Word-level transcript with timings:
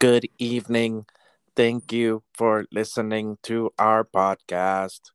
Good 0.00 0.26
evening. 0.38 1.06
Thank 1.54 1.92
you 1.92 2.24
for 2.34 2.66
listening 2.72 3.38
to 3.44 3.70
our 3.78 4.02
podcast. 4.02 5.12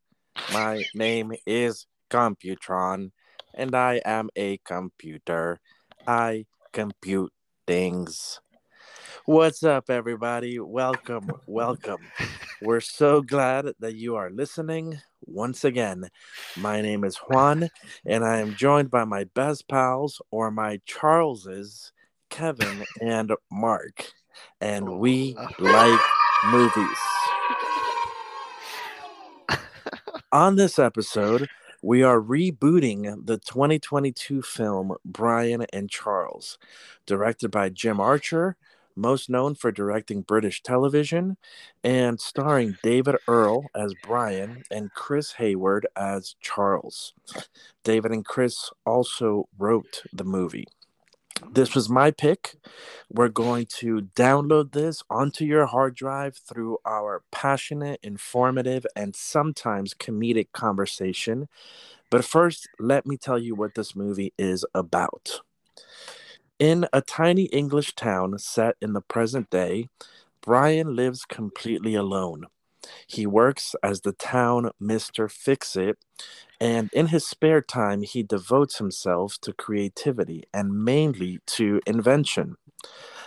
My 0.53 0.85
name 0.93 1.33
is 1.45 1.85
Computron, 2.09 3.11
and 3.53 3.75
I 3.75 4.01
am 4.05 4.29
a 4.37 4.57
computer. 4.59 5.59
I 6.07 6.45
compute 6.71 7.33
things. 7.67 8.39
What's 9.27 9.63
up, 9.63 9.89
everybody? 9.89 10.59
Welcome, 10.59 11.31
welcome. 11.47 12.01
We're 12.61 12.79
so 12.79 13.23
glad 13.23 13.73
that 13.79 13.95
you 13.95 14.17
are 14.17 14.29
listening 14.29 14.99
once 15.25 15.63
again. 15.63 16.11
My 16.55 16.79
name 16.79 17.03
is 17.03 17.17
Juan, 17.17 17.71
and 18.05 18.23
I 18.23 18.37
am 18.37 18.53
joined 18.53 18.91
by 18.91 19.03
my 19.03 19.23
best 19.23 19.67
pals, 19.67 20.21
or 20.29 20.51
my 20.51 20.79
Charleses, 20.85 21.91
Kevin 22.29 22.85
and 23.01 23.33
Marc. 23.51 24.13
And 24.61 24.99
we 24.99 25.35
oh. 25.39 25.47
like 25.57 25.99
movies. 26.51 26.97
On 30.31 30.55
this 30.55 30.77
episode, 30.77 31.49
we 31.81 32.03
are 32.03 32.21
rebooting 32.21 33.25
the 33.25 33.39
2022 33.39 34.43
film 34.43 34.95
Brian 35.03 35.65
and 35.73 35.89
Charles, 35.89 36.59
directed 37.07 37.49
by 37.49 37.69
Jim 37.69 37.99
Archer, 37.99 38.55
most 38.95 39.29
known 39.29 39.55
for 39.55 39.71
directing 39.71 40.21
British 40.21 40.63
television, 40.63 41.37
and 41.83 42.19
starring 42.19 42.77
David 42.83 43.15
Earl 43.27 43.65
as 43.75 43.93
Brian 44.03 44.63
and 44.71 44.93
Chris 44.93 45.33
Hayward 45.33 45.87
as 45.95 46.35
Charles. 46.41 47.13
David 47.83 48.11
and 48.11 48.25
Chris 48.25 48.71
also 48.85 49.47
wrote 49.57 50.03
the 50.13 50.23
movie. 50.23 50.65
This 51.51 51.75
was 51.75 51.89
my 51.89 52.11
pick. 52.11 52.55
We're 53.11 53.27
going 53.29 53.65
to 53.77 54.07
download 54.15 54.71
this 54.71 55.03
onto 55.09 55.43
your 55.43 55.65
hard 55.65 55.95
drive 55.95 56.37
through 56.37 56.77
our 56.85 57.23
passionate, 57.31 57.99
informative, 58.03 58.85
and 58.95 59.15
sometimes 59.15 59.93
comedic 59.93 60.51
conversation. 60.53 61.47
But 62.09 62.23
first, 62.23 62.69
let 62.79 63.05
me 63.05 63.17
tell 63.17 63.37
you 63.37 63.55
what 63.55 63.75
this 63.75 63.95
movie 63.95 64.33
is 64.37 64.65
about. 64.73 65.41
In 66.59 66.87
a 66.93 67.01
tiny 67.01 67.45
English 67.45 67.95
town 67.95 68.39
set 68.39 68.77
in 68.81 68.93
the 68.93 69.01
present 69.01 69.49
day, 69.49 69.89
Brian 70.41 70.95
lives 70.95 71.25
completely 71.25 71.95
alone. 71.95 72.45
He 73.07 73.25
works 73.25 73.75
as 73.83 74.01
the 74.01 74.13
town 74.13 74.71
Mr. 74.81 75.29
Fix 75.29 75.75
It, 75.75 75.97
and 76.61 76.89
in 76.93 77.07
his 77.07 77.27
spare 77.27 77.61
time, 77.61 78.03
he 78.03 78.23
devotes 78.23 78.77
himself 78.77 79.37
to 79.41 79.51
creativity 79.51 80.45
and 80.53 80.85
mainly 80.85 81.39
to 81.47 81.81
invention. 81.85 82.55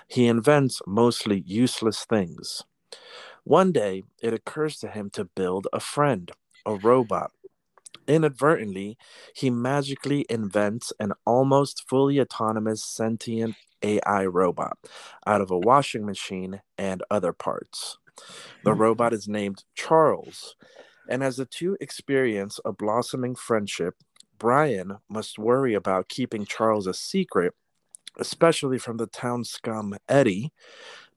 He 0.06 0.26
invents 0.26 0.80
mostly 0.86 1.42
useless 1.46 2.06
things. 2.06 2.64
One 3.44 3.72
day, 3.72 4.04
it 4.22 4.32
occurs 4.32 4.78
to 4.78 4.88
him 4.88 5.10
to 5.10 5.24
build 5.24 5.66
a 5.72 5.80
friend, 5.80 6.32
a 6.64 6.76
robot. 6.76 7.32
Inadvertently, 8.08 8.96
he 9.34 9.50
magically 9.50 10.24
invents 10.30 10.92
an 10.98 11.12
almost 11.26 11.84
fully 11.86 12.18
autonomous 12.18 12.82
sentient 12.82 13.54
AI 13.82 14.24
robot 14.24 14.78
out 15.26 15.42
of 15.42 15.50
a 15.50 15.58
washing 15.58 16.06
machine 16.06 16.62
and 16.78 17.02
other 17.10 17.34
parts. 17.34 17.98
The 18.64 18.72
hmm. 18.72 18.80
robot 18.80 19.12
is 19.12 19.28
named 19.28 19.64
Charles, 19.74 20.56
and 21.08 21.22
as 21.22 21.36
the 21.36 21.44
two 21.44 21.76
experience 21.80 22.58
a 22.64 22.72
blossoming 22.72 23.34
friendship, 23.34 23.94
Brian 24.38 24.98
must 25.08 25.38
worry 25.38 25.74
about 25.74 26.08
keeping 26.08 26.46
Charles 26.46 26.86
a 26.86 26.94
secret, 26.94 27.54
especially 28.18 28.78
from 28.78 28.96
the 28.96 29.06
town 29.06 29.44
scum 29.44 29.96
Eddie. 30.08 30.52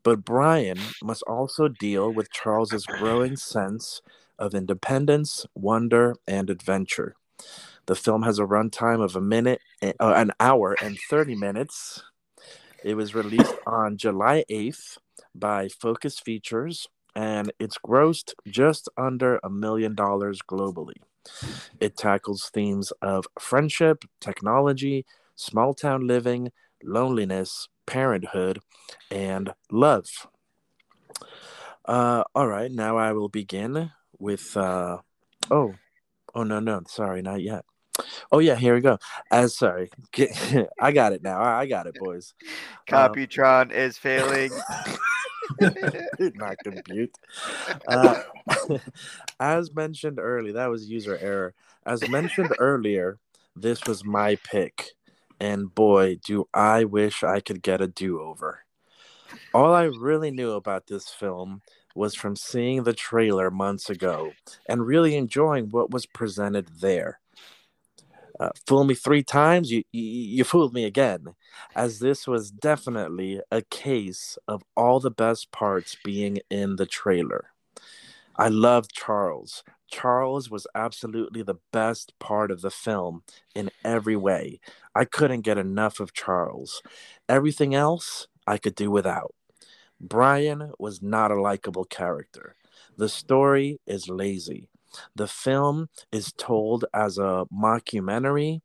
But 0.04 0.26
Brian 0.26 0.80
must 1.04 1.22
also 1.24 1.68
deal 1.68 2.12
with 2.12 2.32
Charles's 2.32 2.88
growing 2.88 3.36
sense 3.38 4.02
of 4.42 4.54
independence, 4.54 5.46
wonder, 5.56 6.16
and 6.28 6.50
adventure. 6.50 7.16
The 7.86 7.96
film 7.96 8.24
has 8.24 8.40
a 8.40 8.44
runtime 8.44 9.02
of 9.04 9.16
a 9.16 9.22
minute, 9.22 9.62
uh, 9.82 9.94
an 10.00 10.32
hour 10.40 10.76
and 10.82 10.98
30 11.10 11.36
minutes. 11.36 12.04
It 12.84 12.96
was 12.96 13.16
released 13.16 13.56
on 13.66 13.98
July 13.98 14.44
8th 14.50 14.98
by 15.34 15.70
Focus 15.70 16.20
Features 16.20 16.88
and 17.16 17.52
it's 17.60 17.78
grossed 17.78 18.34
just 18.48 18.90
under 18.98 19.40
a 19.44 19.50
million 19.50 19.96
dollars 19.96 20.40
globally. 20.42 20.96
It 21.80 21.98
tackles 21.98 22.50
themes 22.50 22.92
of 23.02 23.28
friendship, 23.40 24.06
technology, 24.20 25.06
small 25.36 25.74
town 25.74 26.08
living, 26.08 26.52
loneliness, 26.84 27.68
parenthood, 27.86 28.60
and 29.12 29.54
love. 29.72 30.08
Uh, 31.86 32.24
all 32.34 32.48
right, 32.48 32.72
now 32.72 32.98
I 32.98 33.12
will 33.12 33.30
begin 33.30 33.92
with. 34.22 34.56
Uh, 34.56 35.00
oh, 35.50 35.74
oh 36.36 36.44
no, 36.44 36.60
no, 36.60 36.82
sorry, 36.88 37.22
not 37.22 37.42
yet. 37.42 37.66
Oh 38.32 38.40
yeah, 38.40 38.56
here 38.56 38.74
we 38.74 38.82
go. 38.82 38.98
As 39.30 39.58
sorry, 39.58 39.90
I 40.80 40.92
got 40.92 41.14
it 41.14 41.24
now. 41.24 41.42
I 41.42 41.66
got 41.66 41.88
it, 41.88 41.96
boys. 42.00 42.34
Computron 42.88 43.64
um, 43.64 43.72
is 43.72 43.98
failing. 43.98 44.52
not 46.36 46.58
compute. 46.64 47.16
Uh, 47.88 48.22
as 49.40 49.74
mentioned 49.74 50.20
earlier, 50.20 50.54
that 50.54 50.70
was 50.70 50.90
user 50.90 51.18
error. 51.20 51.54
As 51.86 52.08
mentioned 52.10 52.54
earlier, 52.60 53.20
this 53.56 53.84
was 53.86 54.06
my 54.06 54.38
pick, 54.44 54.92
and 55.40 55.74
boy, 55.74 56.20
do 56.26 56.48
I 56.54 56.86
wish 56.86 57.24
I 57.24 57.40
could 57.40 57.62
get 57.62 57.82
a 57.82 57.88
do-over. 57.88 58.64
All 59.54 59.74
I 59.74 59.84
really 59.84 60.32
knew 60.32 60.52
about 60.52 60.88
this 60.88 61.10
film 61.10 61.62
was 61.96 62.16
from 62.16 62.36
seeing 62.36 62.84
the 62.84 62.94
trailer 62.94 63.52
months 63.52 63.90
ago 63.90 64.32
and 64.68 64.86
really 64.86 65.16
enjoying 65.16 65.70
what 65.70 65.92
was 65.92 66.06
presented 66.06 66.68
there. 66.82 67.20
Uh, 68.40 68.50
fool 68.66 68.84
me 68.84 68.96
three 68.96 69.22
times, 69.22 69.72
you, 69.72 69.84
you, 69.92 70.02
you 70.02 70.44
fooled 70.44 70.74
me 70.74 70.84
again, 70.86 71.26
as 71.76 72.00
this 72.00 72.28
was 72.28 72.50
definitely 72.50 73.40
a 73.52 73.62
case 73.62 74.38
of 74.48 74.64
all 74.76 75.00
the 75.00 75.12
best 75.12 75.52
parts 75.52 75.96
being 76.04 76.40
in 76.50 76.76
the 76.78 76.88
trailer. 76.88 77.52
I 78.36 78.48
loved 78.48 78.94
Charles. 78.94 79.64
Charles 79.92 80.50
was 80.50 80.66
absolutely 80.74 81.44
the 81.44 81.60
best 81.72 82.18
part 82.18 82.50
of 82.50 82.62
the 82.62 82.72
film 82.72 83.24
in 83.54 83.70
every 83.84 84.16
way. 84.16 84.60
I 84.96 85.06
couldn't 85.06 85.42
get 85.42 85.58
enough 85.58 86.00
of 86.00 86.14
Charles. 86.14 86.82
Everything 87.30 87.76
else 87.76 88.28
I 88.48 88.58
could 88.58 88.74
do 88.74 88.90
without. 88.90 89.36
Brian 90.02 90.72
was 90.80 91.02
not 91.02 91.32
a 91.32 91.42
likable 91.42 91.86
character. 91.86 92.56
The 92.98 93.10
story 93.10 93.80
is 93.86 94.10
lazy. 94.10 94.68
The 95.16 95.28
film 95.28 95.90
is 96.12 96.34
told 96.34 96.86
as 96.94 97.18
a 97.18 97.46
mockumentary, 97.54 98.62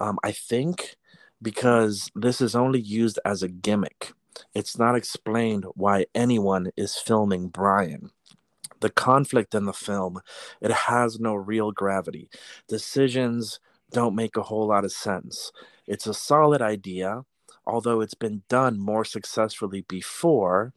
um, 0.00 0.18
I 0.22 0.32
think, 0.32 0.96
because 1.42 2.10
this 2.14 2.40
is 2.40 2.54
only 2.54 2.80
used 2.80 3.18
as 3.24 3.42
a 3.42 3.48
gimmick. 3.48 4.12
It's 4.54 4.78
not 4.78 4.94
explained 4.94 5.64
why 5.74 6.06
anyone 6.14 6.70
is 6.76 6.96
filming 6.96 7.48
Brian. 7.48 8.10
The 8.80 8.90
conflict 8.90 9.54
in 9.54 9.64
the 9.64 9.72
film, 9.72 10.20
it 10.60 10.70
has 10.70 11.18
no 11.18 11.34
real 11.34 11.72
gravity. 11.72 12.28
Decisions 12.68 13.58
don't 13.92 14.14
make 14.14 14.36
a 14.36 14.42
whole 14.42 14.66
lot 14.68 14.84
of 14.84 14.92
sense. 14.92 15.52
It's 15.86 16.06
a 16.06 16.14
solid 16.14 16.60
idea, 16.60 17.24
although 17.66 18.00
it's 18.00 18.14
been 18.14 18.42
done 18.48 18.78
more 18.78 19.04
successfully 19.04 19.82
before. 19.88 20.72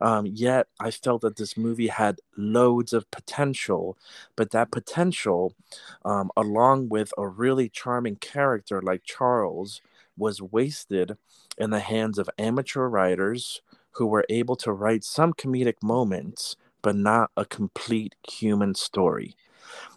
Um, 0.00 0.26
yet 0.26 0.68
I 0.80 0.90
felt 0.90 1.22
that 1.22 1.36
this 1.36 1.56
movie 1.56 1.88
had 1.88 2.20
loads 2.36 2.92
of 2.92 3.10
potential, 3.10 3.96
but 4.36 4.50
that 4.50 4.70
potential, 4.70 5.54
um, 6.04 6.30
along 6.36 6.88
with 6.88 7.12
a 7.16 7.26
really 7.26 7.68
charming 7.68 8.16
character 8.16 8.80
like 8.82 9.04
Charles, 9.04 9.80
was 10.16 10.42
wasted 10.42 11.16
in 11.58 11.70
the 11.70 11.80
hands 11.80 12.18
of 12.18 12.30
amateur 12.38 12.88
writers 12.88 13.62
who 13.92 14.06
were 14.06 14.24
able 14.28 14.56
to 14.56 14.72
write 14.72 15.04
some 15.04 15.32
comedic 15.32 15.82
moments, 15.82 16.56
but 16.80 16.96
not 16.96 17.30
a 17.36 17.44
complete 17.44 18.14
human 18.28 18.74
story. 18.74 19.36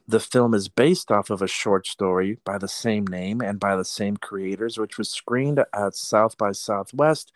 The 0.08 0.20
film 0.20 0.54
is 0.54 0.70
based 0.70 1.12
off 1.12 1.32
of 1.32 1.42
a 1.42 1.48
short 1.48 1.88
story 1.88 2.38
by 2.46 2.60
the 2.60 2.68
same 2.68 3.08
name 3.08 3.42
and 3.42 3.60
by 3.60 3.76
the 3.76 3.86
same 3.86 4.18
creators, 4.18 4.78
which 4.78 5.00
was 5.00 5.10
screened 5.10 5.60
at 5.74 5.96
South 5.96 6.38
by 6.38 6.52
Southwest 6.52 7.32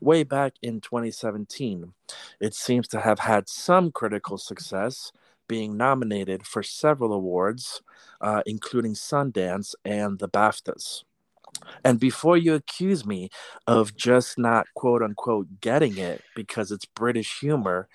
way 0.00 0.22
back 0.22 0.54
in 0.60 0.80
2017. 0.82 1.94
It 2.38 2.54
seems 2.54 2.88
to 2.88 3.00
have 3.00 3.20
had 3.20 3.48
some 3.48 3.90
critical 3.90 4.36
success, 4.36 5.12
being 5.48 5.76
nominated 5.76 6.46
for 6.46 6.62
several 6.62 7.12
awards, 7.12 7.80
uh, 8.20 8.42
including 8.44 8.92
Sundance 8.94 9.74
and 9.84 10.18
the 10.18 10.28
BAFTAs. 10.28 11.04
And 11.84 11.98
before 11.98 12.36
you 12.36 12.54
accuse 12.54 13.04
me 13.06 13.30
of 13.66 13.96
just 13.96 14.38
not 14.38 14.66
quote 14.74 15.02
unquote 15.02 15.60
getting 15.60 15.96
it 15.96 16.22
because 16.34 16.70
it's 16.70 16.84
British 16.84 17.40
humor, 17.40 17.88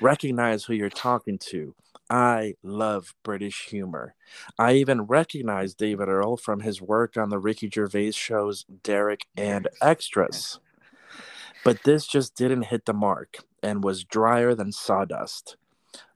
recognize 0.00 0.64
who 0.64 0.74
you're 0.74 0.90
talking 0.90 1.38
to. 1.50 1.74
I 2.10 2.54
love 2.62 3.14
British 3.22 3.66
humor. 3.66 4.14
I 4.58 4.74
even 4.74 5.02
recognize 5.02 5.74
David 5.74 6.08
Earl 6.08 6.36
from 6.36 6.60
his 6.60 6.80
work 6.80 7.16
on 7.16 7.28
the 7.28 7.38
Ricky 7.38 7.68
Gervais 7.68 8.12
shows 8.12 8.64
Derek 8.82 9.26
and 9.36 9.68
Extras. 9.82 10.58
But 11.64 11.82
this 11.84 12.06
just 12.06 12.34
didn't 12.34 12.64
hit 12.64 12.86
the 12.86 12.94
mark 12.94 13.38
and 13.62 13.84
was 13.84 14.04
drier 14.04 14.54
than 14.54 14.72
sawdust. 14.72 15.56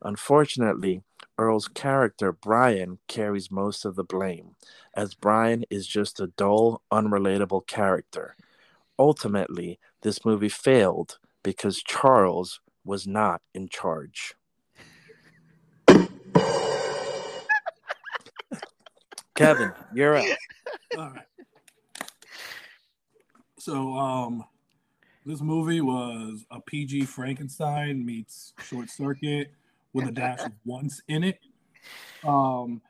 Unfortunately, 0.01 1.03
Earl's 1.39 1.69
character, 1.69 2.33
Brian, 2.33 2.99
carries 3.09 3.51
most 3.51 3.85
of 3.85 3.97
the 3.97 4.05
blame, 4.05 4.55
as 4.95 5.15
Brian 5.15 5.65
is 5.71 5.87
just 5.87 6.21
a 6.21 6.29
dull, 6.29 6.83
unrelatable 6.93 7.67
character. 7.67 8.37
Ultimately, 8.99 9.79
this 10.03 10.25
movie 10.25 10.49
failed 10.49 11.19
because 11.43 11.83
Charles 11.83 12.61
was 12.85 13.07
not 13.07 13.43
in 13.55 13.69
charge. 13.69 14.35
Kevin, 19.35 19.73
you're 19.95 20.17
up. 20.17 20.25
All 20.97 21.11
right. 21.11 21.27
So, 23.59 23.95
um, 23.95 24.45
this 25.25 25.41
movie 25.41 25.81
was 25.81 26.45
a 26.51 26.61
PG 26.61 27.03
Frankenstein 27.03 28.05
meets 28.05 28.55
Short 28.63 28.91
Circuit 28.91 29.53
with 29.93 30.09
a 30.09 30.13
dash 30.13 30.41
of 30.41 30.53
once 30.65 31.01
in 31.09 31.25
it. 31.25 31.39
Um, 32.25 32.83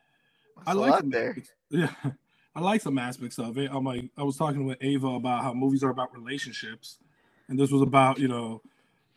I 0.67 0.73
like 0.73 1.01
some 1.01 1.11
there. 1.11 1.31
Aspects, 1.31 1.51
yeah, 1.71 1.93
I 2.55 2.61
like 2.61 2.81
some 2.81 2.99
aspects 2.99 3.39
of 3.39 3.59
it. 3.59 3.71
I'm 3.73 3.85
like, 3.85 4.11
I 4.17 4.23
was 4.23 4.37
talking 4.37 4.65
with 4.65 4.79
Ava 4.81 5.09
about 5.09 5.43
how 5.43 5.55
movies 5.55 5.83
are 5.83 5.91
about 5.91 6.15
relationships, 6.15 6.99
and 7.49 7.59
this 7.59 7.71
was 7.71 7.83
about 7.83 8.19
you 8.19 8.29
know 8.29 8.63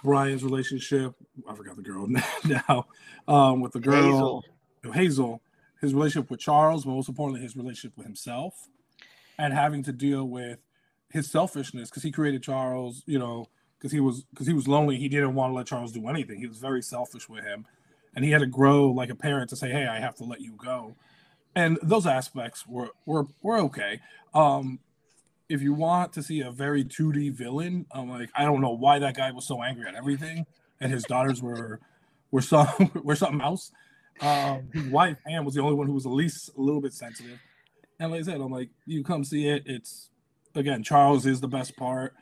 Brian's 0.05 0.43
relationship. 0.43 1.13
I 1.49 1.55
forgot 1.55 1.75
the 1.75 1.81
girl 1.81 2.07
now. 2.45 2.87
Um, 3.27 3.59
with 3.59 3.73
the 3.73 3.79
girl 3.79 4.03
Hazel. 4.03 4.45
Hazel, 4.93 5.41
his 5.81 5.93
relationship 5.93 6.29
with 6.29 6.39
Charles, 6.39 6.85
but 6.85 6.91
most 6.91 7.09
importantly, 7.09 7.41
his 7.41 7.57
relationship 7.57 7.97
with 7.97 8.05
himself, 8.05 8.69
and 9.37 9.53
having 9.53 9.83
to 9.83 9.91
deal 9.91 10.25
with 10.25 10.59
his 11.09 11.29
selfishness 11.29 11.89
because 11.89 12.03
he 12.03 12.11
created 12.11 12.43
Charles, 12.43 13.01
you 13.07 13.17
know, 13.17 13.47
because 13.77 13.91
he 13.91 13.99
was 13.99 14.23
because 14.25 14.47
he 14.47 14.53
was 14.53 14.67
lonely. 14.67 14.97
He 14.97 15.09
didn't 15.09 15.33
want 15.33 15.51
to 15.51 15.55
let 15.55 15.65
Charles 15.65 15.91
do 15.91 16.07
anything. 16.07 16.39
He 16.39 16.47
was 16.47 16.59
very 16.59 16.81
selfish 16.81 17.27
with 17.27 17.43
him, 17.43 17.65
and 18.15 18.23
he 18.23 18.31
had 18.31 18.41
to 18.41 18.47
grow 18.47 18.85
like 18.91 19.09
a 19.09 19.15
parent 19.15 19.49
to 19.49 19.55
say, 19.55 19.71
"Hey, 19.71 19.87
I 19.87 19.99
have 19.99 20.15
to 20.15 20.23
let 20.23 20.41
you 20.41 20.53
go." 20.53 20.95
And 21.55 21.79
those 21.81 22.05
aspects 22.05 22.67
were 22.67 22.89
were 23.05 23.25
were 23.41 23.57
okay. 23.59 24.01
Um, 24.33 24.79
if 25.49 25.61
you 25.61 25.73
want 25.73 26.13
to 26.13 26.23
see 26.23 26.41
a 26.41 26.51
very 26.51 26.83
2D 26.83 27.33
villain, 27.33 27.85
I'm 27.91 28.09
like, 28.09 28.29
I 28.35 28.43
don't 28.43 28.61
know 28.61 28.71
why 28.71 28.99
that 28.99 29.15
guy 29.15 29.31
was 29.31 29.47
so 29.47 29.61
angry 29.61 29.87
at 29.87 29.95
everything, 29.95 30.45
and 30.79 30.91
his 30.91 31.03
daughters 31.03 31.41
were 31.41 31.79
were 32.31 32.41
some 32.41 32.91
were 33.03 33.15
something 33.15 33.41
else. 33.41 33.71
Um, 34.21 34.69
his 34.73 34.85
wife 34.85 35.17
Anne 35.27 35.45
was 35.45 35.55
the 35.55 35.61
only 35.61 35.75
one 35.75 35.87
who 35.87 35.93
was 35.93 36.05
at 36.05 36.11
least 36.11 36.49
a 36.57 36.61
little 36.61 36.81
bit 36.81 36.93
sensitive. 36.93 37.39
And 37.99 38.11
like 38.11 38.21
I 38.21 38.23
said, 38.23 38.41
I'm 38.41 38.51
like, 38.51 38.69
you 38.85 39.03
come 39.03 39.23
see 39.23 39.47
it. 39.47 39.63
It's 39.65 40.09
again, 40.55 40.83
Charles 40.83 41.25
is 41.25 41.41
the 41.41 41.47
best 41.47 41.75
part. 41.75 42.13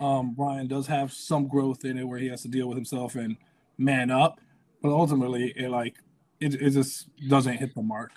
Um, 0.00 0.34
Brian 0.34 0.66
does 0.66 0.86
have 0.88 1.12
some 1.12 1.46
growth 1.46 1.84
in 1.84 1.98
it 1.98 2.04
where 2.04 2.18
he 2.18 2.28
has 2.28 2.42
to 2.42 2.48
deal 2.48 2.66
with 2.66 2.76
himself 2.76 3.14
and 3.14 3.36
man 3.78 4.10
up, 4.10 4.40
but 4.82 4.90
ultimately, 4.90 5.52
it 5.56 5.70
like 5.70 5.96
it, 6.40 6.54
it 6.54 6.70
just 6.70 7.08
doesn't 7.28 7.58
hit 7.58 7.74
the 7.74 7.82
mark. 7.82 8.12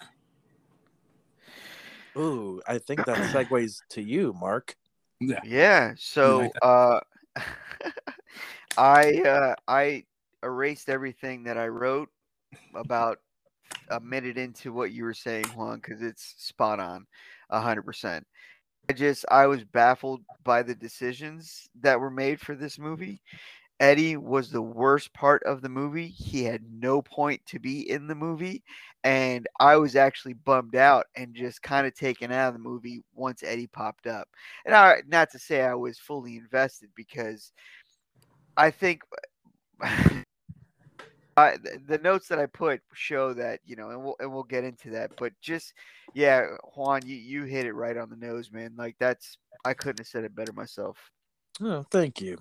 Ooh, 2.17 2.61
I 2.67 2.77
think 2.79 3.05
that 3.05 3.17
segues 3.33 3.77
to 3.91 4.01
you, 4.01 4.33
Marc. 4.39 4.75
Yeah. 5.19 5.39
Yeah. 5.43 5.93
So, 5.97 6.51
uh, 6.61 6.99
I 8.77 9.21
uh, 9.21 9.55
I 9.67 10.03
erased 10.43 10.89
everything 10.89 11.43
that 11.43 11.57
I 11.57 11.67
wrote 11.67 12.09
about 12.75 13.19
a 13.89 13.99
minute 13.99 14.37
into 14.37 14.73
what 14.73 14.91
you 14.91 15.03
were 15.03 15.13
saying, 15.13 15.47
Juan, 15.55 15.79
because 15.79 16.01
it's 16.01 16.35
spot 16.37 16.79
on, 16.79 17.05
hundred 17.51 17.83
percent. 17.83 18.25
I 18.89 18.93
just 18.93 19.25
I 19.29 19.47
was 19.47 19.63
baffled 19.63 20.21
by 20.43 20.63
the 20.63 20.75
decisions 20.75 21.67
that 21.81 21.99
were 21.99 22.11
made 22.11 22.39
for 22.39 22.55
this 22.55 22.79
movie. 22.79 23.21
Eddie 23.79 24.17
was 24.17 24.49
the 24.51 24.61
worst 24.61 25.13
part 25.13 25.43
of 25.43 25.61
the 25.61 25.69
movie. 25.69 26.07
He 26.07 26.43
had 26.43 26.63
no 26.71 27.01
point 27.01 27.41
to 27.47 27.59
be 27.59 27.89
in 27.89 28.07
the 28.07 28.15
movie. 28.15 28.63
And 29.03 29.47
I 29.59 29.77
was 29.77 29.95
actually 29.95 30.33
bummed 30.33 30.75
out 30.75 31.05
and 31.15 31.35
just 31.35 31.61
kind 31.61 31.87
of 31.87 31.93
taken 31.95 32.31
out 32.31 32.49
of 32.49 32.53
the 32.53 32.59
movie 32.59 33.03
once 33.13 33.43
Eddie 33.43 33.67
popped 33.67 34.07
up. 34.07 34.27
And 34.65 34.75
I, 34.75 35.01
not 35.07 35.31
to 35.31 35.39
say 35.39 35.61
I 35.61 35.75
was 35.75 35.99
fully 35.99 36.37
invested 36.37 36.89
because 36.95 37.51
I 38.57 38.71
think 38.71 39.01
Uh, 41.35 41.57
the 41.87 41.99
notes 41.99 42.27
that 42.27 42.39
I 42.39 42.45
put 42.47 42.81
show 42.93 43.33
that 43.33 43.59
you 43.65 43.75
know, 43.75 43.89
and 43.91 44.03
we'll 44.03 44.15
and 44.19 44.31
we'll 44.33 44.43
get 44.43 44.63
into 44.63 44.91
that. 44.91 45.11
But 45.17 45.33
just 45.41 45.73
yeah, 46.13 46.45
Juan, 46.75 47.01
you 47.05 47.15
you 47.15 47.43
hit 47.43 47.65
it 47.65 47.73
right 47.73 47.97
on 47.97 48.09
the 48.09 48.15
nose, 48.15 48.51
man. 48.51 48.73
Like 48.77 48.95
that's 48.99 49.37
I 49.65 49.73
couldn't 49.73 49.99
have 49.99 50.07
said 50.07 50.23
it 50.25 50.35
better 50.35 50.53
myself. 50.53 50.97
Oh, 51.61 51.85
thank 51.89 52.21
you. 52.21 52.37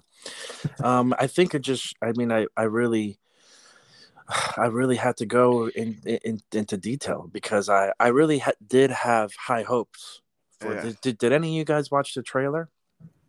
Um, 0.82 1.14
I 1.18 1.26
think 1.26 1.54
it 1.54 1.60
just. 1.60 1.94
I 2.02 2.12
mean, 2.12 2.32
I 2.32 2.46
I 2.56 2.64
really. 2.64 3.18
I 4.56 4.66
really 4.66 4.96
had 4.96 5.16
to 5.18 5.26
go 5.26 5.68
in, 5.68 5.98
in 6.04 6.40
into 6.52 6.76
detail 6.76 7.28
because 7.32 7.68
I 7.68 7.92
I 7.98 8.08
really 8.08 8.38
ha- 8.38 8.52
did 8.66 8.90
have 8.90 9.32
high 9.34 9.62
hopes. 9.62 10.22
For 10.60 10.74
yeah. 10.74 10.92
did, 11.00 11.18
did 11.18 11.32
any 11.32 11.48
of 11.48 11.54
you 11.54 11.64
guys 11.64 11.90
watch 11.90 12.14
the 12.14 12.22
trailer? 12.22 12.70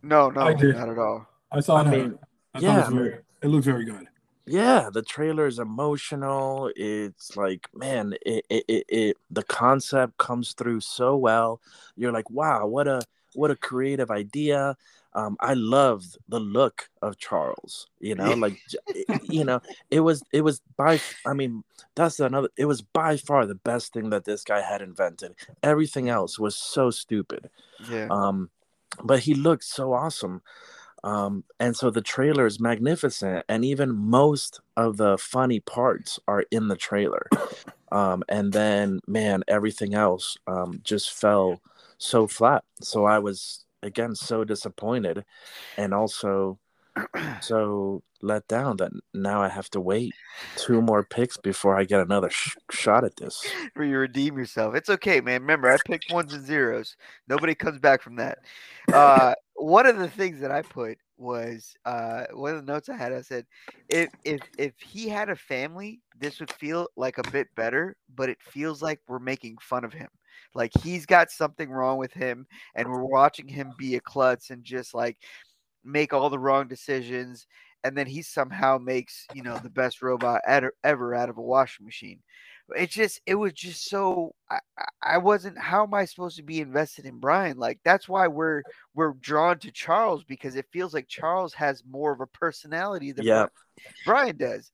No, 0.01 0.29
no, 0.29 0.49
not 0.49 0.89
at 0.89 0.97
all. 0.97 1.27
I 1.51 1.59
saw. 1.59 1.77
I 1.77 1.89
mean, 1.89 2.19
I 2.53 2.59
yeah, 2.59 2.87
it, 2.87 2.93
very, 2.93 3.19
it 3.41 3.47
looked 3.47 3.65
very 3.65 3.85
good 3.85 4.07
yeah 4.47 4.89
the 4.91 5.01
trailer 5.01 5.45
is 5.45 5.59
emotional 5.59 6.71
it's 6.75 7.35
like 7.35 7.67
man 7.75 8.13
it, 8.25 8.45
it, 8.49 8.63
it, 8.67 8.85
it, 8.87 9.17
the 9.29 9.43
concept 9.43 10.17
comes 10.17 10.53
through 10.53 10.79
so 10.79 11.17
well 11.17 11.59
you're 11.97 12.13
like 12.13 12.29
wow 12.29 12.65
what 12.65 12.87
a 12.87 13.01
what 13.35 13.51
a 13.51 13.55
creative 13.57 14.09
idea 14.09 14.75
um, 15.17 15.35
i 15.41 15.53
loved 15.53 16.17
the 16.29 16.39
look 16.39 16.89
of 17.01 17.17
charles 17.17 17.87
you 17.99 18.15
know 18.15 18.33
like 18.33 18.57
you 19.23 19.43
know 19.43 19.61
it 19.91 19.99
was 19.99 20.23
it 20.31 20.41
was 20.41 20.61
by 20.77 20.99
i 21.25 21.33
mean 21.33 21.63
that's 21.95 22.19
another 22.19 22.49
it 22.55 22.65
was 22.65 22.81
by 22.81 23.17
far 23.17 23.45
the 23.45 23.55
best 23.55 23.91
thing 23.91 24.11
that 24.11 24.23
this 24.23 24.43
guy 24.43 24.61
had 24.61 24.81
invented. 24.81 25.33
Everything 25.63 26.09
else 26.09 26.37
was 26.37 26.55
so 26.55 26.91
stupid. 26.91 27.49
Yeah. 27.89 28.07
Um 28.09 28.49
but 29.03 29.19
he 29.19 29.33
looked 29.33 29.63
so 29.63 29.93
awesome. 29.93 30.41
Um, 31.03 31.43
and 31.59 31.75
so 31.75 31.89
the 31.91 32.01
trailer 32.01 32.47
is 32.47 32.59
magnificent, 32.59 33.45
and 33.47 33.63
even 33.63 33.95
most 33.95 34.59
of 34.75 34.97
the 34.97 35.17
funny 35.17 35.59
parts 35.59 36.19
are 36.27 36.45
in 36.49 36.67
the 36.67 36.75
trailer. 36.75 37.27
Um, 37.91 38.23
and 38.27 38.51
then, 38.51 38.99
man, 39.07 39.43
everything 39.47 39.93
else 39.93 40.37
um, 40.47 40.81
just 40.83 41.13
fell 41.13 41.61
so 41.99 42.27
flat. 42.27 42.63
So 42.81 43.05
I 43.05 43.19
was 43.19 43.63
again 43.83 44.15
so 44.15 44.43
disappointed, 44.43 45.25
and 45.77 45.93
also 45.93 46.59
so 47.41 48.01
let 48.21 48.47
down 48.47 48.77
that 48.77 48.91
now 49.13 49.41
I 49.41 49.49
have 49.49 49.69
to 49.71 49.81
wait 49.81 50.13
two 50.55 50.81
more 50.81 51.03
picks 51.03 51.37
before 51.37 51.77
I 51.77 51.83
get 51.83 52.01
another 52.01 52.29
sh- 52.29 52.55
shot 52.71 53.03
at 53.03 53.15
this. 53.17 53.45
Where 53.75 53.87
you 53.87 53.97
redeem 53.97 54.37
yourself. 54.37 54.75
It's 54.75 54.89
okay, 54.89 55.21
man. 55.21 55.41
Remember, 55.41 55.71
I 55.71 55.77
picked 55.85 56.11
ones 56.11 56.33
and 56.33 56.45
zeros. 56.45 56.95
Nobody 57.27 57.53
comes 57.53 57.79
back 57.79 58.01
from 58.01 58.15
that. 58.17 58.39
Uh, 58.91 59.33
one 59.55 59.85
of 59.85 59.97
the 59.97 60.09
things 60.09 60.39
that 60.39 60.51
I 60.51 60.61
put 60.61 60.97
was 61.17 61.75
uh, 61.85 62.25
one 62.33 62.55
of 62.55 62.65
the 62.65 62.71
notes 62.71 62.89
I 62.89 62.95
had. 62.95 63.13
I 63.13 63.21
said, 63.21 63.45
if 63.89 64.09
if 64.23 64.41
if 64.57 64.73
he 64.79 65.09
had 65.09 65.29
a 65.29 65.35
family, 65.35 66.01
this 66.19 66.39
would 66.39 66.51
feel 66.51 66.87
like 66.95 67.17
a 67.17 67.31
bit 67.31 67.47
better. 67.55 67.95
But 68.15 68.29
it 68.29 68.41
feels 68.41 68.81
like 68.81 68.99
we're 69.07 69.19
making 69.19 69.57
fun 69.59 69.83
of 69.83 69.93
him. 69.93 70.09
Like 70.53 70.71
he's 70.81 71.05
got 71.05 71.31
something 71.31 71.69
wrong 71.69 71.97
with 71.97 72.13
him, 72.13 72.47
and 72.75 72.89
we're 72.89 73.03
watching 73.03 73.47
him 73.47 73.71
be 73.77 73.95
a 73.95 74.01
klutz 74.01 74.49
and 74.49 74.63
just 74.63 74.93
like 74.93 75.17
make 75.83 76.13
all 76.13 76.29
the 76.29 76.39
wrong 76.39 76.67
decisions 76.67 77.47
and 77.83 77.97
then 77.97 78.07
he 78.07 78.21
somehow 78.21 78.77
makes 78.77 79.25
you 79.33 79.41
know 79.41 79.57
the 79.59 79.69
best 79.69 80.01
robot 80.01 80.41
ever 80.83 81.15
out 81.15 81.29
of 81.29 81.37
a 81.37 81.41
washing 81.41 81.85
machine 81.85 82.19
it 82.75 82.89
just 82.89 83.21
it 83.25 83.35
was 83.35 83.53
just 83.53 83.89
so 83.89 84.33
I, 84.49 84.59
I 85.01 85.17
wasn't 85.17 85.57
how 85.57 85.83
am 85.83 85.93
i 85.93 86.05
supposed 86.05 86.35
to 86.37 86.43
be 86.43 86.59
invested 86.59 87.05
in 87.05 87.19
brian 87.19 87.57
like 87.57 87.79
that's 87.85 88.09
why 88.09 88.27
we're 88.27 88.61
we're 88.93 89.13
drawn 89.13 89.59
to 89.59 89.71
charles 89.71 90.23
because 90.25 90.55
it 90.55 90.65
feels 90.73 90.93
like 90.93 91.07
charles 91.07 91.53
has 91.53 91.83
more 91.89 92.11
of 92.11 92.19
a 92.19 92.27
personality 92.27 93.13
than 93.13 93.25
yeah. 93.25 93.47
brian 94.05 94.35
does 94.35 94.71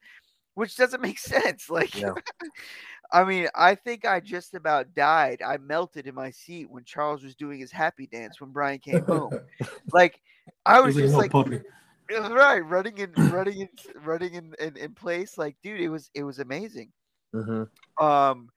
which 0.56 0.76
doesn't 0.76 1.02
make 1.02 1.20
sense 1.20 1.70
like 1.70 1.96
yeah. 1.96 2.14
I 3.12 3.24
mean, 3.24 3.48
I 3.56 3.76
think 3.76 4.06
I 4.06 4.20
just 4.20 4.54
about 4.54 4.94
died. 4.96 5.42
I 5.46 5.58
melted 5.58 6.08
in 6.08 6.16
my 6.16 6.32
seat 6.32 6.70
when 6.70 6.84
Charles 6.84 7.24
was 7.24 7.36
doing 7.36 7.60
his 7.60 7.72
happy 7.72 8.08
dance 8.08 8.42
when 8.42 8.52
Brian 8.52 8.80
came 8.80 9.04
home. 9.04 9.40
like 9.94 10.20
I 10.66 10.80
was 10.80 10.96
just 10.96 11.16
like, 11.16 11.32
puppy. 11.32 11.62
right, 12.10 12.60
running 12.60 13.00
and 13.02 13.32
running 13.32 13.62
and 13.62 14.06
running 14.06 14.34
in, 14.34 14.54
in, 14.60 14.78
in 14.78 14.94
place. 14.94 15.38
Like, 15.38 15.56
dude, 15.62 15.82
it 15.82 15.90
was 15.90 16.10
it 16.14 16.24
was 16.24 16.40
amazing. 16.40 16.92
Mm-hmm. 17.36 18.04
Um, 18.04 18.50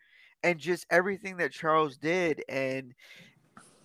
and 0.43 0.59
just 0.59 0.87
everything 0.91 1.37
that 1.39 1.53
Charles 1.53 1.97
did, 1.97 2.43
and 2.49 2.95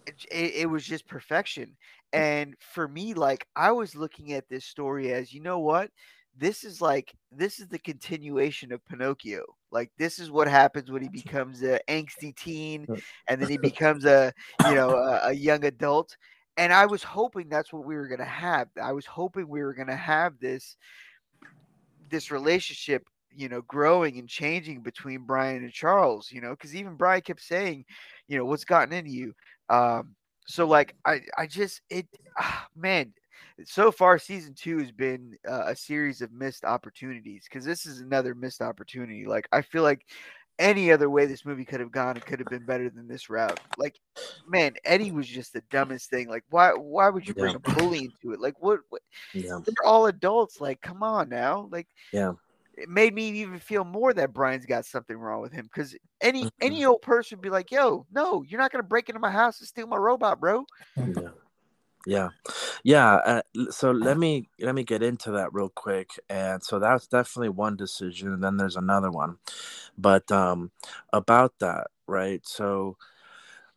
it, 0.06 0.53
it 0.56 0.70
was 0.70 0.86
just 0.86 1.08
perfection. 1.08 1.75
And 2.13 2.56
for 2.60 2.88
me, 2.88 3.13
like 3.13 3.48
I 3.56 3.72
was 3.72 3.96
looking 3.96 4.34
at 4.34 4.50
this 4.50 4.65
story 4.65 5.13
as, 5.13 5.34
you 5.34 5.41
know 5.41 5.60
what, 5.60 5.91
this 6.38 6.63
is 6.63 6.82
like 6.82 7.13
this 7.32 7.60
is 7.60 7.68
the 7.68 7.80
continuation 7.80 8.72
of 8.72 8.86
Pinocchio. 8.86 9.44
Like 9.71 9.91
this 9.97 10.19
is 10.19 10.29
what 10.29 10.47
happens 10.47 10.91
when 10.91 11.01
he 11.01 11.09
becomes 11.09 11.61
an 11.61 11.79
angsty 11.87 12.35
teen, 12.35 12.85
and 13.27 13.41
then 13.41 13.49
he 13.49 13.57
becomes 13.61 14.05
a 14.05 14.33
you 14.67 14.75
know 14.75 14.91
a, 14.91 15.29
a 15.29 15.33
young 15.33 15.65
adult. 15.65 16.15
And 16.57 16.73
I 16.73 16.85
was 16.85 17.01
hoping 17.01 17.47
that's 17.47 17.71
what 17.71 17.85
we 17.85 17.95
were 17.95 18.07
gonna 18.07 18.25
have. 18.25 18.67
I 18.81 18.91
was 18.91 19.05
hoping 19.05 19.47
we 19.47 19.61
were 19.61 19.73
gonna 19.73 19.95
have 19.95 20.39
this 20.39 20.75
this 22.09 22.31
relationship 22.31 23.03
you 23.33 23.47
know 23.47 23.61
growing 23.61 24.19
and 24.19 24.27
changing 24.27 24.81
between 24.81 25.25
Brian 25.25 25.63
and 25.63 25.71
Charles. 25.71 26.31
You 26.31 26.41
know, 26.41 26.51
because 26.51 26.75
even 26.75 26.95
Brian 26.95 27.21
kept 27.21 27.41
saying, 27.41 27.85
you 28.27 28.37
know, 28.37 28.45
what's 28.45 28.65
gotten 28.65 28.93
into 28.93 29.11
you. 29.11 29.33
Um, 29.69 30.15
so 30.45 30.67
like 30.67 30.95
I 31.05 31.21
I 31.37 31.47
just 31.47 31.81
it 31.89 32.07
ah, 32.37 32.67
man 32.75 33.13
so 33.65 33.91
far 33.91 34.17
season 34.17 34.53
two 34.53 34.79
has 34.79 34.91
been 34.91 35.38
uh, 35.48 35.65
a 35.67 35.75
series 35.75 36.21
of 36.21 36.31
missed 36.31 36.65
opportunities 36.65 37.45
because 37.45 37.65
this 37.65 37.86
is 37.86 38.00
another 38.00 38.33
missed 38.33 38.62
opportunity 38.62 39.25
like 39.25 39.48
i 39.51 39.62
feel 39.62 39.83
like 39.83 40.05
any 40.60 40.91
other 40.91 41.10
way 41.10 41.25
this 41.25 41.45
movie 41.45 41.65
could 41.65 41.79
have 41.79 41.91
gone 41.91 42.15
it 42.17 42.25
could 42.25 42.39
have 42.39 42.48
been 42.48 42.65
better 42.65 42.89
than 42.89 43.07
this 43.07 43.29
route 43.29 43.60
like 43.77 44.00
man 44.48 44.74
eddie 44.86 45.12
was 45.12 45.27
just 45.27 45.53
the 45.53 45.63
dumbest 45.71 46.10
thing 46.10 46.29
like 46.29 46.43
why 46.50 46.71
why 46.71 47.10
would 47.10 47.27
you 47.27 47.33
bring 47.33 47.51
yeah. 47.51 47.71
a 47.71 47.74
bully 47.75 48.05
into 48.05 48.33
it 48.33 48.39
like 48.39 48.62
what, 48.62 48.79
what 48.89 49.01
yeah. 49.33 49.60
they're 49.65 49.86
all 49.86 50.05
adults 50.05 50.62
like 50.62 50.79
come 50.81 51.01
on 51.01 51.29
now 51.29 51.67
like 51.71 51.88
yeah 52.13 52.33
it 52.77 52.89
made 52.89 53.13
me 53.13 53.29
even 53.29 53.60
feel 53.60 53.83
more 53.83 54.13
that 54.13 54.33
Brian's 54.33 54.65
got 54.65 54.86
something 54.86 55.15
wrong 55.17 55.41
with 55.41 55.51
him 55.51 55.65
because 55.65 55.95
any 56.21 56.50
any 56.62 56.79
mm-hmm. 56.79 56.89
old 56.89 57.01
person 57.01 57.38
would 57.38 57.43
be 57.43 57.50
like, 57.50 57.69
"Yo, 57.69 58.07
no, 58.12 58.43
you're 58.43 58.60
not 58.60 58.71
gonna 58.71 58.81
break 58.81 59.10
into 59.10 59.19
my 59.19 59.29
house 59.29 59.60
and 59.60 59.67
steal 59.67 59.88
my 59.88 59.98
robot, 59.98 60.39
bro." 60.39 60.65
Yeah 60.95 61.29
yeah. 62.05 62.29
Yeah 62.84 63.13
uh, 63.15 63.41
so 63.70 63.91
let 63.91 64.17
me 64.17 64.50
let 64.60 64.75
me 64.75 64.84
get 64.84 65.03
into 65.03 65.31
that 65.31 65.53
real 65.53 65.70
quick 65.70 66.10
and 66.29 66.63
so 66.63 66.79
that's 66.79 67.08
definitely 67.08 67.50
one 67.50 67.75
decision 67.75 68.34
and 68.34 68.43
then 68.43 68.58
there's 68.58 68.75
another 68.77 69.12
one. 69.12 69.38
But 69.98 70.31
um 70.31 70.72
about 71.13 71.53
that 71.60 71.88
right? 72.08 72.41
So 72.46 72.98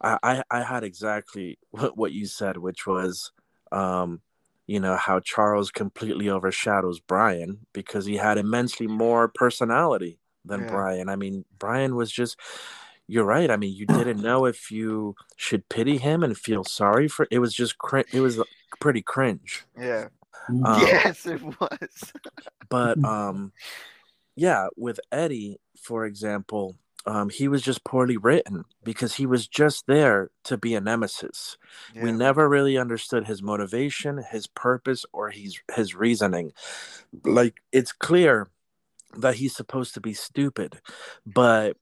i 0.00 0.19
i, 0.23 0.43
I 0.50 0.62
had 0.62 0.85
exactly 0.85 1.59
what, 1.71 1.97
what 1.97 2.12
you 2.12 2.26
said 2.26 2.57
which 2.57 2.87
was 2.87 3.33
um 3.73 4.21
you 4.66 4.81
know 4.81 4.97
how 4.97 5.21
charles 5.21 5.71
completely 5.71 6.28
overshadows 6.28 7.00
brian 7.00 7.59
because 7.73 8.07
he 8.07 8.16
had 8.16 8.38
immensely 8.38 8.87
more 8.87 9.28
personality 9.28 10.19
than 10.45 10.61
yeah. 10.61 10.71
brian. 10.71 11.09
I 11.09 11.16
mean 11.16 11.45
brian 11.59 11.97
was 11.97 12.11
just 12.11 12.38
you're 13.06 13.25
right. 13.25 13.50
I 13.50 13.56
mean, 13.56 13.75
you 13.75 13.87
didn't 13.87 14.23
know 14.23 14.46
if 14.46 14.70
you 14.70 15.14
should 15.37 15.68
pity 15.68 15.99
him 15.99 16.23
and 16.23 16.37
feel 16.37 16.64
sorry 16.64 17.08
for. 17.08 17.26
It 17.30 17.38
was 17.38 17.54
just 17.54 17.78
cr- 17.78 18.00
it 18.12 18.20
was 18.20 18.40
pretty 18.80 19.02
cringe. 19.02 19.64
Yeah. 19.78 20.08
Um, 20.49 20.80
yes, 20.82 21.26
it 21.26 21.42
was. 21.42 22.12
but 22.68 23.02
um, 23.04 23.52
yeah, 24.37 24.68
with 24.76 25.00
Eddie, 25.11 25.58
for 25.80 26.04
example, 26.04 26.76
um, 27.06 27.28
he 27.28 27.49
was 27.49 27.62
just 27.62 27.84
poorly 27.84 28.16
written 28.16 28.64
because 28.82 29.14
he 29.14 29.26
was 29.26 29.46
just 29.46 29.87
there 29.87 30.30
to 30.44 30.56
be 30.56 30.75
a 30.75 30.80
nemesis. 30.80 31.58
Yeah. 31.94 32.04
We 32.04 32.12
never 32.12 32.49
really 32.49 32.78
understood 32.78 33.26
his 33.26 33.42
motivation, 33.42 34.25
his 34.30 34.46
purpose, 34.46 35.04
or 35.12 35.30
his 35.30 35.58
his 35.75 35.94
reasoning. 35.94 36.52
Like 37.25 37.56
it's 37.73 37.92
clear 37.92 38.49
that 39.18 39.37
he's 39.37 39.54
supposed 39.54 39.94
to 39.94 40.00
be 40.00 40.14
stupid, 40.14 40.80
but 41.26 41.76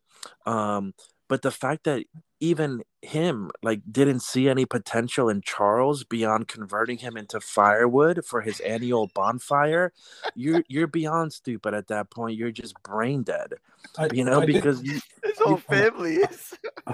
um 0.45 0.95
but 1.33 1.41
the 1.41 1.51
fact 1.51 1.85
that 1.85 2.05
even 2.41 2.83
him 3.01 3.51
like 3.63 3.81
didn't 3.91 4.21
see 4.21 4.51
any 4.51 4.67
potential 4.67 5.31
in 5.31 5.41
Charles 5.41 6.05
beyond 6.05 6.47
converting 6.47 6.99
him 6.99 7.17
into 7.17 7.41
firewood 7.41 8.23
for 8.27 8.43
his 8.43 8.61
annual 8.61 9.11
bonfire, 9.15 9.95
you're 10.35 10.63
you're 10.69 10.87
beyond 10.87 11.33
stupid 11.33 11.73
at 11.73 11.89
that 11.89 12.11
point. 12.11 12.37
You're 12.37 12.51
just 12.51 12.75
brain 12.83 13.23
dead. 13.23 13.55
I, 13.97 14.11
you 14.13 14.27
know, 14.27 14.43
I 14.43 14.45
because 14.45 14.83
did, 14.83 14.93
you, 14.93 15.01
his 15.25 15.39
whole 15.39 15.57
family 15.71 16.17
is. 16.17 16.53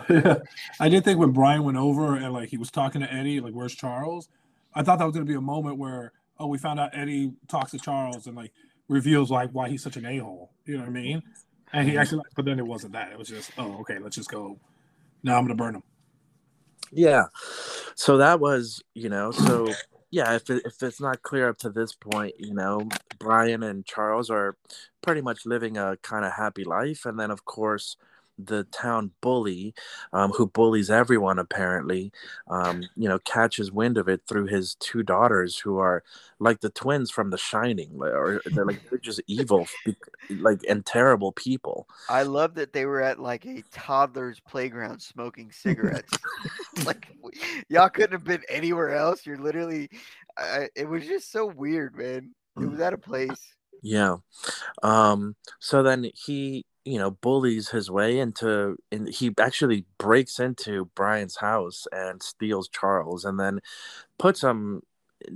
yeah, 0.08 0.36
I 0.78 0.88
did 0.88 1.02
think 1.02 1.18
when 1.18 1.32
Brian 1.32 1.64
went 1.64 1.76
over 1.78 2.14
and 2.14 2.32
like 2.32 2.48
he 2.48 2.58
was 2.58 2.70
talking 2.70 3.00
to 3.00 3.12
Eddie, 3.12 3.40
like, 3.40 3.54
"Where's 3.54 3.74
Charles?" 3.74 4.28
I 4.72 4.84
thought 4.84 5.00
that 5.00 5.04
was 5.04 5.14
gonna 5.14 5.26
be 5.26 5.34
a 5.34 5.40
moment 5.40 5.78
where 5.78 6.12
oh, 6.38 6.46
we 6.46 6.58
found 6.58 6.78
out 6.78 6.90
Eddie 6.92 7.32
talks 7.48 7.72
to 7.72 7.78
Charles 7.80 8.28
and 8.28 8.36
like 8.36 8.52
reveals 8.86 9.32
like 9.32 9.50
why 9.50 9.68
he's 9.68 9.82
such 9.82 9.96
an 9.96 10.06
a 10.06 10.18
hole. 10.18 10.52
You 10.64 10.74
know 10.74 10.84
what 10.84 10.90
I 10.90 10.92
mean? 10.92 11.24
And 11.72 11.88
he 11.88 11.96
actually, 11.96 12.22
but 12.34 12.44
then 12.44 12.58
it 12.58 12.66
wasn't 12.66 12.92
that. 12.94 13.12
It 13.12 13.18
was 13.18 13.28
just, 13.28 13.50
oh, 13.58 13.80
okay, 13.80 13.98
let's 13.98 14.16
just 14.16 14.30
go. 14.30 14.58
Now 15.22 15.36
I'm 15.36 15.44
gonna 15.44 15.54
burn 15.54 15.74
him. 15.76 15.82
Yeah. 16.92 17.24
So 17.94 18.16
that 18.18 18.40
was, 18.40 18.82
you 18.94 19.08
know, 19.08 19.30
so 19.30 19.72
yeah, 20.10 20.34
if 20.34 20.48
it, 20.48 20.62
if 20.64 20.82
it's 20.82 21.00
not 21.00 21.22
clear 21.22 21.48
up 21.48 21.58
to 21.58 21.70
this 21.70 21.92
point, 21.92 22.34
you 22.38 22.54
know, 22.54 22.88
Brian 23.18 23.62
and 23.62 23.84
Charles 23.84 24.30
are 24.30 24.56
pretty 25.02 25.20
much 25.20 25.44
living 25.44 25.76
a 25.76 25.96
kind 26.02 26.24
of 26.24 26.32
happy 26.32 26.64
life, 26.64 27.04
and 27.04 27.18
then 27.18 27.30
of 27.30 27.44
course 27.44 27.96
the 28.38 28.64
town 28.64 29.10
bully, 29.20 29.74
um, 30.12 30.30
who 30.30 30.46
bullies 30.46 30.90
everyone 30.90 31.38
apparently, 31.38 32.12
um, 32.48 32.84
you 32.96 33.08
know, 33.08 33.18
catches 33.20 33.72
wind 33.72 33.98
of 33.98 34.08
it 34.08 34.22
through 34.26 34.46
his 34.46 34.76
two 34.76 35.02
daughters, 35.02 35.58
who 35.58 35.78
are 35.78 36.02
like 36.38 36.60
the 36.60 36.70
twins 36.70 37.10
from 37.10 37.30
The 37.30 37.38
Shining, 37.38 37.98
or 38.00 38.40
they're 38.46 38.64
like 38.64 38.88
they're 38.88 38.98
just 38.98 39.20
evil, 39.26 39.66
like 40.30 40.60
and 40.68 40.86
terrible 40.86 41.32
people. 41.32 41.88
I 42.08 42.22
love 42.22 42.54
that 42.54 42.72
they 42.72 42.86
were 42.86 43.02
at 43.02 43.18
like 43.18 43.44
a 43.44 43.62
toddler's 43.72 44.40
playground 44.40 45.00
smoking 45.00 45.50
cigarettes. 45.50 46.12
like 46.84 47.08
y'all 47.68 47.88
couldn't 47.88 48.12
have 48.12 48.24
been 48.24 48.44
anywhere 48.48 48.94
else. 48.94 49.26
You're 49.26 49.38
literally, 49.38 49.90
I, 50.36 50.68
it 50.76 50.88
was 50.88 51.06
just 51.06 51.32
so 51.32 51.46
weird, 51.46 51.96
man. 51.96 52.34
It 52.60 52.66
was 52.66 52.80
at 52.80 52.92
a 52.92 52.98
place. 52.98 53.54
Yeah. 53.82 54.16
Um, 54.82 55.36
so 55.60 55.82
then 55.82 56.10
he 56.14 56.64
you 56.88 56.98
know 56.98 57.10
bullies 57.10 57.68
his 57.68 57.90
way 57.90 58.18
into 58.18 58.76
and 58.90 59.08
he 59.08 59.32
actually 59.38 59.84
breaks 59.98 60.38
into 60.38 60.86
brian's 60.94 61.36
house 61.36 61.86
and 61.92 62.22
steals 62.22 62.68
charles 62.68 63.24
and 63.24 63.38
then 63.38 63.60
puts 64.18 64.42
him 64.42 64.82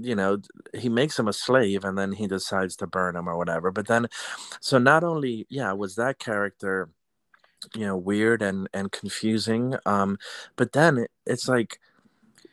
you 0.01 0.15
know 0.15 0.39
he 0.75 0.89
makes 0.89 1.19
him 1.19 1.29
a 1.29 1.33
slave 1.33 1.85
and 1.85 1.99
then 1.99 2.13
he 2.13 2.27
decides 2.27 2.77
to 2.77 2.87
burn 2.87 3.17
him 3.17 3.29
or 3.29 3.37
whatever. 3.37 3.71
But 3.71 3.87
then 3.87 4.07
so 4.61 4.79
not 4.79 5.05
only 5.05 5.47
yeah 5.49 5.73
was 5.73 5.97
that 5.97 6.19
character 6.19 6.89
you 7.75 7.87
know 7.87 7.97
weird 7.97 8.43
and 8.43 8.69
and 8.75 8.91
confusing 8.91 9.77
um 9.87 10.19
but 10.57 10.73
then 10.73 10.99
it, 10.99 11.11
it's 11.27 11.49
like 11.49 11.79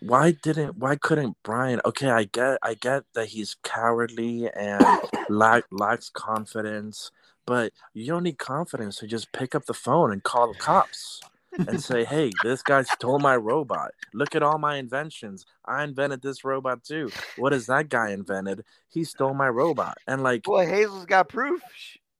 why 0.02 0.32
didn't 0.32 0.78
why 0.78 0.96
couldn't 0.96 1.36
Brian 1.44 1.82
okay 1.84 2.10
I 2.10 2.26
get 2.26 2.60
I 2.62 2.76
get 2.76 3.04
that 3.16 3.28
he's 3.28 3.56
cowardly 3.64 4.50
and 4.56 4.84
lack, 5.30 5.66
lacks 5.72 6.10
confidence 6.10 7.12
but 7.50 7.74
you 7.96 8.06
don't 8.06 8.22
need 8.22 8.38
confidence 8.38 8.98
to 8.98 9.08
just 9.08 9.32
pick 9.32 9.56
up 9.56 9.66
the 9.66 9.74
phone 9.74 10.12
and 10.12 10.22
call 10.22 10.54
the 10.54 10.60
cops 10.60 11.20
and 11.58 11.84
say, 11.84 12.06
"Hey, 12.06 12.30
this 12.44 12.62
guy 12.62 12.84
stole 12.84 13.18
my 13.18 13.36
robot. 13.36 13.90
Look 14.14 14.36
at 14.36 14.44
all 14.44 14.60
my 14.60 14.76
inventions. 14.76 15.48
I 15.66 15.84
invented 15.84 16.22
this 16.22 16.46
robot 16.46 16.84
too. 16.84 17.10
What 17.38 17.52
has 17.52 17.66
that 17.66 17.90
guy 17.90 18.12
invented? 18.12 18.66
He 18.88 19.04
stole 19.04 19.34
my 19.34 19.50
robot." 19.50 19.98
And 20.06 20.22
like, 20.22 20.48
well, 20.48 20.64
Hazel's 20.64 21.08
got 21.08 21.28
proof. 21.28 21.64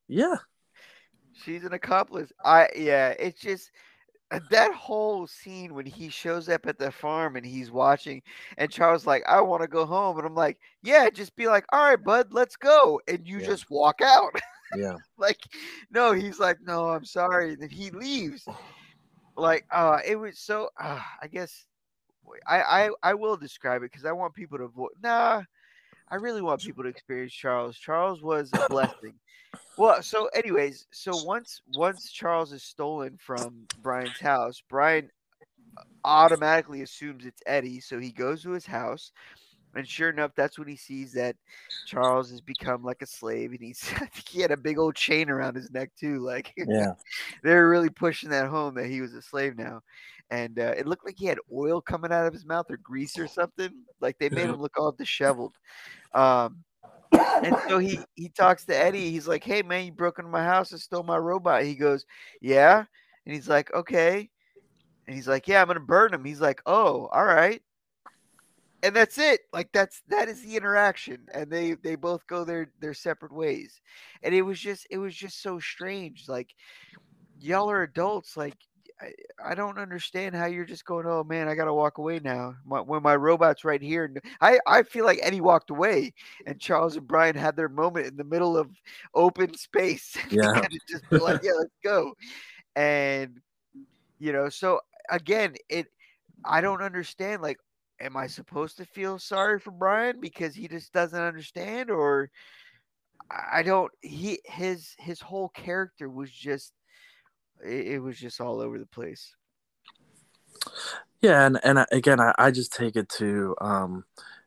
Yeah, 0.08 0.34
she's 1.44 1.62
an 1.62 1.74
accomplice. 1.74 2.32
I 2.44 2.68
yeah, 2.74 3.10
it's 3.10 3.40
just 3.40 3.70
uh, 4.32 4.40
that 4.50 4.74
whole 4.74 5.28
scene 5.28 5.74
when 5.74 5.86
he 5.86 6.08
shows 6.08 6.48
up 6.48 6.66
at 6.66 6.76
the 6.76 6.90
farm 6.90 7.36
and 7.36 7.46
he's 7.46 7.70
watching 7.70 8.20
and 8.58 8.68
Charles 8.68 9.06
like 9.06 9.22
I 9.28 9.40
want 9.42 9.62
to 9.62 9.68
go 9.68 9.86
home 9.86 10.18
and 10.18 10.26
I'm 10.26 10.34
like 10.34 10.58
yeah 10.82 11.10
just 11.10 11.34
be 11.34 11.48
like 11.48 11.64
all 11.72 11.88
right 11.88 12.02
bud 12.02 12.28
let's 12.32 12.54
go 12.54 13.00
and 13.08 13.26
you 13.26 13.38
yeah. 13.38 13.46
just 13.46 13.70
walk 13.70 14.00
out 14.00 14.32
yeah. 14.76 14.96
like, 15.18 15.40
no, 15.90 16.12
he's 16.12 16.38
like, 16.38 16.58
no, 16.62 16.90
I'm 16.90 17.04
sorry. 17.04 17.54
Then 17.54 17.70
he 17.70 17.90
leaves. 17.90 18.46
Like, 19.36 19.64
uh, 19.70 19.98
it 20.06 20.16
was 20.16 20.38
so. 20.38 20.70
Uh, 20.80 21.00
I 21.22 21.26
guess 21.26 21.66
I 22.46 22.60
I 22.62 22.90
I 23.02 23.14
will 23.14 23.36
describe 23.36 23.82
it 23.82 23.90
because 23.90 24.04
I 24.04 24.12
want 24.12 24.34
people 24.34 24.58
to 24.58 24.64
avoid. 24.64 24.90
Nah, 25.02 25.42
I 26.08 26.16
really 26.16 26.42
want 26.42 26.62
people 26.62 26.82
to 26.84 26.88
experience 26.88 27.32
Charles. 27.32 27.76
Charles 27.76 28.22
was 28.22 28.50
a 28.52 28.66
blessing. 28.68 29.14
well, 29.76 30.02
so 30.02 30.26
anyways, 30.34 30.86
so 30.92 31.12
once 31.24 31.62
once 31.74 32.10
Charles 32.10 32.52
is 32.52 32.62
stolen 32.62 33.16
from 33.18 33.66
Brian's 33.82 34.18
house, 34.20 34.62
Brian 34.68 35.10
automatically 36.04 36.82
assumes 36.82 37.24
it's 37.24 37.42
Eddie, 37.46 37.80
so 37.80 37.98
he 37.98 38.12
goes 38.12 38.42
to 38.42 38.50
his 38.50 38.66
house. 38.66 39.12
And 39.74 39.86
sure 39.88 40.10
enough, 40.10 40.32
that's 40.36 40.58
when 40.58 40.68
he 40.68 40.76
sees 40.76 41.12
that 41.12 41.36
Charles 41.84 42.30
has 42.30 42.40
become 42.40 42.82
like 42.82 43.02
a 43.02 43.06
slave, 43.06 43.52
and 43.52 43.60
he's 43.60 43.82
I 43.96 44.06
think 44.06 44.28
he 44.28 44.40
had 44.40 44.50
a 44.52 44.56
big 44.56 44.78
old 44.78 44.96
chain 44.96 45.30
around 45.30 45.56
his 45.56 45.70
neck 45.70 45.90
too. 45.98 46.20
Like, 46.20 46.52
yeah, 46.56 46.92
they're 47.42 47.68
really 47.68 47.90
pushing 47.90 48.30
that 48.30 48.48
home 48.48 48.74
that 48.74 48.86
he 48.86 49.00
was 49.00 49.14
a 49.14 49.22
slave 49.22 49.56
now, 49.56 49.80
and 50.30 50.58
uh, 50.58 50.74
it 50.76 50.86
looked 50.86 51.04
like 51.06 51.16
he 51.18 51.26
had 51.26 51.38
oil 51.52 51.80
coming 51.80 52.12
out 52.12 52.26
of 52.26 52.32
his 52.32 52.46
mouth 52.46 52.66
or 52.70 52.76
grease 52.78 53.18
or 53.18 53.26
something. 53.28 53.70
Like 54.00 54.18
they 54.18 54.28
made 54.30 54.50
him 54.50 54.60
look 54.60 54.78
all 54.78 54.92
disheveled. 54.92 55.56
Um, 56.14 56.64
and 57.42 57.58
so 57.68 57.78
he 57.78 58.06
he 58.14 58.28
talks 58.30 58.64
to 58.66 58.76
Eddie. 58.76 59.10
He's 59.10 59.28
like, 59.28 59.44
"Hey 59.44 59.62
man, 59.62 59.86
you 59.86 59.92
broke 59.92 60.18
into 60.18 60.30
my 60.30 60.44
house 60.44 60.72
and 60.72 60.80
stole 60.80 61.02
my 61.02 61.16
robot." 61.16 61.64
He 61.64 61.74
goes, 61.74 62.04
"Yeah," 62.40 62.84
and 63.26 63.34
he's 63.34 63.48
like, 63.48 63.72
"Okay," 63.74 64.30
and 65.06 65.16
he's 65.16 65.28
like, 65.28 65.48
"Yeah, 65.48 65.62
I'm 65.62 65.68
gonna 65.68 65.80
burn 65.80 66.14
him." 66.14 66.24
He's 66.24 66.40
like, 66.40 66.62
"Oh, 66.66 67.06
all 67.08 67.24
right." 67.26 67.62
And 68.82 68.94
that's 68.94 69.18
it 69.18 69.40
like 69.52 69.70
that's 69.72 70.02
that 70.08 70.28
is 70.28 70.42
the 70.42 70.56
interaction 70.56 71.20
and 71.34 71.50
they 71.50 71.72
they 71.82 71.94
both 71.94 72.26
go 72.26 72.44
their 72.44 72.70
their 72.80 72.94
separate 72.94 73.32
ways 73.32 73.80
and 74.22 74.34
it 74.34 74.42
was 74.42 74.58
just 74.58 74.86
it 74.90 74.98
was 74.98 75.14
just 75.14 75.42
so 75.42 75.58
strange 75.58 76.28
like 76.28 76.54
y'all 77.40 77.70
are 77.70 77.82
adults 77.82 78.36
like 78.36 78.56
I, 79.00 79.12
I 79.52 79.54
don't 79.54 79.78
understand 79.78 80.34
how 80.34 80.46
you're 80.46 80.64
just 80.64 80.84
going 80.84 81.06
oh 81.06 81.24
man 81.24 81.48
i 81.48 81.54
gotta 81.54 81.72
walk 81.72 81.98
away 81.98 82.20
now 82.22 82.54
my, 82.66 82.80
when 82.80 83.02
my 83.02 83.16
robot's 83.16 83.64
right 83.64 83.82
here 83.82 84.12
i 84.40 84.58
i 84.66 84.82
feel 84.82 85.04
like 85.04 85.20
eddie 85.22 85.40
walked 85.40 85.70
away 85.70 86.12
and 86.46 86.60
charles 86.60 86.96
and 86.96 87.08
brian 87.08 87.36
had 87.36 87.56
their 87.56 87.68
moment 87.68 88.06
in 88.06 88.16
the 88.16 88.24
middle 88.24 88.56
of 88.56 88.70
open 89.14 89.54
space 89.56 90.16
yeah. 90.30 90.60
just 90.88 91.10
like 91.12 91.42
yeah 91.42 91.52
let's 91.58 91.76
go 91.82 92.12
and 92.76 93.40
you 94.18 94.32
know 94.32 94.48
so 94.48 94.80
again 95.10 95.54
it 95.68 95.86
i 96.44 96.60
don't 96.60 96.82
understand 96.82 97.42
like 97.42 97.58
am 98.00 98.16
I 98.16 98.26
supposed 98.26 98.76
to 98.78 98.84
feel 98.84 99.18
sorry 99.18 99.58
for 99.58 99.70
Brian 99.70 100.20
because 100.20 100.54
he 100.54 100.68
just 100.68 100.92
doesn't 100.92 101.20
understand 101.20 101.90
or 101.90 102.30
I 103.30 103.62
don't 103.62 103.92
he 104.00 104.40
his 104.44 104.94
his 104.98 105.20
whole 105.20 105.50
character 105.50 106.08
was 106.08 106.30
just 106.30 106.72
it, 107.64 107.86
it 107.86 107.98
was 108.00 108.18
just 108.18 108.40
all 108.40 108.60
over 108.60 108.78
the 108.78 108.86
place. 108.86 109.34
Yeah, 111.20 111.46
and 111.46 111.60
and 111.62 111.86
again 111.92 112.20
I, 112.20 112.34
I 112.38 112.50
just 112.50 112.72
take 112.72 112.96
it 112.96 113.08
to 113.18 113.54
um 113.60 114.04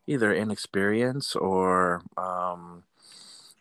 either 0.08 0.34
inexperience 0.34 1.36
or 1.36 2.02
um 2.18 2.84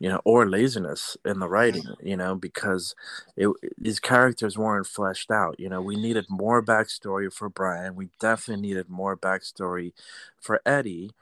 you 0.03 0.09
know, 0.09 0.21
or 0.25 0.51
laziness 0.51 1.17
in 1.25 1.39
the 1.39 1.49
writing, 1.49 1.85
you 2.03 2.17
know, 2.17 2.35
because 2.35 2.97
it, 3.37 3.49
these 3.79 4.01
characters 4.01 4.59
weren't 4.59 4.89
fleshed 4.89 5.31
out. 5.31 5.61
You 5.61 5.69
know, 5.69 5.81
we 5.81 5.95
needed 5.95 6.27
more 6.29 6.61
backstory 6.61 7.33
for 7.33 7.49
Brian. 7.49 7.95
We 7.95 8.09
definitely 8.19 8.67
needed 8.67 8.89
more 8.89 9.17
backstory 9.17 9.93
for 10.41 10.61
Eddie, 10.67 11.13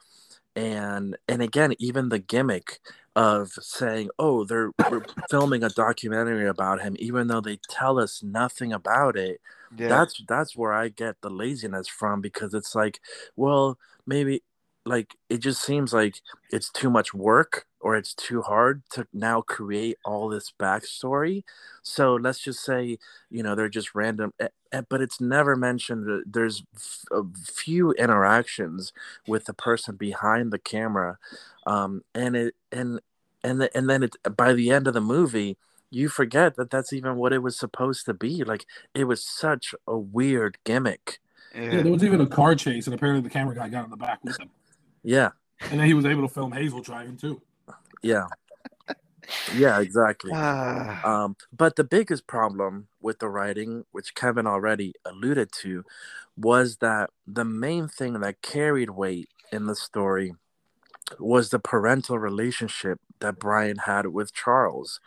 and 0.57 1.15
and 1.29 1.43
again, 1.43 1.75
even 1.79 2.09
the 2.09 2.19
gimmick 2.19 2.81
of 3.15 3.51
saying, 3.61 4.09
"Oh, 4.19 4.45
they're 4.45 4.71
filming 5.31 5.63
a 5.63 5.69
documentary 5.69 6.49
about 6.49 6.81
him," 6.81 6.97
even 6.99 7.27
though 7.27 7.43
they 7.43 7.59
tell 7.69 7.99
us 7.99 8.23
nothing 8.23 8.73
about 8.73 9.15
it. 9.15 9.43
Yeah. 9.77 9.89
That's 9.89 10.23
that's 10.27 10.57
where 10.57 10.73
I 10.73 10.89
get 10.89 11.17
the 11.21 11.29
laziness 11.29 11.87
from 11.87 12.23
because 12.23 12.55
it's 12.55 12.75
like, 12.75 12.99
well, 13.37 13.79
maybe 14.07 14.43
like 14.87 15.17
it 15.29 15.39
just 15.41 15.63
seems 15.63 15.93
like 15.93 16.23
it's 16.51 16.71
too 16.71 16.89
much 16.89 17.13
work 17.13 17.67
or 17.81 17.97
it's 17.97 18.15
too 18.15 18.43
hard 18.43 18.83
to 18.91 19.07
now 19.13 19.41
create 19.41 19.97
all 20.05 20.29
this 20.29 20.53
backstory. 20.59 21.45
So 21.83 22.15
let's 22.15 22.39
just 22.41 22.63
say, 22.63 22.99
you 23.31 23.43
know, 23.43 23.55
they're 23.55 23.69
just 23.69 23.95
random, 23.95 24.33
but 24.39 25.01
it's 25.01 25.21
never 25.21 25.57
mentioned. 25.57 26.25
There's 26.27 26.63
a 27.11 27.23
few 27.45 27.93
interactions 27.93 28.93
with 29.27 29.47
the 29.47 29.55
person 29.55 29.97
behind 29.97 30.53
the 30.53 30.59
camera, 30.59 31.19
um, 31.67 32.03
and 32.15 32.37
it 32.37 32.55
and 32.71 33.01
and 33.43 33.63
the, 33.63 33.77
and 33.77 33.89
then 33.89 34.03
it 34.03 34.17
by 34.37 34.53
the 34.53 34.71
end 34.71 34.87
of 34.87 34.95
the 34.95 35.01
movie, 35.01 35.57
you 35.91 36.09
forget 36.09 36.57
that 36.57 36.71
that's 36.71 36.93
even 36.93 37.17
what 37.17 37.33
it 37.33 37.43
was 37.43 37.59
supposed 37.59 38.05
to 38.07 38.15
be. 38.15 38.45
Like 38.45 38.67
it 38.95 39.05
was 39.05 39.25
such 39.25 39.75
a 39.87 39.97
weird 39.97 40.59
gimmick. 40.65 41.19
Yeah, 41.55 41.63
yeah 41.63 41.83
there 41.83 41.93
was 41.93 42.05
even 42.05 42.21
a 42.21 42.27
car 42.27 42.55
chase, 42.55 42.87
and 42.87 42.95
apparently 42.95 43.23
the 43.23 43.31
camera 43.31 43.55
guy 43.55 43.69
got 43.69 43.85
in 43.85 43.91
the 43.91 43.97
back 43.97 44.23
with 44.23 44.39
him. 44.39 44.51
Yeah. 45.03 45.31
And 45.71 45.79
then 45.79 45.87
he 45.87 45.95
was 45.95 46.07
able 46.07 46.23
to 46.23 46.29
film 46.33 46.53
Hazel 46.53 46.81
driving 46.81 47.17
too. 47.17 47.41
Yeah. 48.03 48.27
Yeah, 49.55 49.81
exactly. 49.81 50.33
um, 50.33 51.37
but 51.57 51.77
the 51.77 51.85
biggest 51.85 52.27
problem 52.27 52.89
with 53.01 53.19
the 53.21 53.29
writing, 53.29 53.85
which 53.93 54.15
Kevin 54.15 54.47
already 54.47 54.95
alluded 55.05 55.53
to, 55.61 55.85
was 56.37 56.79
that 56.79 57.11
the 57.27 57.45
main 57.45 57.87
thing 57.89 58.15
that 58.21 58.43
carried 58.43 58.91
weight 58.91 59.29
in 59.53 59.67
the 59.67 59.77
story 59.77 60.35
was 61.19 61.51
the 61.51 61.59
parental 61.59 62.19
relationship 62.19 63.01
that 63.21 63.39
Brian 63.39 63.79
had 63.79 64.07
with 64.07 64.33
Charles. 64.33 65.01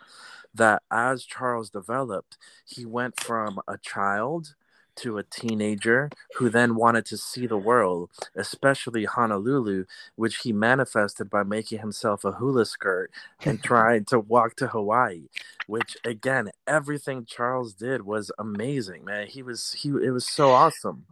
That 0.54 0.82
as 0.90 1.24
Charles 1.24 1.70
developed, 1.70 2.38
he 2.64 2.86
went 2.86 3.20
from 3.20 3.58
a 3.66 3.76
child 3.78 4.54
to 4.96 5.18
a 5.18 5.22
teenager 5.22 6.10
who 6.36 6.48
then 6.48 6.74
wanted 6.74 7.06
to 7.06 7.16
see 7.16 7.46
the 7.46 7.56
world, 7.56 8.10
especially 8.34 9.04
Honolulu, 9.04 9.84
which 10.16 10.38
he 10.38 10.52
manifested 10.52 11.30
by 11.30 11.42
making 11.42 11.80
himself 11.80 12.24
a 12.24 12.32
hula 12.32 12.66
skirt 12.66 13.10
and 13.44 13.62
trying 13.62 14.04
to 14.06 14.18
walk 14.18 14.56
to 14.56 14.68
Hawaii. 14.68 15.28
Which 15.66 15.96
again, 16.04 16.50
everything 16.66 17.24
Charles 17.24 17.74
did 17.74 18.02
was 18.02 18.30
amazing, 18.38 19.04
man. 19.04 19.26
He 19.26 19.42
was 19.42 19.72
he 19.72 19.88
it 19.88 20.10
was 20.10 20.28
so 20.28 20.50
awesome. 20.50 21.06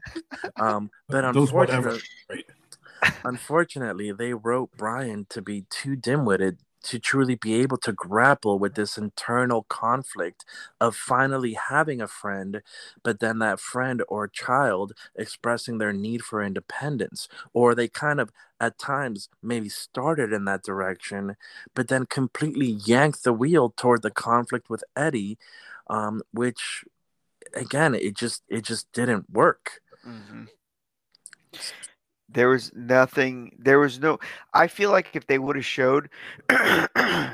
Um, 0.56 0.90
but 1.08 1.24
unfortunately, 1.24 2.00
unfortunately, 3.24 4.12
they 4.12 4.34
wrote 4.34 4.70
Brian 4.76 5.26
to 5.30 5.40
be 5.40 5.64
too 5.70 5.96
dim-witted 5.96 6.58
to 6.82 6.98
truly 6.98 7.34
be 7.34 7.54
able 7.54 7.76
to 7.78 7.92
grapple 7.92 8.58
with 8.58 8.74
this 8.74 8.98
internal 8.98 9.64
conflict 9.64 10.44
of 10.80 10.96
finally 10.96 11.54
having 11.54 12.00
a 12.00 12.08
friend, 12.08 12.62
but 13.02 13.20
then 13.20 13.38
that 13.38 13.60
friend 13.60 14.02
or 14.08 14.28
child 14.28 14.92
expressing 15.14 15.78
their 15.78 15.92
need 15.92 16.22
for 16.22 16.42
independence, 16.42 17.28
or 17.52 17.74
they 17.74 17.88
kind 17.88 18.20
of 18.20 18.30
at 18.60 18.78
times 18.78 19.28
maybe 19.42 19.68
started 19.68 20.32
in 20.32 20.44
that 20.44 20.62
direction, 20.62 21.36
but 21.74 21.88
then 21.88 22.06
completely 22.06 22.78
yanked 22.84 23.24
the 23.24 23.32
wheel 23.32 23.72
toward 23.76 24.02
the 24.02 24.10
conflict 24.10 24.70
with 24.70 24.84
Eddie, 24.96 25.38
um, 25.88 26.22
which 26.32 26.84
again, 27.54 27.94
it 27.94 28.16
just 28.16 28.42
it 28.48 28.64
just 28.64 28.90
didn't 28.92 29.30
work. 29.30 29.80
Mm-hmm. 30.06 30.44
There 32.32 32.48
was 32.48 32.72
nothing. 32.74 33.56
There 33.58 33.78
was 33.78 34.00
no. 34.00 34.18
I 34.54 34.66
feel 34.66 34.90
like 34.90 35.14
if 35.14 35.26
they 35.26 35.38
would 35.38 35.56
have 35.56 35.66
showed 35.66 36.08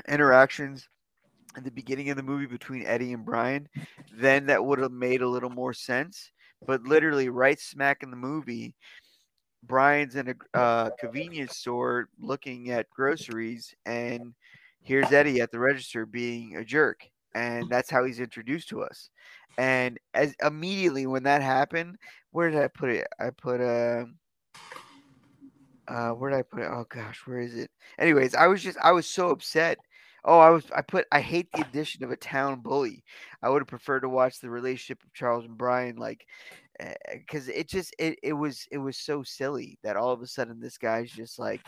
interactions 0.08 0.88
in 1.56 1.64
the 1.64 1.70
beginning 1.70 2.10
of 2.10 2.16
the 2.16 2.22
movie 2.22 2.46
between 2.46 2.86
Eddie 2.86 3.12
and 3.12 3.24
Brian, 3.24 3.68
then 4.16 4.46
that 4.46 4.64
would 4.64 4.78
have 4.78 4.92
made 4.92 5.22
a 5.22 5.28
little 5.28 5.50
more 5.50 5.72
sense. 5.72 6.30
But 6.66 6.82
literally, 6.82 7.28
right 7.28 7.58
smack 7.58 8.02
in 8.02 8.10
the 8.10 8.16
movie, 8.16 8.74
Brian's 9.62 10.16
in 10.16 10.34
a 10.54 10.58
uh, 10.58 10.90
convenience 10.98 11.56
store 11.56 12.08
looking 12.18 12.70
at 12.70 12.90
groceries, 12.90 13.74
and 13.86 14.34
here's 14.82 15.12
Eddie 15.12 15.40
at 15.40 15.50
the 15.50 15.58
register 15.58 16.06
being 16.06 16.56
a 16.56 16.64
jerk, 16.64 17.08
and 17.34 17.68
that's 17.68 17.90
how 17.90 18.04
he's 18.04 18.20
introduced 18.20 18.68
to 18.70 18.82
us. 18.82 19.10
And 19.58 19.98
as 20.14 20.34
immediately 20.42 21.06
when 21.06 21.24
that 21.24 21.42
happened, 21.42 21.96
where 22.30 22.50
did 22.50 22.60
I 22.60 22.68
put 22.68 22.90
it? 22.90 23.06
I 23.20 23.30
put 23.30 23.60
a. 23.60 23.66
Uh, 23.66 24.04
uh, 25.88 26.10
where 26.10 26.30
did 26.30 26.38
I 26.38 26.42
put 26.42 26.60
it? 26.60 26.68
Oh 26.70 26.86
gosh, 26.88 27.22
where 27.26 27.40
is 27.40 27.54
it? 27.54 27.70
Anyways, 27.98 28.34
I 28.34 28.46
was 28.46 28.62
just 28.62 28.78
I 28.82 28.92
was 28.92 29.06
so 29.06 29.30
upset. 29.30 29.78
Oh, 30.24 30.38
I 30.38 30.50
was 30.50 30.64
I 30.74 30.82
put 30.82 31.06
I 31.12 31.20
hate 31.20 31.48
the 31.52 31.62
addition 31.62 32.04
of 32.04 32.10
a 32.10 32.16
town 32.16 32.60
bully. 32.60 33.04
I 33.42 33.48
would 33.48 33.62
have 33.62 33.68
preferred 33.68 34.00
to 34.00 34.08
watch 34.08 34.40
the 34.40 34.50
relationship 34.50 35.02
of 35.02 35.14
Charles 35.14 35.44
and 35.44 35.56
Brian, 35.56 35.96
like, 35.96 36.26
because 37.12 37.48
eh, 37.48 37.52
it 37.56 37.68
just 37.68 37.94
it 37.98 38.18
it 38.22 38.32
was 38.32 38.66
it 38.70 38.78
was 38.78 38.96
so 38.98 39.22
silly 39.22 39.78
that 39.82 39.96
all 39.96 40.12
of 40.12 40.22
a 40.22 40.26
sudden 40.26 40.60
this 40.60 40.78
guy's 40.78 41.10
just 41.10 41.38
like, 41.38 41.60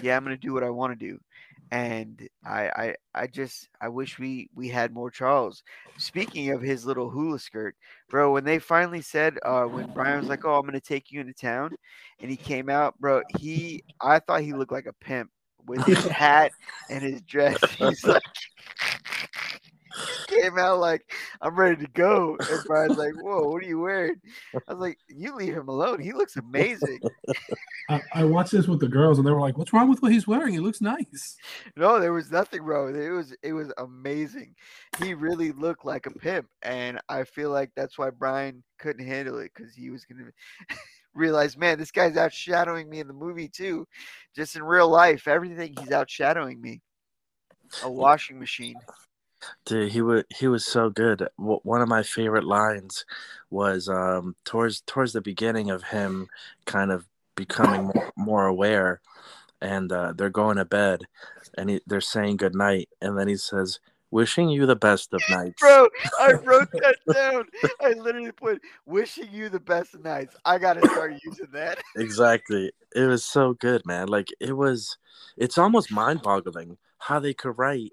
yeah, 0.00 0.16
I'm 0.16 0.24
gonna 0.24 0.36
do 0.36 0.52
what 0.52 0.64
I 0.64 0.70
want 0.70 0.98
to 0.98 1.06
do, 1.06 1.18
and 1.70 2.28
I, 2.44 2.70
I 2.76 2.94
I 3.14 3.26
just 3.26 3.68
I 3.80 3.88
wish 3.88 4.18
we 4.18 4.48
we 4.54 4.68
had 4.68 4.92
more 4.92 5.10
Charles. 5.10 5.62
Speaking 5.98 6.50
of 6.50 6.60
his 6.60 6.84
little 6.84 7.08
hula 7.08 7.38
skirt, 7.38 7.76
bro, 8.10 8.32
when 8.32 8.44
they 8.44 8.58
finally 8.58 9.00
said 9.02 9.38
uh, 9.44 9.64
when 9.64 9.90
Brian 9.94 10.18
was 10.18 10.28
like, 10.28 10.44
"Oh, 10.44 10.54
I'm 10.54 10.66
gonna 10.66 10.80
take 10.80 11.10
you 11.10 11.20
into 11.20 11.32
town," 11.32 11.70
and 12.20 12.30
he 12.30 12.36
came 12.36 12.68
out, 12.68 12.98
bro, 13.00 13.22
he 13.38 13.82
I 14.00 14.18
thought 14.18 14.42
he 14.42 14.52
looked 14.52 14.72
like 14.72 14.86
a 14.86 14.92
pimp 14.92 15.30
with 15.66 15.84
his 15.84 16.04
hat 16.08 16.52
and 16.90 17.02
his 17.02 17.22
dress. 17.22 17.58
He's 17.78 18.04
like 18.04 18.22
came 20.40 20.58
out 20.58 20.78
like 20.78 21.12
I'm 21.40 21.54
ready 21.54 21.84
to 21.84 21.90
go. 21.92 22.36
And 22.38 22.64
Brian's 22.66 22.98
like, 22.98 23.14
"Whoa, 23.20 23.48
what 23.48 23.62
are 23.62 23.66
you 23.66 23.80
wearing?" 23.80 24.20
I 24.54 24.72
was 24.72 24.80
like, 24.80 24.98
"You 25.08 25.34
leave 25.34 25.54
him 25.54 25.68
alone. 25.68 26.00
He 26.00 26.12
looks 26.12 26.36
amazing." 26.36 27.00
I, 27.88 28.00
I, 28.14 28.24
watched 28.24 28.52
this 28.52 28.66
with 28.66 28.80
the 28.80 28.88
girls, 28.88 29.18
and 29.18 29.26
they 29.26 29.32
were 29.32 29.40
like, 29.40 29.58
"What's 29.58 29.72
wrong 29.72 29.88
with 29.88 30.02
what 30.02 30.12
he's 30.12 30.26
wearing? 30.26 30.52
He 30.52 30.60
looks 30.60 30.80
nice." 30.80 31.36
No, 31.76 32.00
there 32.00 32.12
was 32.12 32.30
nothing 32.30 32.62
wrong. 32.62 32.94
It 32.96 33.10
was 33.10 33.34
it 33.42 33.52
was 33.52 33.72
amazing. 33.78 34.54
He 34.98 35.14
really 35.14 35.52
looked 35.52 35.84
like 35.84 36.06
a 36.06 36.10
pimp, 36.10 36.48
and 36.62 37.00
I 37.08 37.24
feel 37.24 37.50
like 37.50 37.70
that's 37.74 37.98
why 37.98 38.10
Brian 38.10 38.62
couldn't 38.78 39.06
handle 39.06 39.38
it 39.38 39.52
because 39.54 39.74
he 39.74 39.90
was 39.90 40.04
gonna. 40.04 40.30
realize, 41.14 41.56
man, 41.56 41.78
this 41.78 41.90
guy's 41.90 42.14
outshadowing 42.14 42.88
me 42.88 43.00
in 43.00 43.06
the 43.06 43.12
movie 43.12 43.48
too. 43.48 43.86
Just 44.34 44.56
in 44.56 44.62
real 44.62 44.88
life, 44.88 45.28
everything 45.28 45.74
he's 45.78 45.90
outshadowing 45.90 46.60
me. 46.60 46.80
A 47.82 47.90
washing 47.90 48.38
machine. 48.38 48.76
Dude, 49.64 49.92
he 49.92 50.02
was 50.02 50.24
he 50.36 50.48
was 50.48 50.64
so 50.64 50.90
good. 50.90 51.28
One 51.36 51.82
of 51.82 51.88
my 51.88 52.02
favorite 52.02 52.44
lines 52.44 53.04
was 53.50 53.88
um, 53.88 54.36
towards 54.44 54.80
towards 54.82 55.12
the 55.12 55.20
beginning 55.20 55.70
of 55.70 55.82
him 55.84 56.28
kind 56.64 56.90
of 56.90 57.06
becoming 57.34 57.84
more, 57.84 58.12
more 58.16 58.46
aware, 58.46 59.00
and 59.60 59.90
uh, 59.92 60.12
they're 60.16 60.30
going 60.30 60.56
to 60.56 60.64
bed, 60.64 61.02
and 61.56 61.70
he, 61.70 61.80
they're 61.86 62.00
saying 62.00 62.36
good 62.36 62.54
night, 62.54 62.88
and 63.00 63.18
then 63.18 63.28
he 63.28 63.36
says, 63.36 63.80
Wishing 64.12 64.50
you 64.50 64.66
the 64.66 64.76
best 64.76 65.14
of 65.14 65.22
nights. 65.30 65.58
Bro, 65.58 65.88
I 66.20 66.32
wrote 66.44 66.70
that 66.72 66.96
down. 67.12 67.46
I 67.80 67.94
literally 67.94 68.30
put 68.30 68.60
wishing 68.84 69.28
you 69.32 69.48
the 69.48 69.58
best 69.58 69.94
of 69.94 70.04
nights. 70.04 70.36
I 70.44 70.58
gotta 70.58 70.86
start 70.86 71.14
using 71.24 71.48
that. 71.52 71.78
exactly. 71.96 72.72
It 72.94 73.06
was 73.06 73.24
so 73.24 73.54
good, 73.54 73.86
man. 73.86 74.08
Like 74.08 74.28
it 74.38 74.52
was 74.52 74.98
it's 75.38 75.56
almost 75.56 75.90
mind 75.90 76.20
boggling 76.22 76.76
how 76.98 77.20
they 77.20 77.32
could 77.32 77.56
write. 77.56 77.92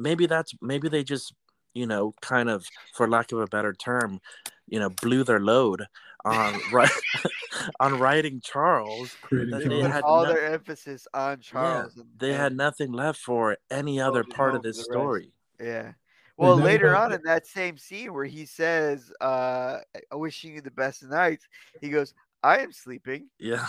Maybe 0.00 0.26
that's 0.26 0.54
maybe 0.60 0.88
they 0.88 1.04
just, 1.04 1.34
you 1.74 1.86
know, 1.86 2.14
kind 2.22 2.48
of 2.48 2.64
for 2.94 3.08
lack 3.08 3.32
of 3.32 3.38
a 3.38 3.46
better 3.46 3.72
term, 3.72 4.18
you 4.66 4.80
know, 4.80 4.90
blew 4.90 5.22
their 5.24 5.40
load 5.40 5.84
on 6.24 6.60
right 6.72 6.90
on 7.80 7.98
writing 7.98 8.40
Charles. 8.42 9.14
They, 9.30 9.44
they 9.44 9.80
had 9.82 10.02
all 10.02 10.24
no- 10.24 10.32
their 10.32 10.52
emphasis 10.52 11.06
on 11.14 11.40
Charles. 11.40 11.92
Yeah, 11.96 12.02
they 12.18 12.30
and- 12.30 12.38
had 12.38 12.56
nothing 12.56 12.92
left 12.92 13.20
for 13.20 13.58
any 13.70 14.00
other 14.00 14.24
part 14.24 14.54
of 14.54 14.62
this 14.62 14.82
story. 14.82 15.32
Yeah. 15.60 15.92
Well, 16.36 16.56
later 16.56 16.96
on 16.96 17.12
in 17.12 17.20
that 17.24 17.46
same 17.46 17.76
scene 17.76 18.14
where 18.14 18.24
he 18.24 18.46
says, 18.46 19.12
uh, 19.20 19.80
wishing 20.10 20.54
you 20.54 20.62
the 20.62 20.70
best 20.70 21.02
of 21.02 21.10
nights, 21.10 21.46
he 21.82 21.90
goes, 21.90 22.14
I 22.42 22.60
am 22.60 22.72
sleeping. 22.72 23.28
Yeah. 23.38 23.66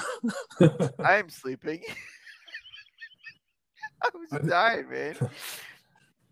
I 1.04 1.18
am 1.18 1.30
sleeping. 1.30 1.82
I 4.02 4.10
was 4.14 4.48
dying, 4.48 4.90
man. 4.90 5.18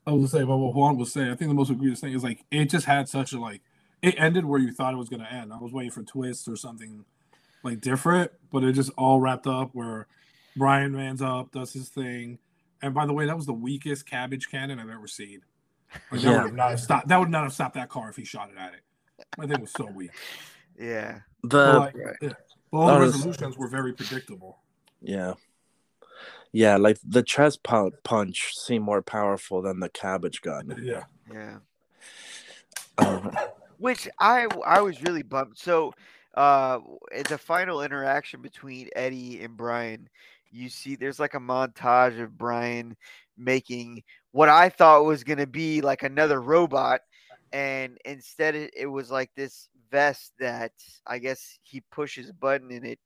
I 0.10 0.14
was 0.14 0.32
gonna 0.32 0.42
say, 0.42 0.48
but 0.48 0.58
what 0.58 0.74
Juan 0.74 0.98
was 0.98 1.14
saying, 1.14 1.30
I 1.30 1.36
think 1.36 1.50
the 1.50 1.56
most 1.56 1.70
egregious 1.70 2.00
thing 2.00 2.14
is 2.14 2.24
like 2.24 2.44
it 2.52 2.66
just 2.66 2.86
had 2.86 3.08
such 3.08 3.34
a 3.34 3.40
like 3.40 3.62
it 4.02 4.16
ended 4.18 4.46
where 4.46 4.60
you 4.60 4.72
thought 4.72 4.94
it 4.94 4.98
was 4.98 5.10
gonna 5.10 5.28
end. 5.30 5.54
I 5.54 5.58
was 5.58 5.72
waiting 5.72 5.92
for 5.92 6.04
twists 6.04 6.48
or 6.48 6.56
something 6.56 7.06
like 7.64 7.82
different, 7.82 8.32
but 8.52 8.64
it 8.64 8.74
just 8.74 8.92
all 8.98 9.20
wrapped 9.20 9.48
up 9.48 9.70
where 9.74 10.08
Brian 10.56 10.94
mans 10.94 11.22
up, 11.22 11.52
does 11.52 11.74
his 11.74 11.90
thing. 11.90 12.40
And 12.82 12.94
by 12.94 13.06
the 13.06 13.14
way, 13.14 13.26
that 13.26 13.36
was 13.36 13.46
the 13.46 13.54
weakest 13.54 14.06
cabbage 14.06 14.50
cannon 14.50 14.80
I've 14.80 14.90
ever 14.90 15.08
seen. 15.08 15.42
Like, 16.12 16.24
yeah. 16.24 16.34
that 16.34 16.44
would 16.46 16.54
not 16.54 16.70
have 16.72 16.80
stopped. 16.80 17.08
That 17.08 17.20
would 17.20 17.30
not 17.30 17.44
have 17.44 17.54
stopped 17.54 17.76
that 17.76 17.90
car 17.90 18.10
if 18.10 18.16
he 18.16 18.26
shot 18.26 18.50
it 18.50 18.58
at 18.58 18.74
it. 18.74 18.82
My 19.38 19.48
thing 19.48 19.60
was 19.62 19.72
so 19.72 19.86
weak. 19.86 20.12
Yeah. 20.80 21.20
The 21.44 21.48
but, 21.50 21.80
like, 21.80 21.96
yeah. 22.22 22.30
all 22.72 22.88
the 22.88 23.00
resolutions 23.00 23.58
were 23.58 23.68
very 23.68 23.94
predictable. 23.94 24.60
Yeah. 25.02 25.34
Yeah, 26.52 26.78
like 26.78 26.98
the 27.04 27.24
chest 27.24 27.64
punch 27.64 28.54
seemed 28.56 28.86
more 28.86 29.02
powerful 29.02 29.62
than 29.62 29.80
the 29.80 29.90
cabbage 29.90 30.42
gun. 30.42 30.80
Yeah. 30.82 31.04
Yeah. 31.32 31.58
Um, 32.98 33.38
Which 33.78 34.10
I 34.20 34.48
I 34.66 34.82
was 34.82 35.02
really 35.04 35.24
bummed. 35.24 35.58
So, 35.58 35.94
uh, 36.34 36.80
the 37.28 37.38
final 37.38 37.82
interaction 37.82 38.42
between 38.42 38.90
Eddie 38.96 39.42
and 39.42 39.56
Brian, 39.56 40.10
you 40.52 40.70
see, 40.70 40.96
there's 40.96 41.20
like 41.20 41.36
a 41.36 41.40
montage 41.40 42.22
of 42.22 42.38
Brian 42.38 42.98
making 43.38 44.04
what 44.32 44.50
I 44.50 44.70
thought 44.70 45.06
was 45.06 45.24
going 45.24 45.40
to 45.40 45.48
be 45.48 45.82
like 45.82 46.04
another 46.04 46.42
robot. 46.42 47.02
And 47.52 47.98
instead, 48.06 48.56
it, 48.56 48.74
it 48.76 48.86
was 48.86 49.10
like 49.10 49.32
this 49.36 49.70
vest 49.92 50.34
that 50.40 50.72
I 51.08 51.20
guess 51.20 51.58
he 51.64 51.82
pushes 51.92 52.30
a 52.30 52.34
button 52.34 52.72
and 52.72 52.86
it 52.86 53.00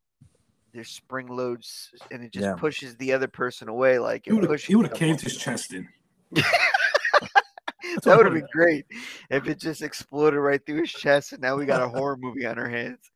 there's 0.74 0.90
spring 0.90 1.28
loads 1.28 1.92
and 2.12 2.24
it 2.24 2.32
just 2.32 2.46
yeah. 2.46 2.56
pushes 2.56 2.96
the 2.98 3.14
other 3.14 3.28
person 3.28 3.70
away. 3.70 4.00
Like 4.00 4.26
he 4.26 4.34
would 4.34 4.50
have 4.50 4.94
caved 4.94 5.22
his 5.22 5.38
chest 5.38 5.74
in. 5.74 5.88
that 6.32 8.18
would 8.18 8.26
have 8.26 8.34
been 8.34 8.48
great 8.52 8.86
if 9.30 9.48
it 9.48 9.60
just 9.60 9.82
exploded 9.82 10.40
right 10.40 10.66
through 10.66 10.82
his 10.82 10.92
chest 10.92 11.34
and 11.34 11.42
now 11.42 11.56
we 11.56 11.66
got 11.66 11.84
a 11.84 11.88
horror 11.98 12.18
movie 12.18 12.46
on 12.46 12.58
our 12.58 12.70
hands. 12.70 13.12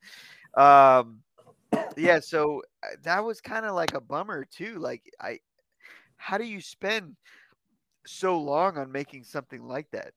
Um, 0.55 1.21
yeah, 1.95 2.19
so 2.19 2.61
uh, 2.83 2.95
that 3.03 3.23
was 3.23 3.41
kind 3.41 3.65
of 3.65 3.75
like 3.75 3.93
a 3.93 4.01
bummer 4.01 4.45
too. 4.45 4.77
Like 4.77 5.03
I, 5.19 5.39
how 6.17 6.37
do 6.37 6.45
you 6.45 6.61
spend 6.61 7.15
so 8.05 8.39
long 8.39 8.77
on 8.77 8.91
making 8.91 9.23
something 9.23 9.63
like 9.63 9.89
that? 9.91 10.13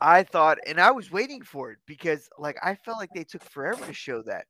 I 0.00 0.22
thought, 0.22 0.58
and 0.66 0.80
I 0.80 0.90
was 0.90 1.10
waiting 1.10 1.42
for 1.42 1.70
it 1.70 1.78
because, 1.86 2.28
like, 2.38 2.58
I 2.62 2.74
felt 2.74 2.98
like 2.98 3.10
they 3.14 3.24
took 3.24 3.42
forever 3.42 3.86
to 3.86 3.92
show 3.94 4.22
that. 4.22 4.44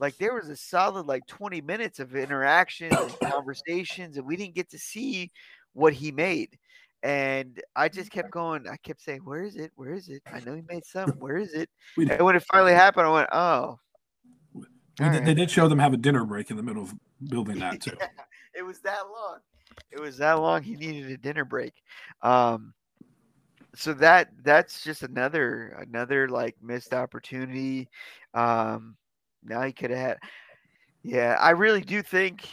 Like, 0.00 0.16
there 0.16 0.34
was 0.34 0.48
a 0.48 0.56
solid, 0.56 1.06
like, 1.06 1.26
20 1.26 1.60
minutes 1.60 2.00
of 2.00 2.16
interactions 2.16 2.92
and 2.92 3.20
conversations, 3.20 4.16
and 4.16 4.26
we 4.26 4.36
didn't 4.36 4.54
get 4.54 4.70
to 4.70 4.78
see 4.78 5.30
what 5.72 5.92
he 5.92 6.10
made. 6.10 6.58
And 7.02 7.60
I 7.76 7.88
just 7.88 8.10
kept 8.10 8.30
going. 8.30 8.66
I 8.68 8.76
kept 8.76 9.00
saying, 9.00 9.20
Where 9.24 9.42
is 9.42 9.56
it? 9.56 9.70
Where 9.74 9.94
is 9.94 10.08
it? 10.08 10.22
I 10.30 10.40
know 10.40 10.54
he 10.54 10.62
made 10.68 10.84
some. 10.84 11.10
Where 11.12 11.36
is 11.36 11.52
it? 11.54 11.70
And 11.96 12.20
when 12.22 12.36
it 12.36 12.44
finally 12.52 12.74
happened, 12.74 13.06
I 13.06 13.10
went, 13.10 13.28
Oh. 13.32 13.78
Right. 14.98 15.24
They 15.24 15.32
did 15.32 15.50
show 15.50 15.66
them 15.66 15.78
have 15.78 15.94
a 15.94 15.96
dinner 15.96 16.26
break 16.26 16.50
in 16.50 16.58
the 16.58 16.62
middle 16.62 16.82
of 16.82 16.94
building 17.30 17.58
that, 17.60 17.80
too. 17.80 17.96
yeah, 17.98 18.08
it 18.54 18.62
was 18.62 18.80
that 18.80 19.04
long 19.10 19.38
it 19.90 20.00
was 20.00 20.18
that 20.18 20.34
long 20.34 20.62
he 20.62 20.74
needed 20.74 21.10
a 21.10 21.16
dinner 21.16 21.44
break. 21.44 21.74
Um, 22.22 22.74
so 23.74 23.92
that 23.94 24.30
that's 24.42 24.82
just 24.82 25.02
another 25.02 25.76
another 25.80 26.28
like 26.28 26.56
missed 26.60 26.92
opportunity. 26.92 27.88
Um, 28.34 28.96
now 29.44 29.62
he 29.62 29.72
could 29.72 29.90
have 29.90 29.98
had. 29.98 30.18
Yeah, 31.02 31.36
I 31.40 31.50
really 31.50 31.80
do 31.80 32.02
think 32.02 32.46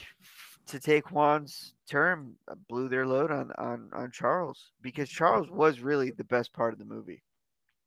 to 0.68 0.80
take 0.80 1.12
Juan's 1.12 1.74
term 1.90 2.36
uh, 2.50 2.56
blew 2.70 2.90
their 2.90 3.06
load 3.06 3.32
on 3.32 3.52
on 3.58 3.90
on 3.94 4.12
Charles 4.12 4.72
because 4.82 5.10
Charles 5.10 5.50
was 5.50 5.80
really 5.80 6.12
the 6.12 6.24
best 6.24 6.54
part 6.54 6.74
of 6.74 6.80
the 6.80 6.86
movie. 6.86 7.24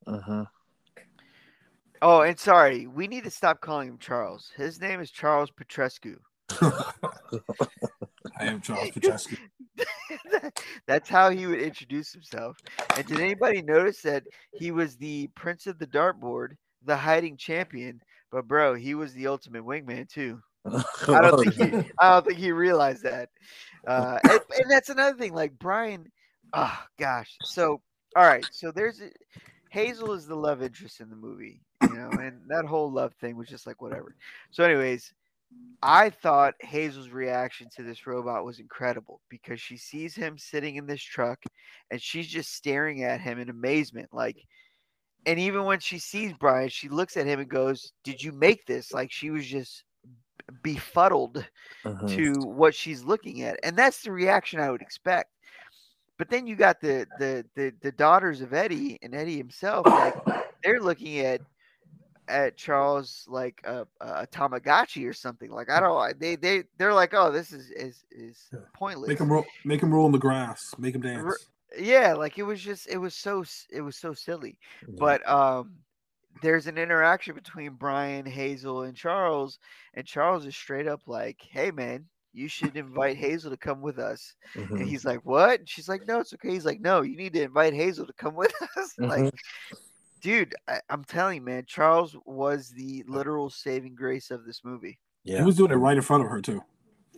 Uh 0.07 0.21
huh. 0.21 0.45
Oh, 2.03 2.23
and 2.23 2.39
sorry, 2.39 2.87
we 2.87 3.07
need 3.07 3.25
to 3.25 3.31
stop 3.31 3.61
calling 3.61 3.89
him 3.89 3.99
Charles. 3.99 4.51
His 4.57 4.81
name 4.81 5.01
is 5.01 5.11
Charles 5.11 5.51
Petrescu. 5.51 6.17
I 8.39 8.47
am 8.47 8.61
Charles 8.63 8.91
Petrescu. 8.91 9.37
That's 10.87 11.09
how 11.09 11.31
he 11.31 11.47
would 11.47 11.61
introduce 11.61 12.13
himself. 12.13 12.57
And 12.97 13.07
did 13.07 13.21
anybody 13.21 13.63
notice 13.63 14.03
that 14.03 14.25
he 14.53 14.71
was 14.71 14.97
the 14.97 15.29
Prince 15.35 15.67
of 15.67 15.79
the 15.79 15.87
Dartboard, 15.87 16.57
the 16.85 16.97
hiding 16.97 17.37
champion? 17.37 18.01
But 18.31 18.47
bro, 18.47 18.75
he 18.75 18.95
was 18.95 19.13
the 19.13 19.27
ultimate 19.27 19.65
wingman 19.65 20.09
too. 20.09 20.41
I 20.67 21.21
don't 21.21 21.43
think 21.43 21.55
he. 21.55 21.91
I 22.01 22.15
don't 22.15 22.27
think 22.27 22.39
he 22.39 22.53
realized 22.53 23.03
that. 23.05 23.31
Uh, 23.87 24.19
and, 24.29 24.41
and 24.59 24.71
that's 24.71 24.91
another 24.91 25.17
thing. 25.17 25.35
Like 25.35 25.59
Brian. 25.59 26.07
Oh 26.53 26.79
gosh. 26.99 27.37
So 27.45 27.81
all 28.17 28.25
right. 28.25 28.47
So 28.53 28.71
there's 28.71 29.01
a, 29.01 29.11
Hazel 29.71 30.13
is 30.13 30.27
the 30.27 30.35
love 30.35 30.63
interest 30.63 31.01
in 31.01 31.09
the 31.09 31.17
movie, 31.17 31.61
you 31.83 31.95
know, 31.95 32.11
and 32.21 32.41
that 32.49 32.65
whole 32.65 32.91
love 32.91 33.15
thing 33.21 33.37
was 33.37 33.49
just 33.49 33.67
like 33.67 33.81
whatever. 33.81 34.17
So, 34.51 34.65
anyways, 34.65 35.13
I 35.81 36.11
thought 36.11 36.55
Hazel's 36.61 37.11
reaction 37.11 37.69
to 37.77 37.85
this 37.85 38.07
robot 38.07 38.45
was 38.45 38.59
incredible 38.59 39.21
because 39.29 39.61
she 39.61 39.77
sees 39.77 40.15
him 40.15 40.37
sitting 40.37 40.75
in 40.75 40.87
this 40.87 41.03
truck 41.03 41.39
and 41.91 42.03
she's 42.03 42.27
just 42.27 42.53
staring 42.55 43.05
at 43.05 43.21
him 43.21 43.39
in 43.39 43.49
amazement. 43.49 44.09
Like, 44.13 44.37
and 45.27 45.39
even 45.39 45.65
when 45.65 45.81
she 45.81 45.99
sees 45.99 46.33
Brian, 46.33 46.69
she 46.69 46.89
looks 46.89 47.17
at 47.17 47.27
him 47.27 47.41
and 47.41 47.49
goes, 47.49 47.93
Did 48.05 48.23
you 48.23 48.33
make 48.33 48.67
this? 48.67 48.93
Like, 48.93 49.11
she 49.13 49.31
was 49.31 49.47
just 49.47 49.85
befuddled 50.63 51.45
uh-huh. 51.85 52.09
to 52.09 52.35
what 52.41 52.75
she's 52.75 53.05
looking 53.05 53.43
at. 53.43 53.59
And 53.63 53.77
that's 53.77 54.03
the 54.03 54.13
reaction 54.13 54.61
I 54.61 54.71
would 54.71 54.83
expect. 54.83 55.31
But 56.19 56.29
then 56.29 56.47
you 56.47 56.55
got 56.55 56.81
the 56.83 57.07
the 57.19 57.47
the, 57.55 57.73
the 57.81 57.93
daughters 57.93 58.43
of 58.43 58.53
Eddie 58.53 58.99
and 59.01 59.15
Eddie 59.15 59.39
himself, 59.39 59.87
like 59.87 60.15
they're 60.63 60.81
looking 60.81 61.21
at 61.21 61.41
at 62.29 62.57
Charles 62.59 63.25
like 63.27 63.61
a, 63.65 63.87
a 64.01 64.27
Tamagotchi 64.27 65.09
or 65.09 65.15
something. 65.15 65.51
Like 65.51 65.71
I 65.71 65.81
don't. 65.81 66.21
They 66.21 66.37
they 66.37 66.65
they're 66.77 66.93
like, 66.93 67.15
oh, 67.15 67.33
this 67.33 67.53
is 67.53 67.71
is 67.71 68.05
is 68.11 68.51
pointless. 68.75 69.09
Make 69.09 69.21
him 69.21 69.33
roll. 69.33 69.47
Make 69.65 69.83
him 69.83 69.95
roll 69.95 70.05
in 70.05 70.13
the 70.13 70.19
grass. 70.19 70.61
Make 70.79 70.95
him 70.95 71.01
dance. 71.01 71.47
Yeah, 71.79 72.15
like 72.15 72.39
it 72.39 72.43
was 72.43 72.61
just 72.61 72.89
it 72.89 72.99
was 72.99 73.15
so 73.15 73.45
it 73.71 73.81
was 73.81 73.97
so 73.97 74.13
silly. 74.13 74.59
Yeah. 74.87 74.95
But 74.99 75.29
um, 75.29 75.77
there's 76.43 76.67
an 76.67 76.79
interaction 76.79 77.35
between 77.35 77.75
Brian, 77.75 78.27
Hazel, 78.27 78.83
and 78.83 78.97
Charles, 78.97 79.59
and 79.95 80.07
Charles 80.07 80.47
is 80.47 80.57
straight 80.57 80.87
up 80.87 81.03
like, 81.07 81.39
hey 81.51 81.71
man. 81.71 82.07
You 82.33 82.47
should 82.47 82.77
invite 82.77 83.17
Hazel 83.17 83.51
to 83.51 83.57
come 83.57 83.81
with 83.81 83.99
us. 83.99 84.37
Mm-hmm. 84.55 84.77
And 84.77 84.89
he's 84.89 85.05
like, 85.05 85.19
What? 85.25 85.59
And 85.59 85.69
she's 85.69 85.89
like, 85.89 86.07
No, 86.07 86.21
it's 86.21 86.33
okay. 86.33 86.51
He's 86.51 86.65
like, 86.65 86.81
No, 86.81 87.03
you 87.03 87.17
need 87.17 87.33
to 87.33 87.43
invite 87.43 87.75
Hazel 87.75 88.07
to 88.07 88.13
come 88.13 88.37
with 88.37 88.53
us. 88.63 88.95
Mm-hmm. 89.01 89.05
Like 89.07 89.35
dude, 90.21 90.55
I, 90.69 90.81
am 90.91 91.05
telling 91.05 91.37
you, 91.37 91.43
man, 91.43 91.65
Charles 91.67 92.17
was 92.25 92.71
the 92.71 93.05
literal 93.09 93.51
saving 93.51 93.95
grace 93.95 94.31
of 94.31 94.45
this 94.45 94.63
movie. 94.65 94.99
Yeah, 95.25 95.39
he 95.39 95.45
was 95.45 95.57
doing 95.57 95.71
it 95.71 95.77
right 95.77 95.97
in 95.97 96.03
front 96.03 96.25
of 96.25 96.31
her 96.31 96.41
too. 96.41 96.63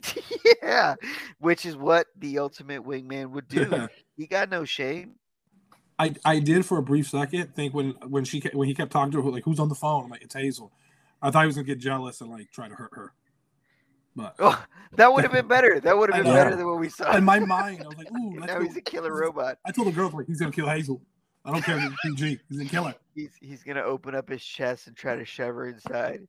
yeah, 0.62 0.95
which 1.38 1.65
is 1.67 1.77
what 1.77 2.07
the 2.19 2.38
ultimate 2.38 2.83
wingman 2.85 3.31
would 3.31 3.49
do. 3.49 3.88
He 4.23 4.29
got 4.29 4.49
no 4.51 4.65
shame. 4.65 5.17
I, 5.99 6.15
I 6.25 6.39
did 6.39 6.65
for 6.65 6.79
a 6.79 6.83
brief 6.83 7.09
second 7.09 7.57
think 7.57 7.75
when 7.75 7.91
when 8.07 8.25
she 8.25 8.41
when 8.53 8.69
he 8.69 8.75
kept 8.75 8.93
talking 8.93 9.11
to 9.11 9.21
her 9.21 9.31
like 9.31 9.45
who's 9.45 9.59
on 9.59 9.69
the 9.69 9.75
phone 9.75 10.05
I'm 10.05 10.11
like 10.11 10.23
it's 10.23 10.35
Hazel, 10.35 10.73
I 11.21 11.31
thought 11.31 11.41
he 11.43 11.47
was 11.47 11.57
gonna 11.57 11.67
get 11.67 11.79
jealous 11.79 12.21
and 12.21 12.31
like 12.31 12.53
try 12.53 12.69
to 12.69 12.75
hurt 12.75 12.91
her, 12.95 13.15
but 14.15 14.37
oh, 14.39 14.65
that 14.93 15.13
would 15.13 15.25
have 15.25 15.33
been 15.33 15.49
better. 15.49 15.81
That 15.81 15.99
would 15.99 16.15
have 16.15 16.23
been 16.23 16.33
better 16.33 16.55
than 16.55 16.67
what 16.67 16.79
we 16.79 16.89
saw. 16.89 17.17
In 17.17 17.25
my 17.25 17.41
mind, 17.41 17.83
I 17.83 17.89
was 17.89 17.99
like, 17.99 18.13
ooh, 18.13 18.31
now 18.47 18.61
he's 18.61 18.77
a 18.77 18.81
killer 18.81 19.13
robot. 19.13 19.59
I 19.67 19.73
told 19.73 19.89
the 19.89 19.93
girl 19.93 20.09
like 20.15 20.29
he's 20.29 20.39
gonna 20.39 20.53
kill 20.53 20.69
Hazel. 20.69 21.03
I 21.45 21.51
don't 21.51 21.63
care 21.63 21.77
if 21.77 21.83
he's 21.83 22.15
PG. 22.15 22.39
He's 22.49 22.59
gonna 22.59 22.71
kill 22.71 22.85
her. 22.85 22.95
He's 23.14 23.37
he's 23.40 23.62
gonna 23.62 23.83
open 23.83 24.14
up 24.14 24.29
his 24.29 24.44
chest 24.44 24.87
and 24.87 24.96
try 24.96 25.16
to 25.16 25.25
shove 25.25 25.55
her 25.55 25.68
inside. 25.68 26.27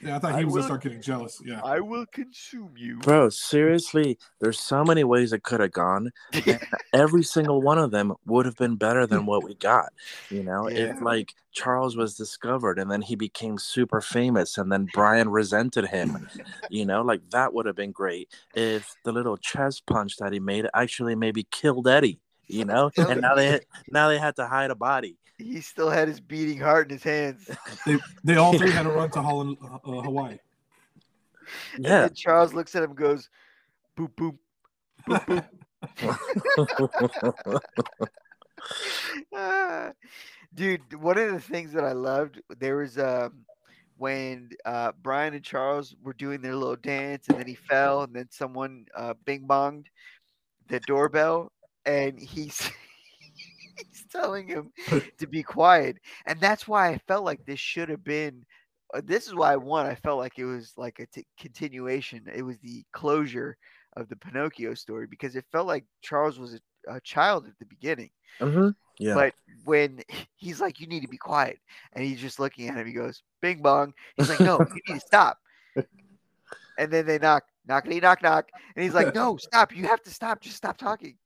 Yeah, 0.00 0.16
I 0.16 0.18
thought 0.18 0.34
he 0.34 0.40
I 0.40 0.44
was 0.44 0.52
will, 0.52 0.54
gonna 0.54 0.66
start 0.66 0.82
getting 0.82 1.00
jealous. 1.00 1.40
Yeah. 1.44 1.60
I 1.64 1.80
will 1.80 2.04
consume 2.06 2.74
you. 2.76 2.98
Bro, 2.98 3.30
seriously, 3.30 4.18
there's 4.40 4.60
so 4.60 4.84
many 4.84 5.04
ways 5.04 5.32
it 5.32 5.42
could 5.42 5.60
have 5.60 5.72
gone. 5.72 6.10
every 6.92 7.22
single 7.22 7.62
one 7.62 7.78
of 7.78 7.90
them 7.90 8.12
would 8.26 8.44
have 8.44 8.56
been 8.56 8.76
better 8.76 9.06
than 9.06 9.24
what 9.24 9.44
we 9.44 9.54
got. 9.54 9.92
You 10.30 10.42
know, 10.42 10.68
yeah. 10.68 10.90
if 10.90 11.00
like 11.00 11.34
Charles 11.52 11.96
was 11.96 12.16
discovered 12.16 12.78
and 12.78 12.90
then 12.90 13.00
he 13.00 13.14
became 13.14 13.56
super 13.56 14.00
famous 14.00 14.58
and 14.58 14.70
then 14.70 14.88
Brian 14.92 15.30
resented 15.30 15.86
him, 15.86 16.28
you 16.68 16.84
know, 16.84 17.02
like 17.02 17.22
that 17.30 17.54
would 17.54 17.66
have 17.66 17.76
been 17.76 17.92
great. 17.92 18.28
If 18.54 18.94
the 19.04 19.12
little 19.12 19.36
chest 19.36 19.86
punch 19.86 20.16
that 20.18 20.32
he 20.32 20.40
made 20.40 20.66
actually 20.74 21.14
maybe 21.14 21.46
killed 21.50 21.88
Eddie, 21.88 22.20
you 22.46 22.64
know, 22.66 22.90
and 22.98 23.20
now 23.22 23.34
they 23.34 23.60
now 23.90 24.08
they 24.08 24.18
had 24.18 24.36
to 24.36 24.46
hide 24.46 24.70
a 24.70 24.74
body 24.74 25.16
he 25.38 25.60
still 25.60 25.90
had 25.90 26.08
his 26.08 26.20
beating 26.20 26.58
heart 26.58 26.86
in 26.86 26.94
his 26.94 27.02
hands. 27.02 27.50
They, 27.86 27.98
they 28.22 28.36
all 28.36 28.56
three 28.56 28.70
had 28.70 28.84
to 28.84 28.90
run 28.90 29.10
to 29.10 29.20
Holland, 29.28 29.58
uh, 29.62 29.78
Hawaii. 29.84 30.38
Yeah. 31.78 32.08
Charles 32.08 32.54
looks 32.54 32.74
at 32.74 32.82
him, 32.82 32.94
goes, 32.94 33.28
boop 33.98 34.14
boop, 34.14 34.38
boop 35.06 35.24
boop. 35.26 35.44
dude, 40.54 40.94
one 40.94 41.18
of 41.18 41.32
the 41.32 41.40
things 41.40 41.72
that 41.72 41.84
I 41.84 41.92
loved 41.92 42.40
there 42.58 42.76
was 42.76 42.98
um, 42.98 43.44
when 43.98 44.50
uh, 44.64 44.92
Brian 45.02 45.34
and 45.34 45.44
Charles 45.44 45.94
were 46.02 46.14
doing 46.14 46.40
their 46.40 46.54
little 46.54 46.76
dance, 46.76 47.28
and 47.28 47.38
then 47.38 47.46
he 47.46 47.54
fell, 47.54 48.02
and 48.02 48.14
then 48.14 48.28
someone 48.30 48.86
uh, 48.94 49.14
bing 49.26 49.46
bonged 49.46 49.86
the 50.68 50.80
doorbell, 50.80 51.52
and 51.84 52.18
he's 52.18 52.70
he's 53.90 54.04
telling 54.10 54.48
him 54.48 54.72
to 55.18 55.26
be 55.26 55.42
quiet. 55.42 55.98
And 56.26 56.40
that's 56.40 56.68
why 56.68 56.88
I 56.88 56.98
felt 57.06 57.24
like 57.24 57.44
this 57.44 57.60
should 57.60 57.88
have 57.88 58.04
been. 58.04 58.44
Uh, 58.92 59.00
this 59.04 59.26
is 59.26 59.34
why 59.34 59.52
I 59.52 59.56
won. 59.56 59.86
I 59.86 59.94
felt 59.94 60.18
like 60.18 60.38
it 60.38 60.44
was 60.44 60.72
like 60.76 60.98
a 61.00 61.06
t- 61.06 61.26
continuation. 61.38 62.28
It 62.32 62.42
was 62.42 62.58
the 62.58 62.84
closure 62.92 63.56
of 63.96 64.08
the 64.08 64.16
Pinocchio 64.16 64.74
story 64.74 65.06
because 65.06 65.36
it 65.36 65.44
felt 65.52 65.66
like 65.66 65.84
Charles 66.02 66.38
was 66.38 66.54
a, 66.54 66.94
a 66.96 67.00
child 67.00 67.46
at 67.46 67.58
the 67.58 67.66
beginning. 67.66 68.10
Mm-hmm. 68.40 68.70
Yeah. 68.98 69.14
But 69.14 69.34
when 69.64 70.00
he's 70.36 70.60
like, 70.60 70.80
"You 70.80 70.86
need 70.86 71.02
to 71.02 71.08
be 71.08 71.16
quiet," 71.16 71.58
and 71.92 72.04
he's 72.04 72.20
just 72.20 72.38
looking 72.38 72.68
at 72.68 72.76
him, 72.76 72.86
he 72.86 72.92
goes, 72.92 73.22
"Bing 73.40 73.62
bong." 73.62 73.94
He's 74.16 74.28
like, 74.28 74.40
"No, 74.40 74.58
you 74.60 74.80
need 74.88 75.00
to 75.00 75.06
stop." 75.06 75.38
And 76.76 76.92
then 76.92 77.06
they 77.06 77.20
knock, 77.20 77.44
knockity 77.68 78.02
knock 78.02 78.20
knock, 78.20 78.48
and 78.74 78.82
he's 78.82 78.94
like, 78.94 79.14
"No, 79.14 79.36
stop! 79.36 79.72
You 79.72 79.86
have 79.86 80.02
to 80.02 80.10
stop! 80.10 80.40
Just 80.40 80.56
stop 80.56 80.76
talking." 80.76 81.16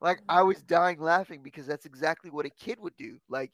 Like 0.00 0.20
I 0.28 0.42
was 0.42 0.62
dying 0.62 1.00
laughing 1.00 1.40
because 1.42 1.66
that's 1.66 1.86
exactly 1.86 2.30
what 2.30 2.46
a 2.46 2.50
kid 2.50 2.78
would 2.80 2.96
do. 2.96 3.18
Like 3.28 3.52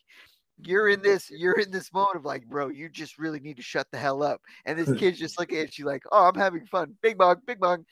you're 0.63 0.89
in 0.89 1.03
this, 1.03 1.31
you're 1.31 1.59
in 1.59 1.71
this 1.71 1.93
mode 1.93 2.17
of 2.17 2.25
like, 2.25 2.47
bro, 2.47 2.69
you 2.69 2.89
just 2.89 3.19
really 3.19 3.41
need 3.41 3.57
to 3.57 3.63
shut 3.63 3.87
the 3.91 3.99
hell 3.99 4.23
up. 4.23 4.41
And 4.67 4.79
this 4.79 4.93
kid's 4.99 5.19
just 5.19 5.39
looking 5.39 5.59
at 5.59 5.79
you 5.79 5.87
like, 5.87 6.03
oh, 6.13 6.27
I'm 6.27 6.39
having 6.39 6.67
fun. 6.67 6.95
Big 7.03 7.19
bong, 7.19 7.37
big 7.47 7.61
bong. 7.61 7.85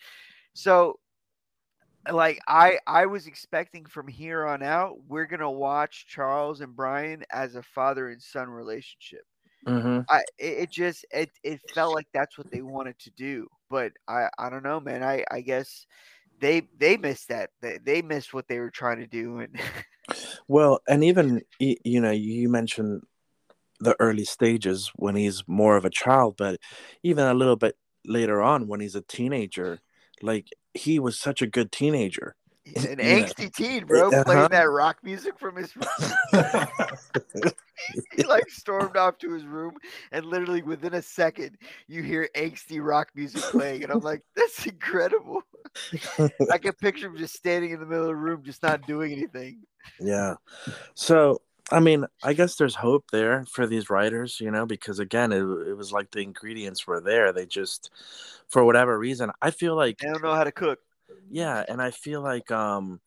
So 0.55 0.99
like 2.11 2.41
I 2.49 2.79
I 2.87 3.07
was 3.07 3.27
expecting 3.27 3.85
from 3.87 4.09
here 4.09 4.47
on 4.47 4.63
out, 4.63 4.97
we're 5.07 5.27
gonna 5.27 5.51
watch 5.51 6.07
Charles 6.09 6.61
and 6.61 6.75
Brian 6.75 7.25
as 7.33 7.55
a 7.55 7.63
father 7.63 8.11
and 8.11 8.23
son 8.23 8.49
relationship. 8.49 9.25
Mm-hmm. 9.67 10.01
I 10.09 10.23
it, 10.39 10.71
just 10.71 11.05
it 11.11 11.31
it 11.43 11.61
felt 11.75 11.95
like 11.95 12.07
that's 12.15 12.39
what 12.39 12.51
they 12.51 12.63
wanted 12.63 12.99
to 13.01 13.11
do, 13.11 13.49
but 13.71 13.93
I 14.07 14.29
I 14.39 14.51
don't 14.51 14.63
know, 14.63 14.81
man. 14.81 15.03
I 15.03 15.25
I 15.31 15.41
guess 15.41 15.87
they 16.41 16.63
they 16.79 16.97
missed 16.97 17.29
that. 17.29 17.51
They 17.61 17.79
they 17.83 18.03
missed 18.03 18.35
what 18.35 18.49
they 18.49 18.59
were 18.59 18.71
trying 18.71 18.99
to 18.99 19.07
do, 19.07 19.39
and 19.39 19.59
well, 20.49 20.81
and 20.89 21.05
even 21.05 21.43
you 21.59 22.01
know 22.01 22.11
you 22.11 22.49
mentioned 22.49 23.03
the 23.81 23.97
early 24.01 24.25
stages 24.25 24.91
when 24.97 25.15
he's 25.15 25.45
more 25.47 25.77
of 25.77 25.85
a 25.85 25.91
child, 25.91 26.37
but 26.37 26.61
even 27.03 27.27
a 27.27 27.35
little 27.35 27.57
bit 27.57 27.77
later 28.05 28.43
on 28.43 28.67
when 28.67 28.81
he's 28.81 28.97
a 28.97 29.03
teenager, 29.03 29.81
like 30.21 30.49
he 30.75 30.99
was 30.99 31.19
such 31.19 31.43
a 31.43 31.47
good 31.47 31.71
teenager 31.71 32.35
an 32.77 32.99
angsty 32.99 33.53
teen, 33.53 33.85
bro, 33.85 34.09
uh-huh. 34.09 34.25
playing 34.25 34.49
that 34.51 34.71
rock 34.71 34.99
music 35.03 35.39
from 35.39 35.57
his 35.57 35.75
room. 36.33 36.73
he 38.13 38.23
like 38.25 38.49
stormed 38.49 38.97
off 38.97 39.19
to 39.19 39.33
his 39.33 39.45
room, 39.45 39.75
and 40.13 40.27
literally 40.27 40.63
within 40.63 40.95
a 40.95 41.03
second, 41.03 41.57
you 41.87 42.03
hear 42.03 42.29
angsty 42.35 42.85
rock 42.85 43.11
music 43.15 43.43
playing, 43.43 43.83
and 43.83 43.93
I'm 43.93 44.01
like, 44.01 44.23
that's 44.35 44.67
incredible. 44.67 45.43
I 46.51 46.59
can 46.59 46.73
picture 46.75 47.07
him 47.07 47.17
just 47.17 47.35
standing 47.35 47.71
in 47.71 47.81
the 47.81 47.87
middle 47.87 48.05
of 48.05 48.09
the 48.09 48.17
room, 48.17 48.43
just 48.43 48.63
not 48.63 48.87
doing 48.87 49.13
anything. 49.13 49.61
Yeah. 50.01 50.35
So 50.95 51.41
I 51.71 51.81
mean, 51.81 52.07
I 52.23 52.33
guess 52.33 52.57
there's 52.57 52.75
hope 52.75 53.11
there 53.11 53.45
for 53.45 53.67
these 53.67 53.91
writers, 53.91 54.41
you 54.41 54.51
know, 54.51 54.65
because 54.65 54.99
again, 54.99 55.33
it, 55.33 55.43
it 55.43 55.77
was 55.77 55.93
like 55.93 56.11
the 56.11 56.21
ingredients 56.21 56.87
were 56.87 57.01
there. 57.01 57.33
They 57.33 57.45
just, 57.45 57.91
for 58.49 58.65
whatever 58.65 58.99
reason, 58.99 59.31
I 59.43 59.51
feel 59.51 59.77
like 59.77 59.99
they 59.99 60.09
don't 60.09 60.23
know 60.23 60.35
how 60.35 60.45
to 60.45 60.53
cook. 60.53 60.79
Yeah, 61.31 61.65
and 61.69 61.81
I 61.81 61.91
feel 61.91 62.21
like 62.21 62.51
um, 62.51 63.01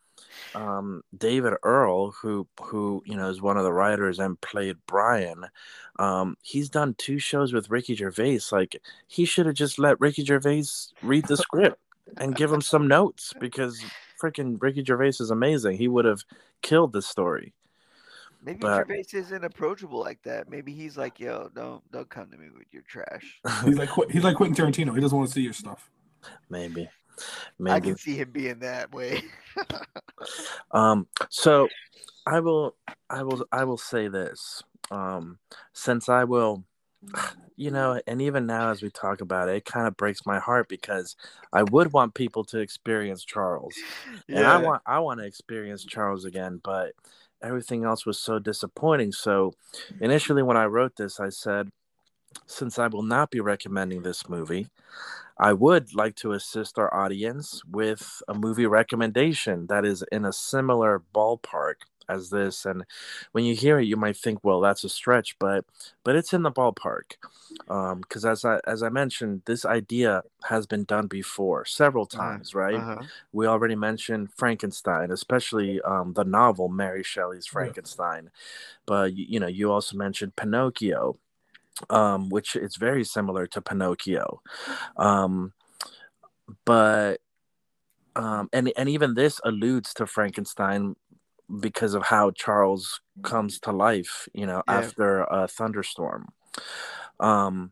um, 0.56 1.04
David 1.18 1.54
Earl, 1.64 2.12
who 2.12 2.48
who 2.62 3.02
you 3.06 3.16
know 3.16 3.30
is 3.30 3.42
one 3.42 3.58
of 3.58 3.64
the 3.64 3.74
writers 3.74 4.20
and 4.20 4.40
played 4.42 4.78
Brian, 4.88 5.46
um, 6.00 6.38
he's 6.42 6.70
done 6.70 6.96
two 6.98 7.20
shows 7.20 7.54
with 7.54 7.70
Ricky 7.70 7.96
Gervais. 7.96 8.42
Like 8.52 8.82
he 9.08 9.26
should 9.26 9.46
have 9.46 9.56
just 9.56 9.80
let 9.80 10.00
Ricky 10.00 10.24
Gervais 10.24 10.66
read 11.02 11.26
the 11.28 11.38
script 11.38 11.80
and 12.18 12.36
give 12.36 12.52
him 12.52 12.62
some 12.62 12.88
notes 12.88 13.34
because 13.40 13.84
freaking 14.22 14.62
Ricky 14.62 14.84
Gervais 14.84 15.18
is 15.20 15.32
amazing. 15.32 15.78
He 15.78 15.88
would 15.88 16.06
have 16.06 16.24
killed 16.62 16.94
the 16.94 17.02
story. 17.02 17.54
Maybe 18.44 18.60
but, 18.60 18.88
Gervais 18.88 19.06
isn't 19.14 19.44
approachable 19.44 20.00
like 20.00 20.22
that. 20.24 20.50
Maybe 20.50 20.74
he's 20.74 20.98
like, 20.98 21.20
"Yo, 21.20 21.50
don't 21.54 21.90
don't 21.92 22.10
come 22.10 22.30
to 22.32 22.38
me 22.38 22.48
with 22.58 22.68
your 22.72 22.84
trash." 22.84 23.40
he's 23.64 23.78
like 23.78 23.90
he's 24.10 24.24
like 24.24 24.36
Quentin 24.36 24.66
Tarantino. 24.66 24.96
He 24.96 25.02
doesn't 25.02 25.18
want 25.18 25.30
to 25.30 25.34
see 25.34 25.42
your 25.42 25.54
stuff. 25.54 25.90
Maybe. 26.50 26.90
Maybe. 27.60 27.76
I 27.76 27.80
can 27.80 27.98
see 27.98 28.16
him 28.16 28.32
being 28.32 28.60
that 28.60 28.94
way. 28.94 29.22
um. 30.72 31.08
So, 31.30 31.68
I 32.26 32.40
will. 32.40 32.76
I 33.10 33.24
will. 33.24 33.46
I 33.52 33.64
will 33.64 33.78
say 33.78 34.08
this. 34.08 34.64
Um. 34.90 35.40
Since 35.74 36.10
I 36.10 36.24
will. 36.24 36.64
You 37.56 37.72
know, 37.72 38.00
and 38.06 38.22
even 38.22 38.46
now 38.46 38.70
as 38.70 38.82
we 38.84 38.92
talk 38.92 39.22
about 39.22 39.50
it, 39.50 39.56
it 39.56 39.66
kind 39.66 39.88
of 39.88 39.98
breaks 39.98 40.26
my 40.26 40.40
heart 40.40 40.70
because 40.70 41.16
I 41.52 41.64
would 41.64 41.94
want 41.94 42.14
people 42.14 42.44
to 42.46 42.60
experience 42.60 43.24
Charles, 43.24 43.76
yeah. 44.28 44.38
and 44.38 44.48
I 44.48 44.58
want 44.58 44.82
I 44.86 45.00
want 45.00 45.20
to 45.20 45.26
experience 45.26 45.84
Charles 45.84 46.26
again, 46.26 46.62
but 46.64 46.94
everything 47.42 47.84
else 47.84 48.06
was 48.06 48.20
so 48.20 48.40
disappointing. 48.40 49.12
So, 49.12 49.54
initially 50.00 50.44
when 50.44 50.58
I 50.58 50.66
wrote 50.66 50.96
this, 50.96 51.20
I 51.20 51.30
said, 51.30 51.70
since 52.46 52.78
I 52.80 52.88
will 52.88 53.04
not 53.04 53.32
be 53.32 53.40
recommending 53.40 54.02
this 54.02 54.30
movie, 54.30 54.68
I 55.38 55.54
would 55.54 55.96
like 55.96 56.16
to 56.18 56.34
assist 56.34 56.78
our 56.78 56.94
audience 56.94 57.64
with 57.66 58.22
a 58.28 58.34
movie 58.34 58.68
recommendation 58.68 59.68
that 59.68 59.86
is 59.86 60.04
in 60.12 60.26
a 60.26 60.34
similar 60.34 61.02
ballpark 61.16 61.76
as 62.08 62.30
this. 62.30 62.66
And 62.66 62.84
when 63.32 63.46
you 63.46 63.56
hear 63.56 63.80
it 63.80 63.86
you 63.86 63.96
might 63.96 64.18
think 64.18 64.44
well 64.44 64.60
that's 64.60 64.84
a 64.84 64.90
stretch 64.90 65.38
but 65.40 65.66
but 66.04 66.16
it's 66.16 66.34
in 66.34 66.44
the 66.44 66.52
ballpark. 66.52 67.16
Because 67.68 68.26
um, 68.26 68.32
as 68.32 68.46
I 68.46 68.60
as 68.68 68.84
I 68.84 68.90
mentioned 68.90 69.44
this 69.46 69.66
idea 69.66 70.24
has 70.44 70.68
been 70.68 70.84
done 70.84 71.08
before 71.08 71.66
several 71.66 72.08
uh-huh, 72.14 72.22
times 72.22 72.54
right? 72.54 72.76
uh-huh. 72.76 73.04
we 73.32 73.48
already 73.48 73.76
mentioned 73.76 74.34
Frankenstein 74.36 75.10
especially 75.12 75.82
um, 75.82 76.14
the 76.14 76.24
novel 76.26 76.70
Mary 76.70 77.04
Shelley's 77.04 77.48
Frankenstein. 77.48 78.26
Yeah. 78.26 78.30
but 78.86 79.16
you, 79.16 79.26
you 79.30 79.40
know 79.40 79.48
you 79.48 79.72
also 79.72 79.96
mentioned 79.96 80.36
Pinocchio 80.36 81.18
um, 81.90 82.30
which 82.30 82.56
is 82.56 82.76
very 82.76 83.04
similar 83.04 83.48
to 83.48 83.62
Pinocchio. 83.62 84.42
Um, 84.98 85.54
but 86.66 87.22
um, 88.16 88.50
and 88.52 88.72
and 88.78 88.90
even 88.90 89.14
this 89.14 89.40
alludes 89.44 89.94
to 89.96 90.06
Frankenstein 90.06 90.96
because 91.60 91.94
of 91.94 92.04
how 92.04 92.32
Charles 92.32 93.02
comes 93.24 93.60
to 93.60 93.72
life, 93.72 94.28
you 94.34 94.46
know, 94.46 94.64
yeah. 94.68 94.78
after 94.78 95.24
a 95.24 95.48
thunderstorm. 95.48 96.30
Um, 97.20 97.72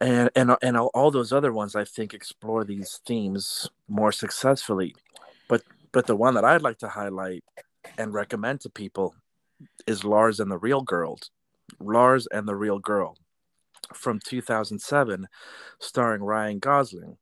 and 0.00 0.30
and 0.34 0.56
and 0.62 0.76
all 0.76 1.10
those 1.10 1.32
other 1.32 1.52
ones 1.52 1.76
I 1.76 1.84
think 1.84 2.14
explore 2.14 2.64
these 2.64 3.00
themes 3.06 3.68
more 3.88 4.12
successfully. 4.12 4.94
But 5.48 5.62
but 5.92 6.06
the 6.06 6.16
one 6.16 6.34
that 6.34 6.44
I'd 6.44 6.62
like 6.62 6.78
to 6.78 6.88
highlight 6.88 7.44
and 7.98 8.12
recommend 8.12 8.60
to 8.62 8.70
people 8.70 9.14
is 9.86 10.04
Lars 10.04 10.40
and 10.40 10.50
the 10.50 10.58
Real 10.58 10.80
Girls 10.80 11.30
Lars 11.78 12.26
and 12.26 12.48
the 12.48 12.56
Real 12.56 12.78
Girl 12.78 13.16
from 13.94 14.20
2007, 14.24 15.28
starring 15.78 16.22
Ryan 16.22 16.58
Gosling, 16.58 17.16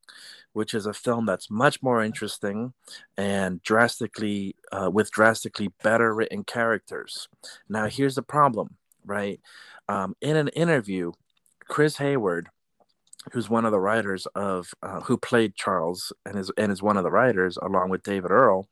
which 0.53 0.75
is 0.75 0.87
a 0.87 0.93
film 0.93 1.27
that's 1.27 1.51
much 1.51 1.83
more 1.83 2.03
interesting 2.03 2.73
and 3.17 3.63
drastically, 3.63 4.57
uh, 4.73 4.91
with 4.93 5.11
drastically 5.11 5.71
better 5.83 6.15
written 6.15 6.45
characters. 6.45 7.29
Now, 7.69 7.87
here's 7.87 8.17
the 8.17 8.23
problem, 8.23 8.77
right? 9.05 9.41
Um, 9.89 10.15
in 10.21 10.37
an 10.37 10.49
interview, 10.49 11.13
Chris 11.67 11.97
Hayward, 11.99 12.49
who's 13.33 13.51
one 13.51 13.65
of 13.65 13.73
the 13.73 13.81
writers 13.81 14.27
of, 14.35 14.73
uh, 14.83 15.01
who 15.01 15.17
played 15.19 15.55
Charles 15.55 16.13
and 16.25 16.39
is, 16.39 16.51
and 16.57 16.73
is 16.73 16.83
one 16.83 16.97
of 16.97 17.05
the 17.05 17.11
writers 17.11 17.59
along 17.61 17.91
with 17.91 18.03
David 18.03 18.31
Earl, 18.31 18.69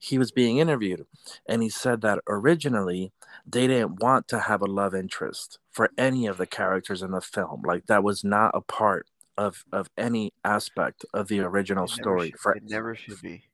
he 0.00 0.18
was 0.18 0.32
being 0.32 0.58
interviewed 0.58 1.06
and 1.46 1.62
he 1.62 1.68
said 1.68 2.00
that 2.00 2.18
originally 2.28 3.12
they 3.46 3.68
didn't 3.68 4.02
want 4.02 4.26
to 4.26 4.40
have 4.40 4.62
a 4.62 4.66
love 4.66 4.94
interest 4.94 5.58
for 5.70 5.90
any 5.96 6.26
of 6.26 6.38
the 6.38 6.46
characters 6.46 7.02
in 7.02 7.12
the 7.12 7.20
film 7.20 7.62
like 7.64 7.86
that 7.86 8.02
was 8.02 8.24
not 8.24 8.50
a 8.54 8.60
part 8.60 9.06
of 9.40 9.64
of 9.72 9.88
any 9.96 10.32
aspect 10.44 11.04
of 11.14 11.28
the 11.28 11.40
original 11.40 11.86
story 11.86 12.30
should, 12.30 12.40
for 12.40 12.52
it 12.52 12.62
never 12.66 12.94
should 12.94 13.20
be. 13.22 13.44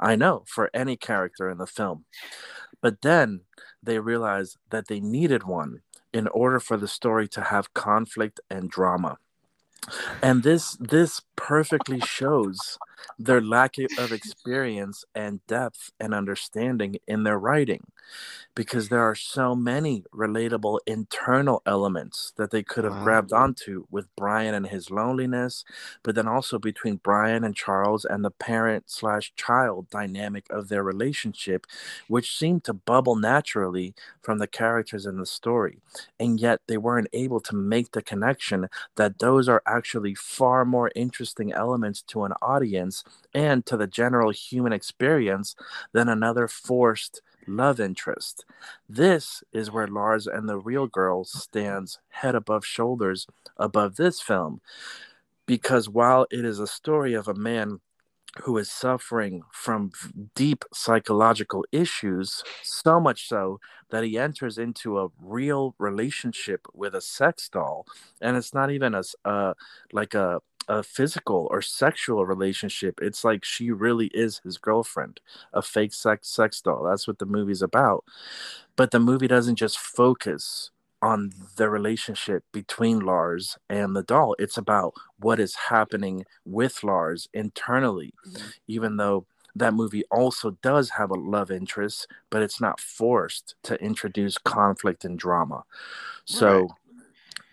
I 0.00 0.16
know 0.16 0.44
for 0.46 0.70
any 0.72 0.96
character 0.96 1.50
in 1.50 1.58
the 1.58 1.66
film. 1.66 2.04
But 2.80 3.02
then 3.02 3.42
they 3.82 3.98
realized 3.98 4.56
that 4.70 4.88
they 4.88 5.00
needed 5.00 5.44
one 5.44 5.80
in 6.12 6.28
order 6.28 6.60
for 6.60 6.76
the 6.76 6.88
story 6.88 7.28
to 7.28 7.42
have 7.42 7.74
conflict 7.74 8.40
and 8.50 8.70
drama. 8.70 9.18
And 10.22 10.42
this 10.42 10.76
this 10.80 11.20
perfectly 11.36 12.00
shows 12.00 12.78
their 13.18 13.40
lack 13.40 13.74
of 13.96 14.12
experience 14.12 15.04
and 15.14 15.44
depth 15.46 15.90
and 16.00 16.14
understanding 16.14 16.96
in 17.06 17.22
their 17.24 17.38
writing 17.38 17.84
because 18.54 18.88
there 18.88 19.02
are 19.02 19.14
so 19.14 19.54
many 19.54 20.04
relatable 20.14 20.78
internal 20.86 21.62
elements 21.66 22.32
that 22.36 22.50
they 22.50 22.62
could 22.62 22.84
have 22.84 22.92
Wow. 22.92 22.98
grabbed 22.98 23.32
onto 23.32 23.86
with 23.90 24.06
Brian 24.16 24.54
and 24.54 24.66
his 24.68 24.90
loneliness, 24.90 25.64
but 26.02 26.14
then 26.14 26.28
also 26.28 26.58
between 26.58 26.96
Brian 26.96 27.44
and 27.44 27.54
Charles 27.56 28.04
and 28.04 28.24
the 28.24 28.30
parent 28.30 28.84
slash 28.90 29.32
child 29.36 29.88
dynamic 29.90 30.46
of 30.50 30.68
their 30.68 30.82
relationship, 30.82 31.66
which 32.08 32.36
seemed 32.36 32.64
to 32.64 32.72
bubble 32.72 33.16
naturally 33.16 33.94
from 34.22 34.38
the 34.38 34.46
characters 34.46 35.06
in 35.06 35.18
the 35.18 35.26
story. 35.26 35.78
And 36.18 36.38
yet 36.40 36.60
they 36.66 36.76
weren't 36.76 37.08
able 37.12 37.40
to 37.40 37.54
make 37.56 37.92
the 37.92 38.02
connection 38.02 38.68
that 38.96 39.18
those 39.18 39.48
are 39.48 39.62
actually 39.66 40.14
far 40.14 40.64
more 40.64 40.90
interesting 40.94 41.52
elements 41.52 42.02
to 42.02 42.24
an 42.24 42.32
audience 42.42 42.93
and 43.32 43.64
to 43.66 43.76
the 43.76 43.86
general 43.86 44.30
human 44.30 44.72
experience 44.72 45.56
than 45.92 46.08
another 46.08 46.46
forced 46.46 47.22
love 47.46 47.80
interest. 47.80 48.44
This 48.88 49.42
is 49.52 49.70
where 49.70 49.88
Lars 49.88 50.26
and 50.26 50.48
the 50.48 50.58
real 50.58 50.86
girl 50.86 51.24
stands 51.24 51.98
head 52.08 52.34
above 52.34 52.64
shoulders 52.64 53.26
above 53.56 53.96
this 53.96 54.20
film. 54.20 54.60
Because 55.46 55.88
while 55.88 56.26
it 56.30 56.44
is 56.44 56.58
a 56.58 56.66
story 56.66 57.14
of 57.14 57.28
a 57.28 57.34
man 57.34 57.80
who 58.42 58.58
is 58.58 58.70
suffering 58.70 59.42
from 59.52 59.92
deep 60.34 60.64
psychological 60.72 61.64
issues, 61.70 62.42
so 62.62 62.98
much 62.98 63.28
so 63.28 63.60
that 63.90 64.04
he 64.04 64.18
enters 64.18 64.58
into 64.58 64.98
a 64.98 65.08
real 65.20 65.74
relationship 65.78 66.66
with 66.74 66.94
a 66.94 67.00
sex 67.00 67.48
doll, 67.48 67.86
and 68.20 68.36
it's 68.36 68.52
not 68.52 68.70
even 68.70 68.94
a 68.94 69.02
uh, 69.24 69.54
like 69.92 70.14
a 70.14 70.40
a 70.68 70.82
physical 70.82 71.48
or 71.50 71.62
sexual 71.62 72.26
relationship. 72.26 73.00
It's 73.02 73.24
like 73.24 73.44
she 73.44 73.70
really 73.70 74.06
is 74.08 74.40
his 74.44 74.58
girlfriend, 74.58 75.20
a 75.52 75.62
fake 75.62 75.94
sex 75.94 76.28
sex 76.28 76.60
doll. 76.60 76.84
That's 76.84 77.06
what 77.06 77.18
the 77.18 77.26
movie's 77.26 77.62
about. 77.62 78.04
But 78.76 78.90
the 78.90 79.00
movie 79.00 79.28
doesn't 79.28 79.56
just 79.56 79.78
focus 79.78 80.70
on 81.02 81.32
the 81.56 81.68
relationship 81.68 82.44
between 82.50 83.00
Lars 83.00 83.58
and 83.68 83.94
the 83.94 84.02
doll. 84.02 84.34
It's 84.38 84.56
about 84.56 84.94
what 85.18 85.38
is 85.38 85.54
happening 85.54 86.24
with 86.46 86.82
Lars 86.82 87.28
internally, 87.34 88.14
mm-hmm. 88.26 88.48
even 88.68 88.96
though 88.96 89.26
that 89.54 89.74
movie 89.74 90.04
also 90.10 90.52
does 90.62 90.90
have 90.90 91.10
a 91.10 91.14
love 91.14 91.50
interest, 91.50 92.08
but 92.30 92.42
it's 92.42 92.60
not 92.60 92.80
forced 92.80 93.54
to 93.64 93.80
introduce 93.82 94.38
conflict 94.38 95.04
and 95.04 95.18
drama. 95.18 95.64
So, 96.24 96.62
Right. 96.62 96.70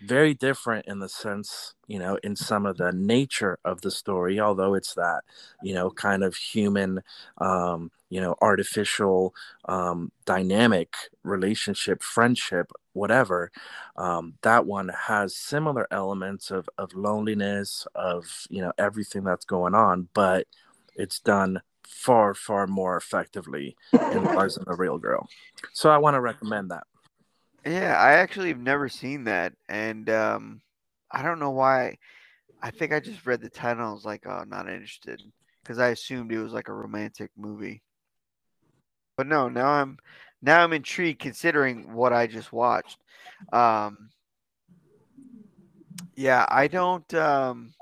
Very 0.04 0.34
different 0.34 0.86
in 0.86 0.98
the 0.98 1.08
sense, 1.08 1.74
you 1.86 1.98
know, 1.98 2.18
in 2.22 2.36
some 2.36 2.66
of 2.66 2.76
the 2.76 2.92
nature 2.92 3.58
of 3.64 3.80
the 3.82 3.90
story, 3.90 4.40
although 4.40 4.74
it's 4.74 4.94
that, 4.94 5.22
you 5.62 5.74
know, 5.74 5.90
kind 5.90 6.24
of 6.24 6.34
human, 6.34 7.02
um, 7.38 7.90
you 8.10 8.20
know, 8.20 8.34
artificial, 8.42 9.34
um, 9.66 10.10
dynamic 10.24 10.94
relationship, 11.22 12.02
friendship, 12.02 12.72
whatever. 12.92 13.50
Um, 13.96 14.34
that 14.42 14.66
one 14.66 14.90
has 15.06 15.36
similar 15.36 15.86
elements 15.90 16.50
of, 16.50 16.68
of 16.78 16.94
loneliness, 16.94 17.86
of, 17.94 18.46
you 18.50 18.60
know, 18.62 18.72
everything 18.78 19.24
that's 19.24 19.44
going 19.44 19.74
on, 19.74 20.08
but 20.14 20.46
it's 20.96 21.20
done 21.20 21.62
far, 21.86 22.34
far 22.34 22.66
more 22.66 22.96
effectively 22.96 23.76
in 23.92 24.24
Lars 24.34 24.56
and 24.56 24.66
the 24.66 24.74
Real 24.74 24.98
Girl. 24.98 25.28
So 25.72 25.90
I 25.90 25.98
want 25.98 26.14
to 26.14 26.20
recommend 26.20 26.70
that. 26.70 26.84
Yeah, 27.64 27.96
I 27.96 28.14
actually 28.14 28.48
have 28.48 28.58
never 28.58 28.88
seen 28.88 29.24
that, 29.24 29.52
and 29.68 30.10
um, 30.10 30.62
I 31.10 31.22
don't 31.22 31.38
know 31.38 31.50
why. 31.50 31.98
I 32.62 32.70
think 32.70 32.92
I 32.92 33.00
just 33.00 33.26
read 33.26 33.40
the 33.40 33.50
title. 33.50 33.86
I 33.88 33.92
was 33.92 34.04
like, 34.04 34.26
"Oh, 34.26 34.44
not 34.44 34.68
interested," 34.68 35.22
because 35.62 35.78
I 35.78 35.88
assumed 35.88 36.32
it 36.32 36.42
was 36.42 36.52
like 36.52 36.68
a 36.68 36.74
romantic 36.74 37.30
movie. 37.36 37.82
But 39.16 39.26
no, 39.28 39.48
now 39.48 39.68
I'm 39.68 39.98
now 40.42 40.62
I'm 40.64 40.72
intrigued 40.72 41.20
considering 41.20 41.92
what 41.92 42.12
I 42.12 42.26
just 42.26 42.52
watched. 42.52 42.98
Um, 43.52 44.10
yeah, 46.16 46.46
I 46.48 46.66
don't. 46.68 47.12
Um, 47.14 47.74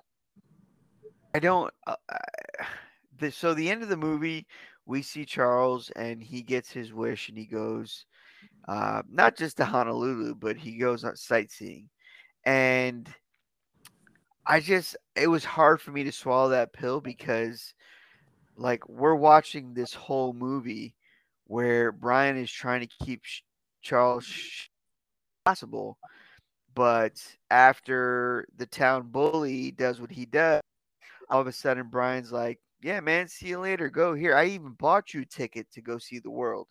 I 1.35 1.39
don't. 1.39 1.73
Uh, 1.87 1.97
the, 3.19 3.31
so 3.33 3.55
the 3.55 3.71
end 3.71 3.83
of 3.83 3.89
the 3.89 3.97
movie, 3.97 4.47
we 4.87 5.03
see 5.03 5.25
Charles, 5.25 5.91
and 5.97 6.23
he 6.23 6.43
gets 6.43 6.71
his 6.71 6.93
wish, 6.93 7.29
and 7.29 7.39
he 7.39 7.47
goes, 7.47 8.05
uh, 8.69 9.03
not 9.11 9.37
just 9.37 9.57
to 9.59 9.65
Honolulu, 9.65 10.35
but 10.37 10.57
he 10.57 10.77
goes 10.79 11.05
on 11.05 11.17
sightseeing, 11.17 11.89
and 12.45 13.09
I 14.47 14.61
just 14.61 14.97
it 15.17 15.29
was 15.29 15.45
hard 15.45 15.81
for 15.81 15.93
me 15.93 16.05
to 16.05 16.13
swallow 16.13 16.51
that 16.51 16.73
pill 16.73 17.01
because, 17.01 17.75
like, 18.57 18.89
we're 18.89 19.15
watching 19.15 19.75
this 19.75 19.95
whole 19.95 20.33
movie 20.33 20.95
where 21.47 21.93
Brian 21.93 22.37
is 22.37 22.51
trying 22.51 22.81
to 22.81 23.05
keep 23.05 23.23
Charles 23.83 24.27
possible, 25.45 25.99
but 26.75 27.13
after 27.51 28.47
the 28.57 28.67
town 28.67 29.09
bully 29.09 29.73
does 29.73 30.01
what 30.01 30.11
he 30.11 30.27
does, 30.27 30.61
all 31.31 31.41
of 31.41 31.47
a 31.47 31.53
sudden 31.53 31.89
Brian's 31.89 32.33
like, 32.33 32.61
"Yeah, 32.83 33.01
man, 33.01 33.29
see 33.29 33.49
you 33.49 33.59
later. 33.61 33.89
Go 33.91 34.15
here. 34.15 34.35
I 34.37 34.47
even 34.47 34.73
bought 34.73 35.15
you 35.15 35.23
a 35.23 35.27
ticket 35.27 35.71
to 35.73 35.81
go 35.83 35.99
see 35.99 36.19
the 36.21 36.31
world." 36.31 36.69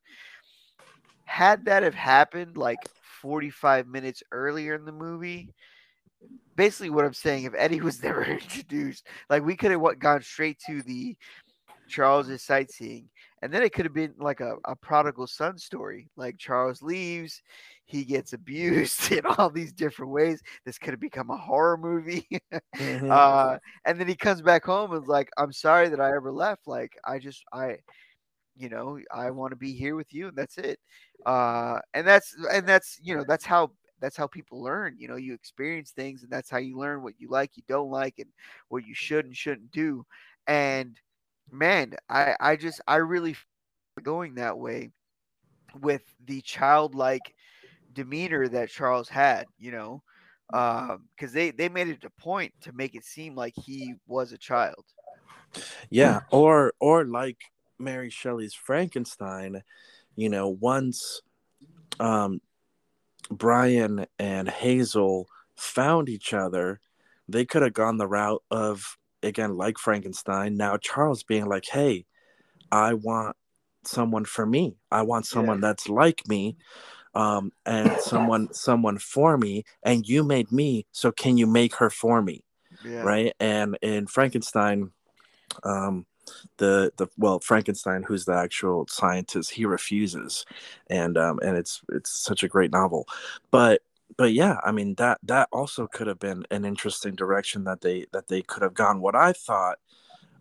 Had 1.29 1.65
that 1.65 1.83
have 1.83 1.95
happened 1.95 2.57
like 2.57 2.87
45 3.21 3.87
minutes 3.87 4.23
earlier 4.31 4.75
in 4.75 4.85
the 4.85 4.91
movie, 4.91 5.49
basically 6.55 6.89
what 6.89 7.05
I'm 7.05 7.13
saying, 7.13 7.43
if 7.45 7.53
Eddie 7.57 7.81
was 7.81 8.03
never 8.03 8.23
introduced, 8.23 9.07
like 9.29 9.43
we 9.43 9.55
could 9.55 9.71
have 9.71 9.81
what 9.81 9.99
gone 9.99 10.21
straight 10.21 10.59
to 10.65 10.81
the 10.83 11.15
Charles's 11.87 12.43
sightseeing, 12.43 13.09
and 13.41 13.53
then 13.53 13.63
it 13.63 13.73
could 13.73 13.85
have 13.85 13.93
been 13.93 14.13
like 14.19 14.41
a, 14.41 14.55
a 14.65 14.75
prodigal 14.75 15.27
son 15.27 15.57
story. 15.57 16.09
Like 16.17 16.37
Charles 16.37 16.81
leaves, 16.81 17.41
he 17.85 18.05
gets 18.05 18.33
abused 18.33 19.11
in 19.11 19.25
all 19.25 19.49
these 19.49 19.73
different 19.73 20.11
ways. 20.11 20.41
This 20.65 20.77
could 20.77 20.91
have 20.93 20.99
become 21.01 21.29
a 21.31 21.37
horror 21.37 21.77
movie. 21.77 22.27
Mhm. 22.79 23.09
uh, 23.09 23.57
and 23.85 23.99
then 23.99 24.07
he 24.07 24.15
comes 24.15 24.41
back 24.41 24.65
home 24.65 24.93
and 24.93 25.07
like, 25.07 25.29
"I'm 25.37 25.51
sorry 25.53 25.89
that 25.89 25.99
I 26.01 26.15
ever 26.15 26.31
left. 26.31 26.67
Like 26.67 26.93
I 27.05 27.19
just 27.19 27.43
I, 27.53 27.77
you 28.60 28.69
know, 28.69 29.00
I 29.12 29.32
want 29.32 29.52
to 29.52 29.56
be 29.56 29.74
here 29.74 29.95
with 29.95 30.13
you, 30.13 30.28
and 30.28 30.38
that's 30.38 30.58
it." 30.58 30.80
Uh, 31.26 31.80
and 31.93 32.06
that's 32.06 32.36
and 32.52 32.67
that's 32.67 33.00
you 33.02 33.15
know 33.15 33.24
that's 33.28 33.45
how 33.45 33.72
that's 34.02 34.17
how 34.17 34.28
people 34.28 34.62
learn. 34.62 34.95
You 34.98 35.08
know, 35.08 35.15
you 35.15 35.34
experience 35.34 35.91
things, 35.91 36.24
and 36.24 36.32
that's 36.32 36.50
how 36.50 36.58
you 36.58 36.78
learn 36.78 37.02
what 37.02 37.19
you 37.19 37.30
like, 37.30 37.56
you 37.56 37.63
don't 37.67 37.89
like, 37.89 38.15
and 38.19 38.30
what 38.67 38.86
you 38.86 38.93
should 38.93 39.26
and 39.26 39.36
shouldn't 39.36 39.72
do. 39.72 40.06
And 40.48 41.00
man, 41.52 41.95
I 42.10 42.36
I 42.39 42.56
just 42.58 42.82
I 42.88 42.98
really 42.98 43.36
going 44.04 44.36
that 44.36 44.58
way 44.58 44.91
with 45.82 46.04
the 46.26 46.41
childlike 46.41 47.34
demeanor 47.93 48.48
that 48.50 48.69
Charles 48.69 49.10
had. 49.10 49.45
You 49.58 49.72
know, 49.72 50.04
because 50.52 51.32
they 51.32 51.52
they 51.52 51.69
made 51.69 51.88
it 51.88 52.04
a 52.04 52.22
point 52.22 52.54
to 52.62 52.74
make 52.74 52.95
it 52.95 53.06
seem 53.06 53.36
like 53.36 53.54
he 53.56 53.95
was 54.08 54.32
a 54.34 54.38
child. 54.38 54.84
Yeah, 55.89 56.22
or 56.32 56.74
or 56.80 57.06
like 57.06 57.38
Mary 57.79 58.09
Shelley's 58.09 58.53
Frankenstein, 58.53 59.63
you 60.15 60.29
know, 60.29 60.49
once 60.49 61.21
um 61.99 62.41
Brian 63.31 64.05
and 64.17 64.49
Hazel 64.49 65.27
found 65.55 66.09
each 66.09 66.33
other, 66.33 66.79
they 67.27 67.45
could 67.45 67.61
have 67.61 67.73
gone 67.73 67.97
the 67.97 68.07
route 68.07 68.43
of 68.51 68.97
again 69.23 69.57
like 69.57 69.77
Frankenstein, 69.77 70.55
now 70.55 70.77
Charles 70.77 71.23
being 71.23 71.45
like, 71.47 71.65
"Hey, 71.65 72.05
I 72.71 72.93
want 72.93 73.35
someone 73.85 74.25
for 74.25 74.45
me. 74.45 74.77
I 74.91 75.01
want 75.03 75.25
someone 75.25 75.61
that's 75.61 75.89
like 75.89 76.27
me." 76.27 76.57
Um, 77.15 77.51
and 77.65 77.91
someone 78.01 78.53
someone 78.53 78.97
for 78.99 79.37
me 79.37 79.63
and 79.83 80.07
you 80.07 80.23
made 80.23 80.51
me 80.51 80.85
so 80.91 81.11
can 81.11 81.37
you 81.37 81.47
make 81.47 81.75
her 81.75 81.89
for 81.89 82.21
me 82.21 82.43
Yeah. 82.85 83.03
right 83.03 83.33
and 83.39 83.77
in 83.81 84.05
frankenstein 84.05 84.91
um 85.63 86.05
the 86.57 86.91
the 86.97 87.07
well 87.17 87.39
frankenstein 87.39 88.03
who's 88.03 88.25
the 88.25 88.36
actual 88.36 88.86
scientist 88.88 89.51
he 89.51 89.65
refuses 89.65 90.45
and 90.89 91.17
um 91.17 91.39
and 91.43 91.57
it's 91.57 91.82
it's 91.89 92.11
such 92.11 92.43
a 92.43 92.47
great 92.47 92.71
novel 92.71 93.07
but 93.51 93.82
but 94.17 94.34
yeah 94.34 94.57
i 94.65 94.71
mean 94.71 94.95
that 94.95 95.19
that 95.23 95.47
also 95.51 95.88
could 95.88 96.07
have 96.07 96.19
been 96.19 96.45
an 96.51 96.65
interesting 96.65 97.15
direction 97.15 97.63
that 97.63 97.82
they 97.82 98.05
that 98.11 98.27
they 98.27 98.41
could 98.41 98.63
have 98.63 98.73
gone 98.73 99.01
what 99.01 99.15
i 99.15 99.34
thought 99.34 99.77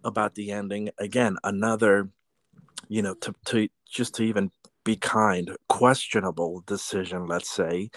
about 0.05 0.35
the 0.35 0.51
ending 0.51 0.91
again 0.99 1.37
another 1.45 2.09
you 2.89 3.03
know, 3.03 3.15
to 3.15 3.35
to 3.47 3.69
just 3.89 4.15
to 4.17 4.23
even 4.23 4.51
be 4.85 4.97
kind, 4.97 5.55
questionable 5.69 6.63
decision, 6.67 7.27
let's 7.27 7.51
say. 7.51 7.91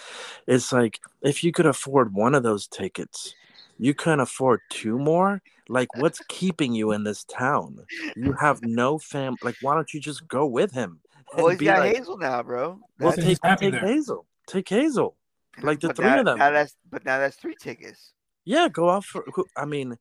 It's 0.47 0.71
like 0.71 0.99
if 1.21 1.43
you 1.43 1.51
could 1.51 1.65
afford 1.65 2.13
one 2.13 2.35
of 2.35 2.43
those 2.43 2.67
tickets, 2.67 3.33
you 3.82 3.95
can't 3.95 4.21
afford 4.21 4.61
two 4.69 4.99
more. 4.99 5.41
Like, 5.67 5.88
what's 5.97 6.21
keeping 6.29 6.75
you 6.75 6.91
in 6.91 7.03
this 7.03 7.23
town? 7.23 7.79
You 8.15 8.34
have 8.34 8.59
no 8.63 8.99
fam. 8.99 9.36
Like, 9.41 9.55
why 9.61 9.73
don't 9.73 9.91
you 9.91 9.99
just 9.99 10.27
go 10.27 10.45
with 10.45 10.71
him? 10.71 11.01
Well, 11.34 11.47
he's 11.47 11.61
got 11.61 11.79
like, 11.79 11.95
Hazel 11.95 12.17
now, 12.17 12.43
bro. 12.43 12.77
Well, 12.99 13.13
take, 13.13 13.39
take 13.57 13.73
Hazel. 13.73 14.25
Take 14.47 14.67
Hazel. 14.67 15.15
Like 15.61 15.79
the 15.79 15.88
but 15.88 15.95
three 15.95 16.05
now, 16.07 16.19
of 16.19 16.25
them. 16.25 16.39
Now 16.39 16.51
that's 16.51 16.75
but 16.89 17.05
now 17.05 17.19
that's 17.19 17.38
three 17.38 17.55
tickets. 17.55 18.11
Yeah, 18.43 18.67
go 18.67 18.89
out 18.89 19.05
for. 19.05 19.23
I 19.55 19.63
mean, 19.63 19.97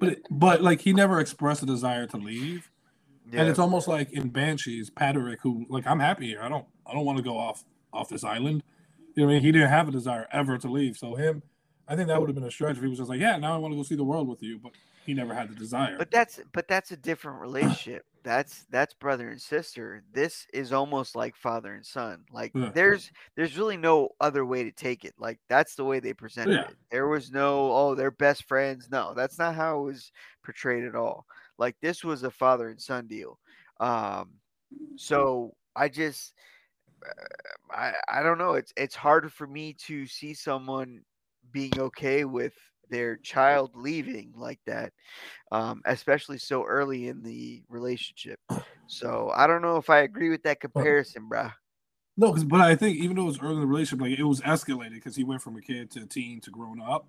but 0.00 0.20
but 0.30 0.62
like 0.62 0.80
he 0.80 0.94
never 0.94 1.20
expressed 1.20 1.62
a 1.62 1.66
desire 1.66 2.06
to 2.06 2.16
leave. 2.16 2.70
Yeah. 3.30 3.40
And 3.40 3.50
it's 3.50 3.58
almost 3.58 3.88
like 3.88 4.10
in 4.12 4.30
Banshees, 4.30 4.88
Patrick, 4.88 5.40
who 5.42 5.66
like 5.68 5.86
I'm 5.86 6.00
happy 6.00 6.28
here. 6.28 6.40
I 6.40 6.48
don't 6.48 6.64
I 6.86 6.94
don't 6.94 7.04
want 7.04 7.18
to 7.18 7.24
go 7.24 7.36
off 7.36 7.62
off 7.92 8.08
this 8.08 8.24
island. 8.24 8.62
You 9.14 9.24
know, 9.24 9.26
what 9.26 9.32
I 9.32 9.34
mean, 9.34 9.42
he 9.42 9.52
didn't 9.52 9.68
have 9.68 9.88
a 9.88 9.92
desire 9.92 10.26
ever 10.32 10.56
to 10.56 10.68
leave. 10.68 10.96
So 10.96 11.14
him, 11.14 11.42
I 11.86 11.96
think 11.96 12.08
that 12.08 12.18
would 12.20 12.28
have 12.28 12.34
been 12.34 12.44
a 12.44 12.50
stretch 12.50 12.76
if 12.76 12.82
he 12.82 12.88
was 12.88 12.98
just 12.98 13.10
like, 13.10 13.20
yeah, 13.20 13.36
now 13.36 13.54
I 13.54 13.58
want 13.58 13.72
to 13.72 13.76
go 13.76 13.82
see 13.82 13.94
the 13.94 14.04
world 14.04 14.28
with 14.28 14.42
you, 14.42 14.58
but 14.58 14.72
he 15.04 15.12
never 15.12 15.34
had 15.34 15.50
the 15.50 15.54
desire. 15.54 15.96
But 15.98 16.10
that's 16.10 16.40
but 16.52 16.66
that's 16.66 16.92
a 16.92 16.96
different 16.96 17.40
relationship. 17.40 18.04
that's 18.22 18.64
that's 18.70 18.94
brother 18.94 19.28
and 19.28 19.40
sister. 19.40 20.02
This 20.12 20.46
is 20.54 20.72
almost 20.72 21.14
like 21.14 21.36
father 21.36 21.74
and 21.74 21.84
son. 21.84 22.24
Like 22.32 22.52
yeah. 22.54 22.70
there's 22.74 23.10
there's 23.36 23.58
really 23.58 23.76
no 23.76 24.10
other 24.20 24.46
way 24.46 24.64
to 24.64 24.72
take 24.72 25.04
it. 25.04 25.14
Like 25.18 25.38
that's 25.48 25.74
the 25.74 25.84
way 25.84 26.00
they 26.00 26.14
presented 26.14 26.54
yeah. 26.54 26.68
it. 26.68 26.76
There 26.90 27.08
was 27.08 27.30
no 27.30 27.70
oh 27.72 27.94
they're 27.94 28.10
best 28.10 28.44
friends. 28.44 28.88
No, 28.90 29.12
that's 29.14 29.38
not 29.38 29.54
how 29.54 29.80
it 29.80 29.84
was 29.84 30.10
portrayed 30.42 30.84
at 30.84 30.94
all. 30.94 31.26
Like 31.58 31.76
this 31.82 32.02
was 32.02 32.22
a 32.22 32.30
father 32.30 32.68
and 32.68 32.80
son 32.80 33.06
deal. 33.06 33.38
Um, 33.80 34.30
so 34.96 35.54
I 35.76 35.88
just 35.88 36.32
uh, 37.06 37.74
I 37.74 37.92
I 38.08 38.22
don't 38.22 38.38
know. 38.38 38.54
It's 38.54 38.72
it's 38.76 38.94
harder 38.94 39.28
for 39.28 39.46
me 39.46 39.74
to 39.86 40.06
see 40.06 40.32
someone 40.32 41.02
being 41.54 41.78
okay 41.78 42.26
with 42.26 42.52
their 42.90 43.16
child 43.16 43.70
leaving 43.74 44.34
like 44.36 44.60
that, 44.66 44.92
um, 45.52 45.80
especially 45.86 46.36
so 46.36 46.64
early 46.64 47.08
in 47.08 47.22
the 47.22 47.62
relationship. 47.70 48.38
So 48.86 49.32
I 49.34 49.46
don't 49.46 49.62
know 49.62 49.78
if 49.78 49.88
I 49.88 50.00
agree 50.00 50.28
with 50.28 50.42
that 50.42 50.60
comparison, 50.60 51.26
bruh. 51.30 51.52
No, 52.18 52.28
because 52.28 52.44
but 52.44 52.60
I 52.60 52.76
think 52.76 52.98
even 52.98 53.16
though 53.16 53.22
it 53.22 53.26
was 53.26 53.40
early 53.40 53.54
in 53.54 53.60
the 53.60 53.66
relationship, 53.66 54.02
like 54.02 54.18
it 54.18 54.24
was 54.24 54.42
escalated 54.42 54.94
because 54.94 55.16
he 55.16 55.24
went 55.24 55.40
from 55.40 55.56
a 55.56 55.62
kid 55.62 55.90
to 55.92 56.02
a 56.02 56.06
teen 56.06 56.40
to 56.42 56.50
grown 56.50 56.82
up, 56.82 57.06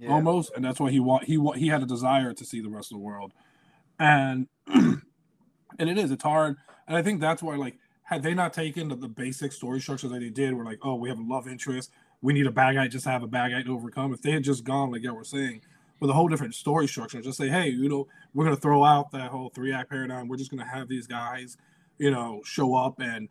yeah. 0.00 0.10
almost, 0.10 0.50
and 0.56 0.64
that's 0.64 0.80
why 0.80 0.90
he 0.90 0.98
want 0.98 1.24
he 1.24 1.38
want 1.38 1.58
he 1.58 1.68
had 1.68 1.82
a 1.82 1.86
desire 1.86 2.34
to 2.34 2.44
see 2.44 2.60
the 2.60 2.68
rest 2.68 2.90
of 2.90 2.96
the 2.96 3.04
world 3.04 3.32
and 3.98 4.48
and 4.66 5.02
it 5.78 5.96
is 5.96 6.10
it's 6.10 6.22
hard 6.22 6.56
and 6.86 6.96
i 6.96 7.02
think 7.02 7.20
that's 7.20 7.42
why 7.42 7.54
like 7.54 7.76
had 8.02 8.22
they 8.22 8.34
not 8.34 8.52
taken 8.52 8.88
the, 8.88 8.96
the 8.96 9.08
basic 9.08 9.52
story 9.52 9.80
structure 9.80 10.08
that 10.08 10.20
they 10.20 10.30
did 10.30 10.54
where 10.54 10.64
like 10.64 10.78
oh 10.82 10.94
we 10.94 11.08
have 11.08 11.18
a 11.18 11.22
love 11.22 11.46
interest 11.46 11.90
we 12.22 12.32
need 12.32 12.46
a 12.46 12.50
bad 12.52 12.74
guy 12.74 12.88
just 12.88 13.04
have 13.04 13.22
a 13.22 13.26
bad 13.26 13.50
guy 13.50 13.62
to 13.62 13.74
overcome 13.74 14.12
if 14.12 14.22
they 14.22 14.30
had 14.30 14.42
just 14.42 14.64
gone 14.64 14.90
like 14.90 15.02
yeah 15.02 15.10
we're 15.10 15.24
saying 15.24 15.60
with 16.00 16.10
a 16.10 16.14
whole 16.14 16.28
different 16.28 16.54
story 16.54 16.86
structure 16.86 17.20
just 17.20 17.38
say 17.38 17.48
hey 17.48 17.68
you 17.68 17.88
know 17.88 18.06
we're 18.34 18.44
going 18.44 18.56
to 18.56 18.60
throw 18.60 18.84
out 18.84 19.10
that 19.10 19.30
whole 19.30 19.50
three 19.50 19.72
act 19.72 19.90
paradigm 19.90 20.28
we're 20.28 20.36
just 20.36 20.50
going 20.50 20.62
to 20.62 20.68
have 20.68 20.88
these 20.88 21.06
guys 21.06 21.56
you 21.98 22.10
know 22.10 22.40
show 22.44 22.74
up 22.74 22.98
and 23.00 23.28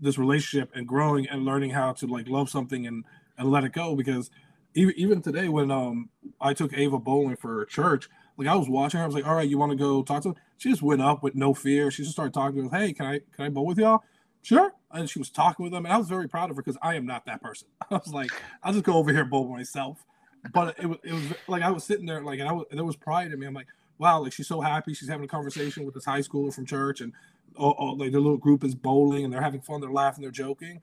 this 0.00 0.18
relationship 0.18 0.70
and 0.74 0.86
growing 0.86 1.26
and 1.28 1.44
learning 1.44 1.70
how 1.70 1.92
to 1.92 2.06
like 2.06 2.28
love 2.28 2.48
something 2.48 2.86
and 2.86 3.04
and 3.36 3.50
let 3.50 3.64
it 3.64 3.72
go 3.72 3.96
because 3.96 4.30
even, 4.74 4.94
even 4.96 5.22
today 5.22 5.48
when 5.48 5.70
um 5.70 6.08
i 6.40 6.52
took 6.54 6.72
ava 6.74 6.98
bowling 6.98 7.36
for 7.36 7.64
church 7.66 8.08
like 8.36 8.48
I 8.48 8.56
was 8.56 8.68
watching 8.68 8.98
her, 8.98 9.04
I 9.04 9.06
was 9.06 9.14
like, 9.14 9.26
"All 9.26 9.34
right, 9.34 9.48
you 9.48 9.58
want 9.58 9.70
to 9.70 9.76
go 9.76 10.02
talk 10.02 10.22
to?" 10.24 10.30
Her? 10.30 10.34
She 10.58 10.70
just 10.70 10.82
went 10.82 11.02
up 11.02 11.22
with 11.22 11.34
no 11.34 11.54
fear. 11.54 11.90
She 11.90 12.02
just 12.02 12.14
started 12.14 12.34
talking 12.34 12.56
to 12.56 12.68
them. 12.68 12.80
Hey, 12.80 12.92
can 12.92 13.06
I 13.06 13.20
can 13.34 13.44
I 13.44 13.48
bowl 13.48 13.66
with 13.66 13.78
y'all? 13.78 14.02
Sure. 14.44 14.72
And 14.92 15.08
she 15.10 15.18
was 15.18 15.30
talking 15.30 15.64
with 15.64 15.72
them, 15.72 15.86
and 15.86 15.92
I 15.92 15.96
was 15.96 16.08
very 16.08 16.28
proud 16.28 16.50
of 16.50 16.56
her 16.56 16.62
because 16.62 16.78
I 16.82 16.94
am 16.94 17.06
not 17.06 17.26
that 17.26 17.42
person. 17.42 17.68
I 17.90 17.94
was 17.94 18.12
like, 18.12 18.30
I'll 18.62 18.72
just 18.72 18.84
go 18.84 18.94
over 18.94 19.10
here 19.10 19.22
and 19.22 19.30
bowl 19.30 19.48
myself. 19.48 20.04
But 20.52 20.78
it 20.78 20.86
was 20.86 20.98
it 21.02 21.12
was 21.12 21.22
like 21.48 21.62
I 21.62 21.70
was 21.70 21.84
sitting 21.84 22.06
there 22.06 22.22
like, 22.22 22.38
and 22.38 22.48
I 22.48 22.52
was 22.52 22.66
there 22.70 22.84
was 22.84 22.96
pride 22.96 23.32
in 23.32 23.40
me. 23.40 23.46
I'm 23.46 23.54
like, 23.54 23.68
wow, 23.98 24.22
like 24.22 24.32
she's 24.32 24.46
so 24.46 24.60
happy. 24.60 24.94
She's 24.94 25.08
having 25.08 25.24
a 25.24 25.28
conversation 25.28 25.84
with 25.84 25.94
this 25.94 26.04
high 26.04 26.20
schooler 26.20 26.54
from 26.54 26.66
church, 26.66 27.00
and 27.00 27.12
oh, 27.58 27.74
oh, 27.78 27.86
like 27.92 28.12
the 28.12 28.20
little 28.20 28.36
group 28.36 28.62
is 28.62 28.74
bowling, 28.74 29.24
and 29.24 29.32
they're 29.32 29.40
having 29.40 29.62
fun. 29.62 29.80
They're 29.80 29.90
laughing. 29.90 30.22
They're 30.22 30.30
joking 30.30 30.82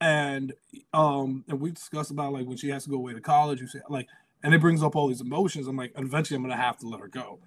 and 0.00 0.52
um 0.94 1.44
and 1.48 1.58
we 1.58 1.72
discussed 1.72 2.12
about 2.12 2.32
like 2.32 2.46
when 2.46 2.56
she 2.56 2.68
has 2.68 2.84
to 2.84 2.90
go 2.90 2.94
away 2.94 3.12
to 3.12 3.20
college 3.20 3.60
you 3.60 3.66
say 3.66 3.80
like 3.88 4.06
and 4.42 4.54
it 4.54 4.60
brings 4.60 4.82
up 4.82 4.96
all 4.96 5.08
these 5.08 5.20
emotions. 5.20 5.66
I'm 5.66 5.76
like, 5.76 5.92
eventually, 5.96 6.36
I'm 6.36 6.48
to 6.48 6.56
have 6.56 6.78
to 6.78 6.88
let 6.88 7.00
her 7.00 7.08
go. 7.08 7.38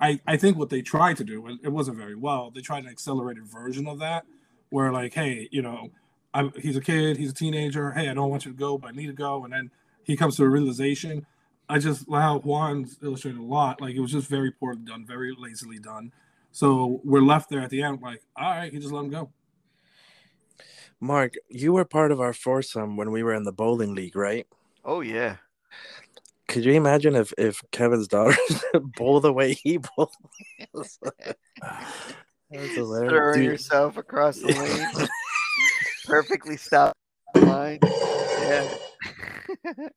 I, 0.00 0.20
I 0.26 0.36
think 0.36 0.58
what 0.58 0.68
they 0.68 0.82
tried 0.82 1.16
to 1.16 1.24
do, 1.24 1.58
it 1.62 1.72
wasn't 1.72 1.96
very 1.96 2.14
well. 2.14 2.50
They 2.54 2.60
tried 2.60 2.84
an 2.84 2.90
accelerated 2.90 3.46
version 3.46 3.86
of 3.88 3.98
that, 4.00 4.26
where 4.70 4.92
like, 4.92 5.14
hey, 5.14 5.48
you 5.50 5.62
know, 5.62 5.90
I, 6.34 6.50
he's 6.56 6.76
a 6.76 6.80
kid, 6.80 7.16
he's 7.16 7.30
a 7.30 7.34
teenager. 7.34 7.92
Hey, 7.92 8.08
I 8.08 8.14
don't 8.14 8.30
want 8.30 8.44
you 8.44 8.52
to 8.52 8.58
go, 8.58 8.78
but 8.78 8.88
I 8.88 8.92
need 8.92 9.06
to 9.06 9.12
go. 9.12 9.44
And 9.44 9.52
then 9.52 9.70
he 10.04 10.16
comes 10.16 10.36
to 10.36 10.44
a 10.44 10.48
realization. 10.48 11.26
I 11.68 11.78
just 11.78 12.06
how 12.10 12.38
Juan's 12.40 12.98
illustrated 13.02 13.40
a 13.40 13.44
lot. 13.44 13.80
Like 13.80 13.94
it 13.94 14.00
was 14.00 14.12
just 14.12 14.28
very 14.28 14.52
poorly 14.52 14.82
done, 14.84 15.04
very 15.06 15.34
lazily 15.36 15.78
done. 15.78 16.12
So 16.52 17.00
we're 17.04 17.20
left 17.20 17.50
there 17.50 17.60
at 17.60 17.70
the 17.70 17.82
end, 17.82 18.00
like, 18.00 18.22
all 18.36 18.50
right, 18.50 18.72
he 18.72 18.78
just 18.78 18.92
let 18.92 19.04
him 19.04 19.10
go. 19.10 19.30
Marc, 21.00 21.34
you 21.50 21.74
were 21.74 21.84
part 21.84 22.12
of 22.12 22.20
our 22.20 22.32
foursome 22.32 22.96
when 22.96 23.10
we 23.10 23.22
were 23.22 23.34
in 23.34 23.42
the 23.42 23.52
bowling 23.52 23.94
league, 23.94 24.16
right? 24.16 24.46
Oh 24.84 25.00
yeah 25.00 25.36
could 26.48 26.64
you 26.64 26.72
imagine 26.72 27.14
if 27.14 27.32
if 27.38 27.62
Kevin's 27.70 28.08
daughter 28.08 28.36
bowl 28.96 29.20
the 29.20 29.32
way 29.32 29.54
he 29.54 29.78
bowls? 32.50 32.98
Throwing 33.08 33.42
yourself 33.42 33.96
across 33.96 34.38
the 34.38 34.48
lane, 34.98 35.08
perfectly 36.04 36.56
stopped 36.56 36.96
line. 37.34 37.78
Yeah. 37.82 38.68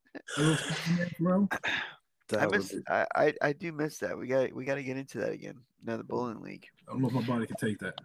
I 2.38 2.46
miss. 2.46 2.76
I, 2.88 3.06
I, 3.16 3.34
I 3.42 3.54
do 3.54 3.72
miss 3.72 3.98
that. 4.00 4.18
We 4.18 4.28
got 4.28 4.54
we 4.54 4.66
got 4.66 4.76
to 4.76 4.84
get 4.84 4.98
into 4.98 5.18
that 5.20 5.32
again. 5.32 5.56
Another 5.84 6.04
bowling 6.04 6.42
league. 6.42 6.68
I 6.88 6.92
don't 6.92 7.02
know 7.02 7.08
if 7.08 7.14
my 7.14 7.22
body 7.22 7.48
can 7.48 7.56
take 7.56 7.80
that. 7.80 7.96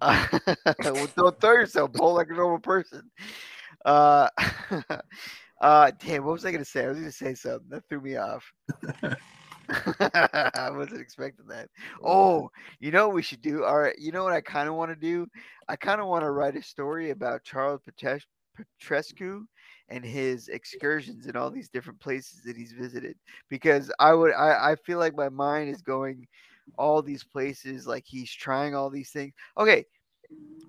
well, 0.00 1.08
don't 1.16 1.40
throw 1.40 1.52
yourself. 1.52 1.92
Bowl 1.92 2.14
like 2.14 2.28
a 2.30 2.34
normal 2.34 2.58
person. 2.58 3.10
Uh, 3.84 4.28
uh, 5.60 5.90
damn, 5.98 6.24
what 6.24 6.32
was 6.32 6.46
I 6.46 6.52
gonna 6.52 6.64
say? 6.64 6.84
I 6.84 6.88
was 6.88 6.98
gonna 6.98 7.12
say 7.12 7.34
something 7.34 7.68
that 7.70 7.88
threw 7.88 8.00
me 8.00 8.16
off. 8.16 8.50
I 10.00 10.70
wasn't 10.70 11.00
expecting 11.00 11.46
that. 11.46 11.68
Oh, 12.04 12.50
you 12.80 12.90
know 12.90 13.08
what 13.08 13.14
we 13.14 13.22
should 13.22 13.42
do? 13.42 13.64
All 13.64 13.78
right, 13.78 13.96
you 13.98 14.12
know 14.12 14.24
what 14.24 14.32
I 14.32 14.40
kind 14.40 14.68
of 14.68 14.74
want 14.74 14.90
to 14.90 14.96
do? 14.96 15.26
I 15.68 15.76
kind 15.76 16.00
of 16.00 16.06
want 16.06 16.22
to 16.24 16.30
write 16.30 16.56
a 16.56 16.62
story 16.62 17.10
about 17.10 17.44
Charles 17.44 17.80
Petrescu 18.80 19.42
and 19.88 20.04
his 20.04 20.48
excursions 20.48 21.26
in 21.26 21.36
all 21.36 21.50
these 21.50 21.68
different 21.68 22.00
places 22.00 22.42
that 22.44 22.56
he's 22.56 22.72
visited 22.72 23.16
because 23.48 23.90
I 23.98 24.12
would 24.14 24.32
I, 24.32 24.72
I 24.72 24.76
feel 24.76 24.98
like 24.98 25.14
my 25.14 25.28
mind 25.28 25.70
is 25.70 25.82
going 25.82 26.26
all 26.76 27.02
these 27.02 27.22
places 27.22 27.86
like 27.86 28.04
he's 28.06 28.32
trying 28.32 28.74
all 28.74 28.90
these 28.90 29.10
things. 29.10 29.32
Okay, 29.58 29.84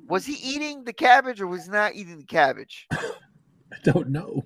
was 0.08 0.26
he 0.26 0.34
eating 0.34 0.84
the 0.84 0.94
cabbage 0.94 1.42
or 1.42 1.48
was 1.48 1.66
he 1.66 1.72
not 1.72 1.96
eating 1.96 2.18
the 2.18 2.26
cabbage? 2.26 2.88
I 2.92 3.78
don't 3.84 4.10
know. 4.10 4.44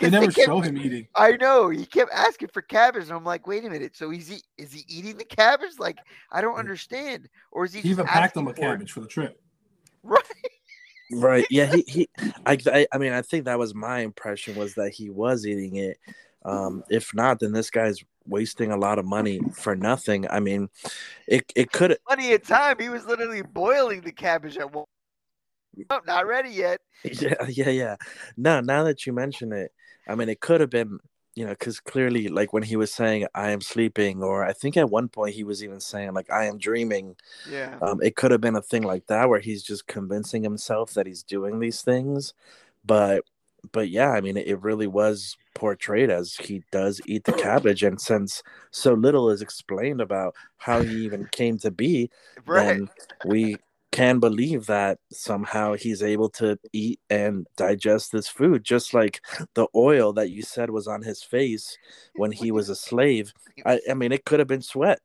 They 0.00 0.10
never 0.10 0.26
they 0.26 0.32
kept, 0.32 0.46
show 0.46 0.60
him 0.60 0.76
eating. 0.78 1.08
I 1.14 1.32
know. 1.32 1.68
He 1.68 1.84
kept 1.84 2.12
asking 2.12 2.48
for 2.52 2.62
cabbage, 2.62 3.04
and 3.04 3.12
I'm 3.12 3.24
like, 3.24 3.46
wait 3.46 3.64
a 3.64 3.70
minute. 3.70 3.96
So 3.96 4.12
is 4.12 4.28
he 4.28 4.42
is 4.56 4.72
he 4.72 4.84
eating 4.88 5.16
the 5.16 5.24
cabbage? 5.24 5.78
Like, 5.78 5.98
I 6.30 6.40
don't 6.40 6.56
understand. 6.56 7.28
Or 7.50 7.64
is 7.64 7.72
he? 7.72 7.80
He 7.80 7.90
even 7.90 8.06
packed 8.06 8.36
him 8.36 8.48
a 8.48 8.52
cabbage 8.52 8.92
for 8.92 9.00
the 9.00 9.08
trip. 9.08 9.40
Right. 10.02 10.22
Right. 11.10 11.46
Yeah. 11.50 11.74
He. 11.74 11.84
he 11.86 12.08
I, 12.46 12.58
I. 12.66 12.86
I 12.92 12.98
mean, 12.98 13.12
I 13.12 13.22
think 13.22 13.46
that 13.46 13.58
was 13.58 13.74
my 13.74 14.00
impression 14.00 14.54
was 14.54 14.74
that 14.74 14.90
he 14.90 15.10
was 15.10 15.46
eating 15.46 15.76
it. 15.76 15.98
Um, 16.44 16.84
if 16.88 17.14
not, 17.14 17.40
then 17.40 17.52
this 17.52 17.70
guy's 17.70 17.98
wasting 18.26 18.70
a 18.70 18.76
lot 18.76 18.98
of 18.98 19.04
money 19.04 19.40
for 19.54 19.74
nothing. 19.74 20.26
I 20.30 20.40
mean, 20.40 20.68
it 21.26 21.50
it 21.56 21.72
could 21.72 21.96
money 22.08 22.32
at 22.32 22.44
time. 22.44 22.76
He 22.78 22.88
was 22.88 23.04
literally 23.06 23.42
boiling 23.42 24.02
the 24.02 24.12
cabbage 24.12 24.56
at 24.56 24.72
one. 24.72 24.84
Oh, 25.90 26.00
not 26.06 26.26
ready 26.26 26.50
yet. 26.50 26.80
Yeah, 27.04 27.46
yeah, 27.48 27.70
yeah. 27.70 27.96
No, 28.36 28.60
now 28.60 28.82
that 28.84 29.06
you 29.06 29.12
mention 29.12 29.52
it, 29.52 29.72
I 30.08 30.14
mean, 30.14 30.28
it 30.28 30.40
could 30.40 30.60
have 30.60 30.70
been, 30.70 30.98
you 31.34 31.44
know, 31.44 31.52
because 31.52 31.78
clearly, 31.78 32.28
like 32.28 32.52
when 32.52 32.62
he 32.62 32.76
was 32.76 32.92
saying, 32.92 33.26
I 33.34 33.50
am 33.50 33.60
sleeping, 33.60 34.22
or 34.22 34.44
I 34.44 34.52
think 34.52 34.76
at 34.76 34.90
one 34.90 35.08
point 35.08 35.34
he 35.34 35.44
was 35.44 35.62
even 35.62 35.80
saying, 35.80 36.14
like, 36.14 36.30
I 36.32 36.46
am 36.46 36.58
dreaming. 36.58 37.14
Yeah. 37.48 37.78
Um, 37.80 38.02
it 38.02 38.16
could 38.16 38.30
have 38.30 38.40
been 38.40 38.56
a 38.56 38.62
thing 38.62 38.82
like 38.82 39.06
that 39.06 39.28
where 39.28 39.40
he's 39.40 39.62
just 39.62 39.86
convincing 39.86 40.42
himself 40.42 40.94
that 40.94 41.06
he's 41.06 41.22
doing 41.22 41.60
these 41.60 41.82
things. 41.82 42.34
But, 42.84 43.24
but 43.72 43.88
yeah, 43.90 44.10
I 44.10 44.20
mean, 44.20 44.36
it 44.36 44.60
really 44.62 44.86
was 44.86 45.36
portrayed 45.54 46.10
as 46.10 46.36
he 46.36 46.62
does 46.70 47.00
eat 47.06 47.24
the 47.24 47.32
cabbage. 47.32 47.82
And 47.82 48.00
since 48.00 48.42
so 48.70 48.94
little 48.94 49.30
is 49.30 49.42
explained 49.42 50.00
about 50.00 50.34
how 50.56 50.82
he 50.82 51.04
even 51.04 51.28
came 51.32 51.58
to 51.58 51.70
be, 51.70 52.10
right. 52.46 52.66
then 52.66 52.88
we 53.26 53.56
can 53.90 54.18
believe 54.18 54.66
that 54.66 54.98
somehow 55.10 55.74
he's 55.74 56.02
able 56.02 56.28
to 56.28 56.58
eat 56.72 57.00
and 57.08 57.46
digest 57.56 58.12
this 58.12 58.28
food 58.28 58.62
just 58.62 58.92
like 58.92 59.20
the 59.54 59.66
oil 59.74 60.12
that 60.12 60.30
you 60.30 60.42
said 60.42 60.70
was 60.70 60.86
on 60.86 61.02
his 61.02 61.22
face 61.22 61.76
when 62.14 62.30
he 62.30 62.50
was 62.50 62.68
a 62.68 62.76
slave 62.76 63.32
i, 63.64 63.80
I 63.90 63.94
mean 63.94 64.12
it 64.12 64.24
could 64.24 64.38
have 64.38 64.48
been 64.48 64.62
sweat 64.62 65.00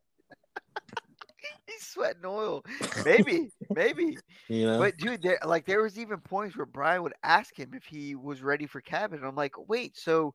He's 1.67 1.87
sweating 1.87 2.25
oil. 2.25 2.63
Maybe, 3.05 3.49
maybe. 3.75 4.17
You 4.47 4.65
know? 4.65 4.79
But 4.79 4.97
dude, 4.97 5.21
there 5.21 5.39
like 5.45 5.65
there 5.65 5.81
was 5.81 5.97
even 5.97 6.19
points 6.19 6.57
where 6.57 6.65
Brian 6.65 7.03
would 7.03 7.13
ask 7.23 7.57
him 7.57 7.73
if 7.73 7.85
he 7.85 8.15
was 8.15 8.41
ready 8.41 8.67
for 8.67 8.81
cabbage. 8.81 9.19
And 9.19 9.27
I'm 9.27 9.35
like, 9.35 9.53
wait, 9.69 9.97
so 9.97 10.33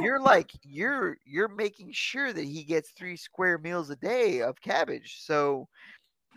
you're 0.00 0.20
like 0.20 0.50
you're 0.62 1.16
you're 1.24 1.48
making 1.48 1.92
sure 1.92 2.32
that 2.32 2.44
he 2.44 2.64
gets 2.64 2.90
three 2.90 3.16
square 3.16 3.58
meals 3.58 3.90
a 3.90 3.96
day 3.96 4.40
of 4.42 4.60
cabbage. 4.60 5.18
So 5.20 5.68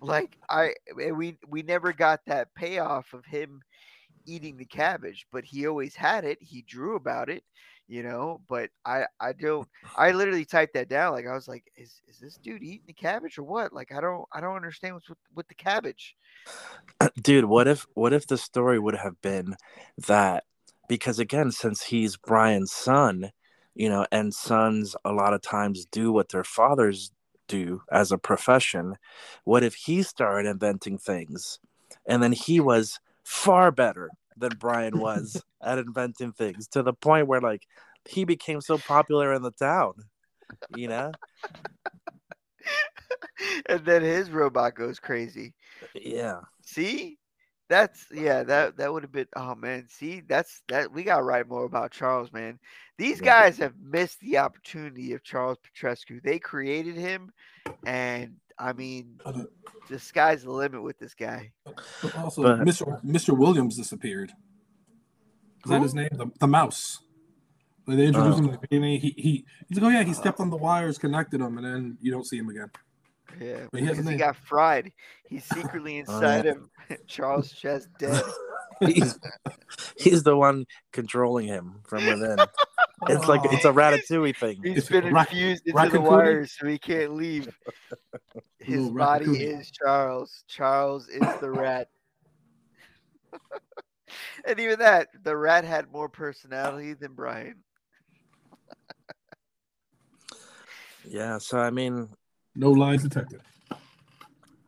like 0.04 0.38
I 0.50 0.74
eh, 1.00 1.12
we 1.12 1.38
we 1.48 1.64
never 1.64 1.94
got 1.94 2.22
that 2.26 2.54
payoff 2.56 3.14
of 3.14 3.26
him 3.26 3.62
eating 4.26 4.58
the 4.58 4.66
cabbage, 4.66 5.26
but 5.32 5.44
he 5.44 5.68
always 5.68 5.96
had 5.96 6.24
it. 6.26 6.38
He 6.42 6.62
drew 6.62 6.96
about 6.96 7.30
it 7.30 7.44
you 7.88 8.04
know. 8.04 8.42
But 8.48 8.70
I 8.86 9.06
I 9.20 9.34
don't 9.34 9.68
I 9.96 10.12
literally 10.12 10.46
typed 10.46 10.74
that 10.74 10.90
down. 10.90 11.14
Like 11.14 11.28
I 11.28 11.34
was 11.34 11.48
like, 11.48 11.64
is 11.76 12.02
is 12.08 12.20
this 12.20 12.38
dude 12.38 12.64
eating 12.64 12.86
the 12.88 12.94
cabbage 12.94 13.38
or 13.38 13.44
what? 13.44 13.74
Like 13.74 13.92
I 13.92 14.02
don't 14.02 14.26
I 14.32 14.42
don't 14.42 14.56
understand 14.56 14.96
what's 14.96 15.10
with, 15.10 15.18
with 15.36 15.48
the 15.48 15.56
cabbage. 15.56 16.16
Dude, 17.22 17.46
what 17.46 17.68
if 17.68 17.86
what 17.94 18.14
if 18.14 18.28
the 18.28 18.38
story 18.38 18.80
would 18.80 18.96
have 18.96 19.22
been 19.22 19.56
that 20.08 20.44
because 20.90 21.20
again, 21.20 21.52
since 21.52 21.84
he's 21.84 22.18
Brian's 22.18 22.72
son, 22.72 23.32
you 23.76 23.90
know, 23.90 24.06
and 24.12 24.34
sons 24.34 24.96
a 25.06 25.12
lot 25.12 25.34
of 25.34 25.42
times 25.42 25.86
do 25.86 26.12
what 26.12 26.30
their 26.30 26.44
fathers 26.44 27.12
do 27.54 27.84
as 27.92 28.12
a 28.12 28.18
profession. 28.18 28.96
What 29.44 29.64
if 29.64 29.76
he 29.76 30.02
started 30.02 30.50
inventing 30.50 30.98
things 30.98 31.60
and 32.08 32.24
then 32.24 32.32
he 32.32 32.60
was 32.60 33.00
far 33.24 33.72
better 33.72 34.10
than 34.36 34.58
Brian 34.60 34.98
was 34.98 35.44
at 35.62 35.78
inventing 35.78 36.32
things 36.34 36.68
to 36.70 36.82
the 36.82 36.94
point 36.94 37.28
where 37.28 37.42
like 37.42 37.68
he 38.06 38.26
became 38.26 38.60
so 38.60 38.78
popular 38.80 39.34
in 39.34 39.44
the 39.44 39.52
town, 39.52 39.94
you 40.76 40.88
know? 40.88 41.12
and 43.70 43.86
then 43.86 44.02
his 44.02 44.32
robot 44.32 44.76
goes 44.76 45.00
crazy. 45.00 45.54
Yeah. 45.94 46.42
See? 46.66 47.18
That's 47.70 48.06
yeah, 48.12 48.44
that 48.44 48.78
that 48.78 48.92
would 48.92 49.04
have 49.04 49.12
been 49.12 49.28
oh 49.36 49.56
man. 49.56 49.88
See, 49.90 50.22
that's 50.28 50.62
that 50.68 50.92
we 50.92 51.04
gotta 51.04 51.24
write 51.24 51.48
more 51.48 51.66
about 51.66 51.92
Charles, 51.92 52.32
man. 52.32 52.60
These 52.98 53.20
yeah. 53.20 53.26
guys 53.26 53.58
have 53.58 53.74
missed 53.82 54.20
the 54.20 54.38
opportunity 54.38 55.14
of 55.14 55.24
Charles 55.24 55.58
Petrescu. 55.60 56.22
They 56.22 56.40
created 56.40 56.96
him 56.96 57.32
and 57.86 58.36
I 58.60 58.74
mean 58.74 59.20
the 59.90 60.00
sky's 60.00 60.44
the 60.44 60.52
limit 60.52 60.84
with 60.84 61.00
this 61.00 61.14
guy. 61.14 61.52
Also, 62.18 62.44
but, 62.44 62.60
Mr. 62.60 63.04
Mr. 63.04 63.38
Williams 63.38 63.78
disappeared. 63.78 64.32
Is 65.66 65.72
that 65.72 65.82
his 65.82 65.94
name? 65.94 66.10
The, 66.12 66.28
the 66.40 66.48
mouse. 66.48 67.00
Like 67.88 67.98
they 67.98 68.06
introduced 68.08 68.36
oh. 68.36 68.40
him 68.40 68.46
in 68.46 68.52
the 68.52 68.58
beginning. 68.58 69.00
He, 69.00 69.14
he 69.18 69.46
he's 69.68 69.78
like, 69.80 69.86
oh 69.86 69.90
yeah, 69.90 70.04
he 70.04 70.14
stepped 70.14 70.40
oh. 70.40 70.44
on 70.44 70.50
the 70.50 70.58
wires, 70.58 70.98
connected 70.98 71.42
them, 71.42 71.58
and 71.58 71.66
then 71.66 71.98
you 72.02 72.12
don't 72.12 72.26
see 72.26 72.38
him 72.38 72.50
again. 72.50 72.70
Yeah, 73.40 73.68
because 73.72 74.08
he, 74.08 74.16
got 74.16 74.36
fried. 74.46 74.92
He's 75.28 75.46
secretly 75.46 75.96
oh, 76.08 76.14
inside 76.14 76.48
oh, 76.48 76.70
of 76.90 77.08
Charles 77.08 77.52
Chest 77.52 77.90
dead. 77.98 78.24
he's 78.82 79.18
he's 79.98 80.24
the 80.24 80.36
one 80.36 80.66
controlling 80.92 81.48
him 81.48 81.82
from 81.86 82.06
within. 82.06 82.38
It's 83.10 83.28
like 83.28 83.42
it's 83.46 83.66
a 83.66 83.72
ratatouille 83.72 84.36
thing. 84.38 84.62
He's 84.64 84.78
it's 84.78 84.90
been 84.90 85.06
infused 85.16 85.64
into 85.66 85.90
the 85.90 86.02
wires, 86.02 86.56
so 86.58 86.68
he 86.68 86.78
can't 86.78 87.16
leave. 87.16 87.56
His 88.60 88.90
body 88.90 89.44
is 89.44 89.72
Charles. 89.72 90.44
Charles 90.48 91.08
is 91.10 91.28
the 91.42 91.50
rat. 91.50 91.90
and 94.46 94.60
even 94.60 94.80
that, 94.80 95.10
the 95.24 95.36
rat 95.36 95.66
had 95.66 95.92
more 95.92 96.08
personality 96.08 96.94
than 96.94 97.14
Brian. 97.14 97.56
yeah, 101.06 101.40
so 101.40 101.60
I 101.60 101.72
mean, 101.72 102.08
no 102.56 102.72
lies 102.72 103.04
detected. 103.04 103.42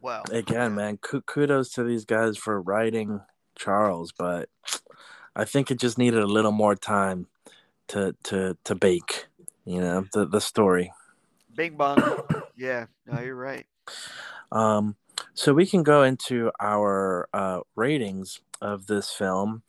Wow. 0.02 0.24
Again, 0.32 0.76
man, 0.76 0.98
kudos 0.98 1.72
to 1.72 1.84
these 1.84 2.06
guys 2.06 2.38
for 2.38 2.62
writing 2.62 3.22
Charles, 3.56 4.12
but 4.12 4.50
I 5.36 5.46
think 5.46 5.72
it 5.72 5.80
just 5.80 5.98
needed 5.98 6.20
a 6.20 6.28
little 6.28 6.52
more 6.52 6.76
time 6.76 7.28
to 7.88 8.16
to 8.24 8.58
to 8.64 8.76
bake, 8.76 9.28
you 9.66 9.82
know, 9.82 10.06
the 10.14 10.26
the 10.26 10.42
story. 10.42 10.92
Bing 11.56 11.76
bong. 11.76 11.98
yeah, 12.56 12.86
no, 13.08 13.20
you're 13.22 13.36
right. 13.36 13.66
Um, 14.52 14.96
so 15.34 15.54
we 15.54 15.66
can 15.66 15.84
go 15.84 16.04
into 16.04 16.52
our 16.60 17.28
uh, 17.34 17.62
ratings 17.76 18.42
of 18.62 18.88
this 18.88 19.12
film, 19.12 19.64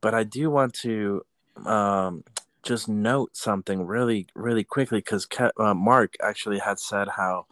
but 0.00 0.14
I 0.14 0.24
do 0.24 0.50
want 0.50 0.74
to 0.74 1.24
um, 1.64 2.24
just 2.68 2.88
note 2.88 3.34
something 3.34 3.86
really, 3.86 4.26
really 4.34 4.62
quickly 4.62 4.98
because 4.98 5.26
uh, 5.56 5.72
Marc 5.72 6.14
actually 6.22 6.58
had 6.58 6.78
said 6.78 7.08
how, 7.08 7.46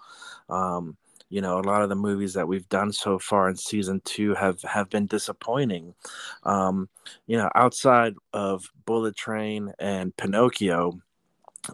um, 0.51 0.97
you 1.31 1.41
know, 1.41 1.59
a 1.59 1.63
lot 1.63 1.83
of 1.83 1.89
the 1.89 1.97
movies 1.97 2.35
that 2.35 2.47
we've 2.47 2.69
done 2.69 2.93
so 2.93 3.19
far 3.19 3.49
in 3.49 3.57
season 3.57 4.03
two 4.05 4.35
have 4.35 4.61
have 4.63 4.91
been 4.91 5.07
disappointing. 5.07 5.95
Um, 6.45 6.89
you 7.27 7.39
know, 7.39 7.51
outside 7.55 8.15
of 8.35 8.71
Bullet 8.85 9.17
Train 9.17 9.73
and 9.79 10.15
Pinocchio, 10.17 11.01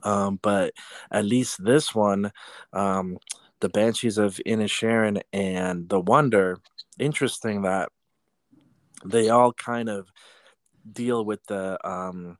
um, 0.05 0.39
but 0.41 0.73
at 1.11 1.25
least 1.25 1.63
this 1.63 1.95
one, 1.95 2.33
um, 2.73 3.19
the 3.59 3.69
Banshees 3.69 4.19
of 4.19 4.41
Inisherin 4.47 5.21
and 5.33 5.89
The 5.89 6.01
Wonder. 6.01 6.61
Interesting 6.99 7.63
that 7.63 7.91
they 9.05 9.31
all 9.31 9.53
kind 9.53 9.89
of 9.89 10.13
deal 10.93 11.25
with 11.25 11.45
the 11.47 11.79
um, 11.87 12.39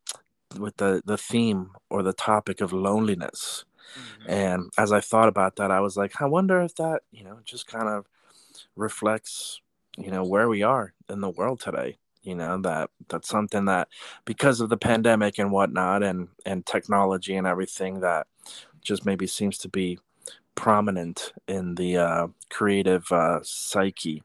with 0.59 0.77
the 0.77 1.03
the 1.05 1.19
theme 1.19 1.71
or 1.91 2.03
the 2.03 2.13
topic 2.13 2.61
of 2.61 2.73
loneliness. 2.73 3.65
Mm-hmm. 3.95 4.31
And 4.31 4.71
as 4.79 4.93
I 4.93 5.01
thought 5.01 5.29
about 5.29 5.57
that, 5.57 5.71
I 5.71 5.81
was 5.81 5.97
like, 5.97 6.21
I 6.21 6.27
wonder 6.27 6.61
if 6.63 6.75
that 6.77 7.03
you 7.11 7.25
know 7.25 7.39
just 7.45 7.67
kind 7.67 7.89
of 7.89 8.07
reflects 8.77 9.61
you 9.99 10.11
know 10.11 10.25
where 10.25 10.49
we 10.49 10.63
are 10.63 10.95
in 11.11 11.21
the 11.21 11.31
world 11.31 11.61
today 11.61 11.99
you 12.23 12.35
know 12.35 12.61
that 12.61 12.91
that's 13.09 13.29
something 13.29 13.67
that 13.67 13.89
because 14.25 14.61
of 14.61 14.69
the 14.69 14.77
pandemic 14.77 15.39
and 15.39 15.51
whatnot 15.51 16.03
and 16.03 16.29
and 16.47 16.65
technology 16.65 17.37
and 17.37 17.47
everything 17.47 18.01
that 18.01 18.27
just 18.81 19.05
maybe 19.05 19.27
seems 19.27 19.59
to 19.59 19.69
be 19.69 19.99
prominent 20.55 21.33
in 21.49 21.75
the 21.77 21.97
uh, 21.97 22.27
creative 22.51 23.11
uh, 23.11 23.41
psyche 23.43 24.23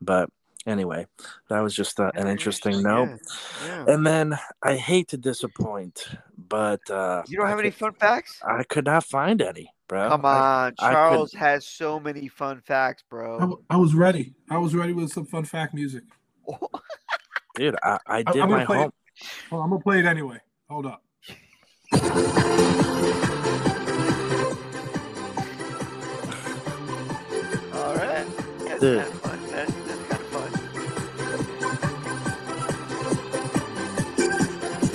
but 0.00 0.30
anyway, 0.66 1.06
that 1.48 1.60
was 1.60 1.74
just 1.74 2.00
uh, 2.00 2.10
an 2.14 2.28
interesting 2.28 2.82
note. 2.82 3.18
Yeah, 3.64 3.84
yeah. 3.86 3.94
And 3.94 4.06
then 4.06 4.38
I 4.62 4.76
hate 4.76 5.08
to 5.08 5.16
disappoint, 5.16 6.06
but 6.36 6.80
uh, 6.90 7.22
you 7.28 7.36
don't 7.36 7.48
have 7.48 7.58
any 7.58 7.70
fun 7.70 7.92
facts. 7.92 8.40
I 8.42 8.62
could 8.64 8.84
not 8.84 9.04
find 9.04 9.40
any, 9.42 9.72
bro. 9.88 10.08
Come 10.08 10.24
on, 10.24 10.74
I, 10.78 10.92
Charles 10.92 11.34
I 11.34 11.38
has 11.38 11.66
so 11.66 11.98
many 12.00 12.28
fun 12.28 12.60
facts, 12.60 13.02
bro. 13.08 13.60
I, 13.70 13.74
I, 13.74 13.76
was 13.76 13.94
ready. 13.94 14.34
I 14.50 14.58
was 14.58 14.74
ready 14.74 14.92
with 14.92 15.10
some 15.10 15.26
fun 15.26 15.44
fact 15.44 15.74
music. 15.74 16.04
Dude, 17.56 17.76
I, 17.82 17.98
I 18.06 18.22
did 18.22 18.46
my 18.46 18.64
home. 18.64 18.92
Well, 19.50 19.62
I'm 19.62 19.70
gonna 19.70 19.82
play 19.82 19.98
it 19.98 20.06
anyway. 20.06 20.38
Hold 20.68 20.86
up. 20.86 21.02
All 27.74 27.96
right. 27.96 28.26
Dude. 28.80 29.19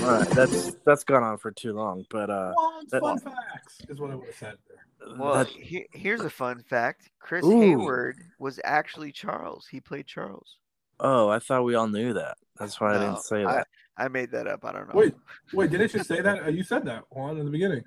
Right, 0.07 0.29
that's 0.29 0.75
that's 0.85 1.03
gone 1.03 1.23
on 1.23 1.37
for 1.37 1.51
too 1.51 1.73
long, 1.73 2.05
but 2.09 2.29
uh, 2.29 2.53
that, 2.89 3.01
fun 3.01 3.19
facts 3.19 3.81
is 3.89 3.99
what 3.99 4.11
I 4.11 4.15
would 4.15 4.27
have 4.27 4.35
said 4.35 4.57
there. 4.67 5.17
Well, 5.17 5.35
that, 5.35 5.47
he, 5.47 5.85
here's 5.91 6.21
a 6.21 6.29
fun 6.29 6.61
fact: 6.61 7.09
Chris 7.19 7.45
ooh. 7.45 7.61
Hayward 7.61 8.17
was 8.39 8.59
actually 8.63 9.11
Charles. 9.11 9.67
He 9.69 9.79
played 9.79 10.07
Charles. 10.07 10.57
Oh, 10.99 11.29
I 11.29 11.39
thought 11.39 11.63
we 11.63 11.75
all 11.75 11.87
knew 11.87 12.13
that. 12.13 12.37
That's 12.59 12.79
why 12.79 12.93
no, 12.93 12.99
I 12.99 13.05
didn't 13.05 13.23
say 13.23 13.43
that. 13.43 13.67
I, 13.97 14.05
I, 14.05 14.07
made 14.07 14.31
that 14.31 14.47
up. 14.47 14.63
I 14.63 14.71
don't 14.71 14.87
know. 14.87 14.99
Wait, 14.99 15.13
wait, 15.53 15.69
did 15.69 15.81
it 15.81 15.91
just 15.91 16.07
say 16.07 16.21
that? 16.21 16.43
Uh, 16.43 16.49
you 16.49 16.63
said 16.63 16.85
that 16.85 17.03
Juan 17.11 17.37
in 17.37 17.45
the 17.45 17.51
beginning. 17.51 17.83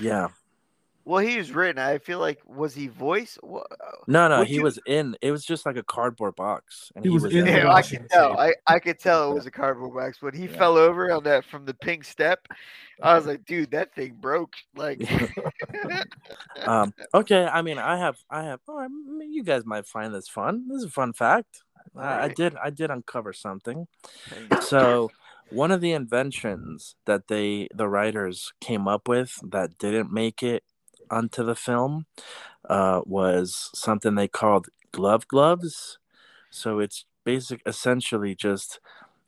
Yeah. 0.00 0.28
Well, 1.04 1.18
he 1.18 1.36
was 1.36 1.50
written. 1.50 1.82
I 1.82 1.98
feel 1.98 2.20
like 2.20 2.40
was 2.46 2.74
he 2.74 2.86
voice? 2.86 3.36
Uh, 3.42 3.60
no, 4.06 4.28
no, 4.28 4.44
he 4.44 4.56
you... 4.56 4.62
was 4.62 4.78
in. 4.86 5.16
It 5.20 5.32
was 5.32 5.44
just 5.44 5.66
like 5.66 5.76
a 5.76 5.82
cardboard 5.82 6.36
box, 6.36 6.92
and 6.94 7.04
he, 7.04 7.10
he 7.10 7.14
was, 7.14 7.24
was 7.24 7.34
in. 7.34 7.46
Yeah, 7.46 7.72
I 7.72 7.82
could 7.82 8.08
tell. 8.08 8.38
I, 8.38 8.54
I 8.68 8.78
could 8.78 9.00
tell 9.00 9.32
it 9.32 9.34
was 9.34 9.46
a 9.46 9.50
cardboard 9.50 9.94
box 9.94 10.22
when 10.22 10.32
he 10.32 10.46
yeah. 10.46 10.56
fell 10.56 10.76
over 10.76 11.10
on 11.12 11.24
that 11.24 11.44
from 11.44 11.64
the 11.64 11.74
pink 11.74 12.04
step. 12.04 12.46
I 13.02 13.16
was 13.16 13.26
like, 13.26 13.44
dude, 13.44 13.72
that 13.72 13.92
thing 13.94 14.16
broke. 14.20 14.54
Like, 14.76 15.02
um, 16.66 16.94
okay. 17.12 17.46
I 17.46 17.62
mean, 17.62 17.78
I 17.78 17.98
have, 17.98 18.16
I 18.30 18.44
have. 18.44 18.60
Oh, 18.68 18.78
I 18.78 18.86
mean, 18.86 19.32
you 19.32 19.42
guys 19.42 19.66
might 19.66 19.86
find 19.86 20.14
this 20.14 20.28
fun. 20.28 20.68
This 20.68 20.78
is 20.78 20.84
a 20.84 20.90
fun 20.90 21.12
fact. 21.12 21.64
I, 21.96 22.00
right. 22.00 22.20
I 22.22 22.28
did, 22.28 22.54
I 22.62 22.70
did 22.70 22.90
uncover 22.90 23.32
something. 23.32 23.88
So 24.60 25.10
one 25.50 25.70
of 25.70 25.80
the 25.80 25.92
inventions 25.92 26.94
that 27.06 27.28
they 27.28 27.68
the 27.74 27.88
writers 27.88 28.52
came 28.60 28.88
up 28.88 29.08
with 29.08 29.38
that 29.50 29.78
didn't 29.78 30.12
make 30.12 30.42
it 30.42 30.62
onto 31.12 31.44
the 31.44 31.54
film 31.54 32.06
uh, 32.68 33.02
was 33.04 33.70
something 33.74 34.14
they 34.14 34.28
called 34.28 34.68
glove 34.92 35.28
gloves. 35.28 35.98
So 36.50 36.80
it's 36.80 37.04
basic, 37.24 37.62
essentially 37.66 38.34
just 38.34 38.80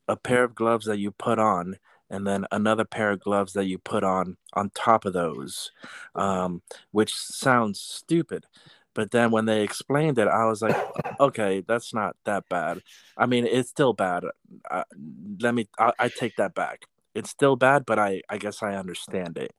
a 0.08 0.16
pair 0.16 0.44
of 0.44 0.54
gloves 0.54 0.86
that 0.86 0.98
you 0.98 1.10
put 1.12 1.38
on, 1.38 1.76
and 2.10 2.26
then 2.26 2.46
another 2.52 2.84
pair 2.84 3.10
of 3.10 3.20
gloves 3.20 3.52
that 3.54 3.66
you 3.66 3.78
put 3.78 4.04
on 4.04 4.36
on 4.54 4.70
top 4.70 5.04
of 5.04 5.12
those, 5.12 5.72
um, 6.14 6.62
which 6.92 7.14
sounds 7.14 7.80
stupid. 7.80 8.46
But 8.94 9.10
then 9.10 9.30
when 9.32 9.46
they 9.46 9.62
explained 9.62 10.18
it, 10.18 10.28
I 10.28 10.44
was 10.46 10.62
like, 10.62 10.76
okay, 11.20 11.64
that's 11.66 11.92
not 11.92 12.16
that 12.24 12.48
bad. 12.48 12.80
I 13.16 13.26
mean, 13.26 13.44
it's 13.46 13.70
still 13.70 13.92
bad. 13.92 14.24
Uh, 14.70 14.84
let 15.40 15.54
me, 15.54 15.68
I, 15.78 15.92
I 15.98 16.08
take 16.08 16.36
that 16.36 16.54
back. 16.54 16.86
It's 17.14 17.30
still 17.30 17.56
bad, 17.56 17.86
but 17.86 17.98
I, 17.98 18.22
I 18.28 18.38
guess 18.38 18.62
I 18.62 18.74
understand 18.76 19.36
it. 19.38 19.52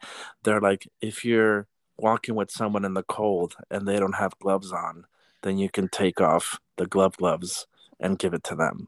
They're 0.43 0.61
like, 0.61 0.87
if 1.01 1.25
you're 1.25 1.67
walking 1.97 2.35
with 2.35 2.51
someone 2.51 2.85
in 2.85 2.93
the 2.93 3.03
cold 3.03 3.55
and 3.69 3.87
they 3.87 3.99
don't 3.99 4.15
have 4.15 4.37
gloves 4.39 4.71
on, 4.71 5.05
then 5.43 5.57
you 5.57 5.69
can 5.69 5.87
take 5.87 6.19
off 6.19 6.59
the 6.77 6.85
glove 6.85 7.17
gloves 7.17 7.67
and 7.99 8.19
give 8.19 8.33
it 8.33 8.43
to 8.43 8.55
them. 8.55 8.87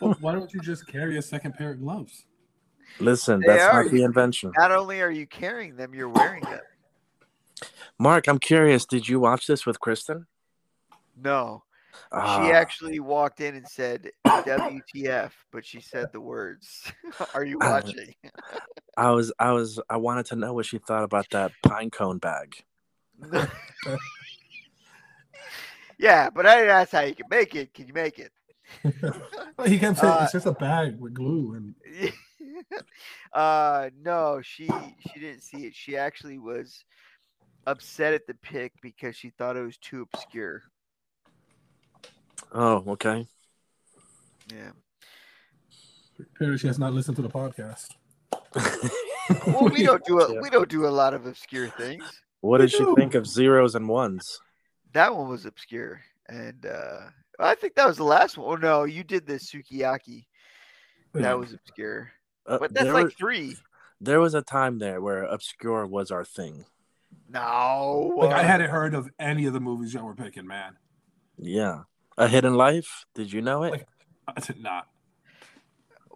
well, 0.00 0.16
why 0.20 0.32
don't 0.32 0.52
you 0.52 0.60
just 0.60 0.86
carry 0.86 1.18
a 1.18 1.22
second 1.22 1.54
pair 1.54 1.72
of 1.72 1.80
gloves? 1.80 2.24
Listen, 3.00 3.40
they 3.40 3.46
that's 3.46 3.72
are. 3.72 3.84
not 3.84 3.90
the 3.90 4.02
invention. 4.02 4.52
Not 4.56 4.72
only 4.72 5.00
are 5.00 5.10
you 5.10 5.26
carrying 5.26 5.76
them, 5.76 5.94
you're 5.94 6.08
wearing 6.08 6.42
them. 6.44 6.60
Marc, 7.98 8.28
I'm 8.28 8.38
curious. 8.38 8.84
Did 8.84 9.08
you 9.08 9.20
watch 9.20 9.46
this 9.46 9.64
with 9.64 9.80
Kristen? 9.80 10.26
No. 11.22 11.62
Uh, 12.10 12.44
she 12.46 12.52
actually 12.52 13.00
walked 13.00 13.40
in 13.40 13.54
and 13.54 13.66
said 13.68 14.10
WTF, 14.26 15.30
but 15.50 15.64
she 15.64 15.80
said 15.80 16.12
the 16.12 16.20
words. 16.20 16.92
Are 17.34 17.44
you 17.44 17.58
watching? 17.58 18.14
I 18.96 19.10
was 19.10 19.32
I 19.38 19.52
was 19.52 19.80
I 19.88 19.96
wanted 19.96 20.26
to 20.26 20.36
know 20.36 20.52
what 20.52 20.66
she 20.66 20.78
thought 20.78 21.04
about 21.04 21.30
that 21.30 21.52
pine 21.62 21.90
cone 21.90 22.18
bag. 22.18 22.64
yeah, 25.98 26.28
but 26.30 26.46
I, 26.46 26.64
that's 26.64 26.92
how 26.92 27.00
you 27.00 27.14
can 27.14 27.26
make 27.30 27.54
it. 27.54 27.72
Can 27.72 27.86
you 27.86 27.94
make 27.94 28.18
it? 28.18 28.32
he 29.66 29.78
kept 29.78 29.98
saying 29.98 30.12
uh, 30.12 30.20
it's 30.22 30.32
just 30.32 30.46
a 30.46 30.52
bag 30.52 30.98
with 30.98 31.12
glue 31.12 31.54
and 31.54 31.74
uh 33.34 33.90
no, 34.02 34.40
she 34.42 34.66
she 34.66 35.20
didn't 35.20 35.42
see 35.42 35.66
it. 35.66 35.74
She 35.74 35.96
actually 35.96 36.38
was 36.38 36.84
upset 37.66 38.14
at 38.14 38.26
the 38.26 38.34
pick 38.34 38.72
because 38.82 39.16
she 39.16 39.30
thought 39.30 39.56
it 39.56 39.62
was 39.62 39.78
too 39.78 40.06
obscure. 40.12 40.62
Oh, 42.52 42.84
okay. 42.88 43.26
Yeah. 44.52 44.70
Apparently, 46.20 46.58
she 46.58 46.66
has 46.66 46.78
not 46.78 46.92
listened 46.92 47.16
to 47.16 47.22
the 47.22 47.28
podcast. 47.28 47.88
well, 49.46 49.68
we 49.68 49.82
don't 49.82 50.04
do 50.04 50.20
a, 50.20 50.40
we 50.42 50.50
don't 50.50 50.68
do 50.68 50.86
a 50.86 50.88
lot 50.88 51.14
of 51.14 51.26
obscure 51.26 51.68
things. 51.68 52.04
What 52.40 52.58
did 52.58 52.70
she 52.70 52.84
think 52.96 53.14
of 53.14 53.26
zeros 53.26 53.74
and 53.74 53.88
ones? 53.88 54.40
That 54.92 55.14
one 55.14 55.28
was 55.28 55.46
obscure, 55.46 56.00
and 56.28 56.66
uh 56.66 56.98
I 57.38 57.54
think 57.54 57.74
that 57.76 57.86
was 57.86 57.96
the 57.96 58.04
last 58.04 58.36
one. 58.36 58.52
Oh 58.52 58.60
no, 58.60 58.84
you 58.84 59.04
did 59.04 59.26
the 59.26 59.34
sukiyaki. 59.34 60.26
That 61.14 61.38
was 61.38 61.52
obscure, 61.52 62.10
uh, 62.46 62.58
but 62.58 62.72
that's 62.74 62.90
like 62.90 63.16
three. 63.16 63.56
There 64.00 64.20
was 64.20 64.34
a 64.34 64.42
time 64.42 64.78
there 64.78 65.00
where 65.00 65.24
obscure 65.24 65.86
was 65.86 66.10
our 66.10 66.24
thing. 66.24 66.64
No, 67.28 68.12
like 68.16 68.32
I 68.32 68.42
hadn't 68.42 68.70
heard 68.70 68.94
of 68.94 69.08
any 69.18 69.46
of 69.46 69.52
the 69.52 69.60
movies 69.60 69.94
y'all 69.94 70.04
were 70.04 70.14
picking, 70.14 70.46
man. 70.46 70.76
Yeah, 71.38 71.82
A 72.18 72.28
Hidden 72.28 72.54
Life. 72.54 73.04
Did 73.14 73.32
you 73.32 73.42
know 73.42 73.64
it? 73.64 73.70
Like, 73.70 73.86
I 74.28 74.40
did 74.40 74.62
not. 74.62 74.88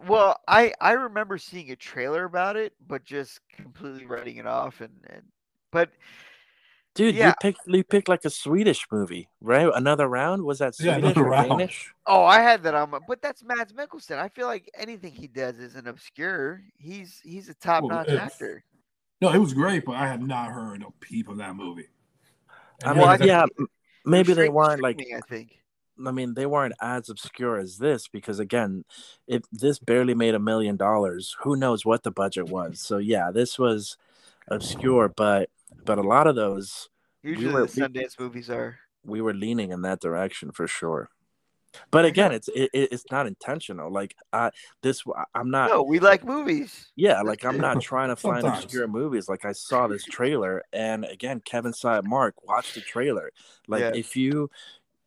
Well, 0.07 0.39
I 0.47 0.75
I 0.81 0.93
remember 0.93 1.39
seeing 1.39 1.71
a 1.71 1.77
trailer 1.77 2.25
about 2.25 2.57
it, 2.57 2.75
but 2.87 3.05
just 3.05 3.41
completely 3.55 4.05
writing 4.07 4.37
it 4.37 4.47
off. 4.47 4.81
And 4.81 4.93
and 5.09 5.23
but 5.73 5.91
dude, 6.95 7.15
yeah. 7.15 7.29
you 7.29 7.35
picked 7.41 7.61
you 7.67 7.83
picked 7.83 8.09
like 8.09 8.25
a 8.25 8.31
Swedish 8.31 8.87
movie, 8.93 9.29
right? 9.41 9.69
Another 9.75 10.07
round 10.07 10.45
was 10.45 10.59
that 10.59 10.75
Swedish 10.75 11.17
yeah, 11.17 11.23
or 11.23 11.31
round. 11.31 11.49
Danish? 11.49 11.93
Oh, 12.07 12.25
I 12.25 12.41
had 12.41 12.63
that 12.65 12.75
on, 12.75 12.91
my, 12.91 12.99
but 13.09 13.23
that's 13.23 13.43
Mads 13.43 13.73
Mikkelsen. 13.73 14.19
I 14.19 14.29
feel 14.29 14.47
like 14.47 14.71
anything 14.75 15.13
he 15.13 15.29
does 15.29 15.59
isn't 15.59 15.89
obscure. 15.89 16.63
He's 16.77 17.21
he's 17.25 17.49
a 17.49 17.55
top 17.55 17.85
notch 17.85 18.09
well, 18.09 18.19
actor. 18.19 18.65
No, 19.23 19.33
it 19.33 19.39
was 19.39 19.55
great, 19.55 19.87
but 19.87 19.97
I 19.97 20.09
have 20.09 20.21
not 20.21 20.53
heard 20.53 20.83
a 20.83 20.91
peep 21.01 21.29
of 21.29 21.39
that 21.39 21.57
movie. 21.57 21.89
I 22.85 22.93
mean, 22.93 23.03
well, 23.03 23.27
yeah, 23.27 23.47
maybe 24.05 24.35
they 24.35 24.51
weren't 24.51 24.83
like. 24.83 25.01
I 25.15 25.21
think. 25.21 25.59
I 26.05 26.11
mean, 26.11 26.35
they 26.35 26.47
weren't 26.47 26.75
as 26.81 27.09
obscure 27.09 27.59
as 27.59 27.79
this 27.79 28.09
because 28.09 28.39
again, 28.39 28.85
if 29.27 29.43
this 29.51 29.79
barely 29.79 30.15
made 30.15 30.35
a 30.35 30.41
million 30.41 30.77
dollars, 30.77 31.37
who 31.41 31.57
knows 31.57 31.85
what 31.85 32.03
the 32.03 32.11
budget 32.11 32.49
was? 32.49 32.81
So 32.81 32.99
yeah, 32.99 33.31
this 33.33 33.59
was 33.59 33.97
obscure, 34.49 35.09
but 35.09 35.51
but 35.85 35.99
a 35.99 36.03
lot 36.03 36.27
of 36.27 36.37
those 36.37 36.89
usually 37.23 37.47
we 37.47 37.53
were, 37.53 37.67
the 37.67 37.81
Sundance 37.81 38.19
movies 38.19 38.51
are. 38.51 38.79
We 39.05 39.21
were 39.21 39.35
leaning 39.35 39.71
in 39.71 39.83
that 39.83 40.01
direction 40.01 40.53
for 40.53 40.67
sure. 40.67 41.11
But 41.91 42.05
again 42.05 42.33
it's 42.33 42.49
it, 42.49 42.71
it's 42.73 43.05
not 43.11 43.27
intentional. 43.27 43.93
Like 43.93 44.15
i 44.33 44.51
this 44.83 45.05
i'm 45.35 45.51
not 45.51 45.71
no 45.71 45.83
we 45.83 45.99
like 45.99 46.25
movies. 46.25 46.91
Yeah 46.97 47.23
like 47.23 47.45
i'm 47.45 47.59
not 47.59 47.81
trying 47.83 48.09
to 48.09 48.17
find 48.17 48.47
obscure 48.47 48.89
movies. 48.89 49.29
Like 49.29 49.45
i 49.45 49.53
saw 49.53 49.87
this 49.87 50.05
trailer 50.05 50.63
and 50.73 51.05
again 51.05 51.41
kevin 51.45 51.73
side 51.73 52.05
marc 52.05 52.43
watch 52.45 52.75
the 52.75 52.81
trailer. 52.81 53.31
Like 53.69 53.81
yeah. 53.81 53.93
if 53.95 54.17
you 54.17 54.51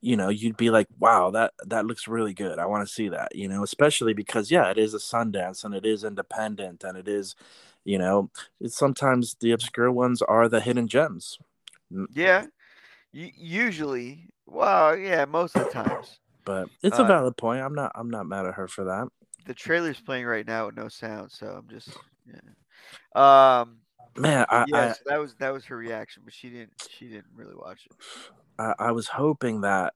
you 0.02 0.16
know 0.16 0.30
you'd 0.30 0.58
be 0.58 0.70
like 0.70 0.88
wow 0.98 1.30
that 1.30 1.54
that 1.66 1.86
looks 1.86 2.08
really 2.08 2.34
good 2.34 2.58
i 2.58 2.66
want 2.66 2.86
to 2.88 2.94
see 2.94 3.10
that 3.10 3.36
you 3.36 3.48
know 3.48 3.64
especially 3.64 4.14
because 4.14 4.50
yeah 4.50 4.70
it 4.70 4.78
is 4.78 4.94
a 4.94 4.98
sundance 4.98 5.64
and 5.64 5.76
it 5.76 5.86
is 5.86 6.04
independent 6.04 6.84
and 6.84 6.98
it 6.98 7.08
is 7.08 7.36
you 7.84 7.98
know 7.98 8.30
it's 8.62 8.78
sometimes 8.78 9.36
the 9.42 9.52
obscure 9.52 9.92
ones 9.92 10.22
are 10.22 10.48
the 10.48 10.62
hidden 10.62 10.88
gems 10.88 11.38
yeah 12.14 12.46
usually 13.12 14.30
well 14.46 14.96
yeah 14.96 15.26
most 15.26 15.56
of 15.56 15.66
the 15.66 15.72
times 15.72 16.20
but 16.50 16.68
it's 16.82 17.00
uh, 17.00 17.04
a 17.04 17.08
valid 17.08 17.38
point. 17.38 17.62
I'm 17.62 17.76
not 17.76 17.92
I'm 17.94 18.10
not 18.10 18.26
mad 18.26 18.48
at 18.48 18.56
her 18.56 18.68
for 18.68 18.86
that. 18.86 19.08
The 19.46 19.54
trailer's 19.54 20.00
playing 20.00 20.26
right 20.26 20.48
now 20.48 20.66
with 20.66 20.76
no 20.76 20.88
sound, 20.88 21.32
so 21.32 21.46
I'm 21.46 21.68
just 21.70 21.96
yeah. 22.26 23.62
Um 23.62 23.78
man, 24.18 24.48
I, 24.50 24.66
yeah, 24.68 24.78
I, 24.80 24.92
so 24.94 25.00
that 25.06 25.20
was 25.20 25.36
that 25.36 25.54
was 25.54 25.66
her 25.66 25.78
reaction, 25.78 26.24
but 26.26 26.34
she 26.34 26.50
didn't 26.50 26.72
she 26.90 27.08
didn't 27.08 27.28
really 27.36 27.54
watch 27.56 27.86
it. 27.86 27.96
I, 28.60 28.74
I 28.78 28.92
was 28.92 29.08
hoping 29.08 29.62
that 29.62 29.94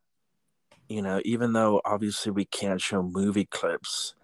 you 0.90 1.02
know, 1.02 1.22
even 1.26 1.54
though 1.54 1.82
obviously 1.86 2.32
we 2.32 2.46
can't 2.46 2.82
show 2.82 3.02
movie 3.02 3.46
clips, 3.46 4.16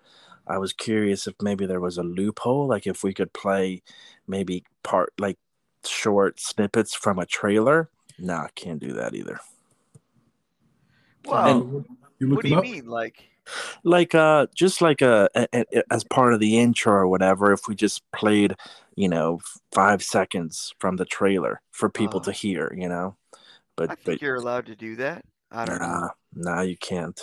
I 0.48 0.58
was 0.58 0.74
curious 0.74 1.28
if 1.28 1.36
maybe 1.42 1.66
there 1.66 1.80
was 1.80 1.98
a 1.98 2.04
loophole, 2.04 2.68
like 2.68 2.88
if 2.88 3.04
we 3.04 3.14
could 3.14 3.34
play 3.34 3.82
maybe 4.28 4.64
part 4.84 5.14
like 5.20 5.38
short 5.86 6.40
snippets 6.40 6.94
from 6.94 7.20
a 7.20 7.26
trailer. 7.26 7.90
Nah, 8.18 8.44
I 8.44 8.50
can't 8.56 8.80
do 8.80 8.94
that 8.94 9.16
either. 9.16 9.40
Well, 11.26 11.86
and, 12.20 12.32
what 12.32 12.44
do 12.44 12.50
you 12.50 12.58
up? 12.58 12.64
mean, 12.64 12.86
like? 12.86 13.24
Like 13.84 14.14
uh, 14.14 14.48
just 14.54 14.82
like 14.82 15.02
a, 15.02 15.30
a, 15.36 15.48
a, 15.54 15.84
as 15.92 16.04
part 16.04 16.34
of 16.34 16.40
the 16.40 16.60
intro 16.60 16.94
or 16.94 17.08
whatever. 17.08 17.52
If 17.52 17.68
we 17.68 17.74
just 17.74 18.04
played, 18.12 18.56
you 18.96 19.10
know, 19.10 19.40
five 19.72 20.04
seconds 20.04 20.74
from 20.78 20.98
the 20.98 21.06
trailer 21.06 21.62
for 21.72 21.90
people 21.90 22.20
uh, 22.20 22.24
to 22.26 22.32
hear, 22.32 22.76
you 22.78 22.90
know. 22.90 23.16
But 23.80 23.92
I 23.92 23.96
think 23.96 24.20
but, 24.20 24.22
you're 24.22 24.36
allowed 24.36 24.66
to 24.66 24.76
do 24.76 24.98
that. 24.98 25.24
I 25.50 25.64
don't 25.64 25.80
nah, 25.80 26.02
know. 26.02 26.10
Nah, 26.36 26.62
you 26.64 26.76
can't. 26.76 27.18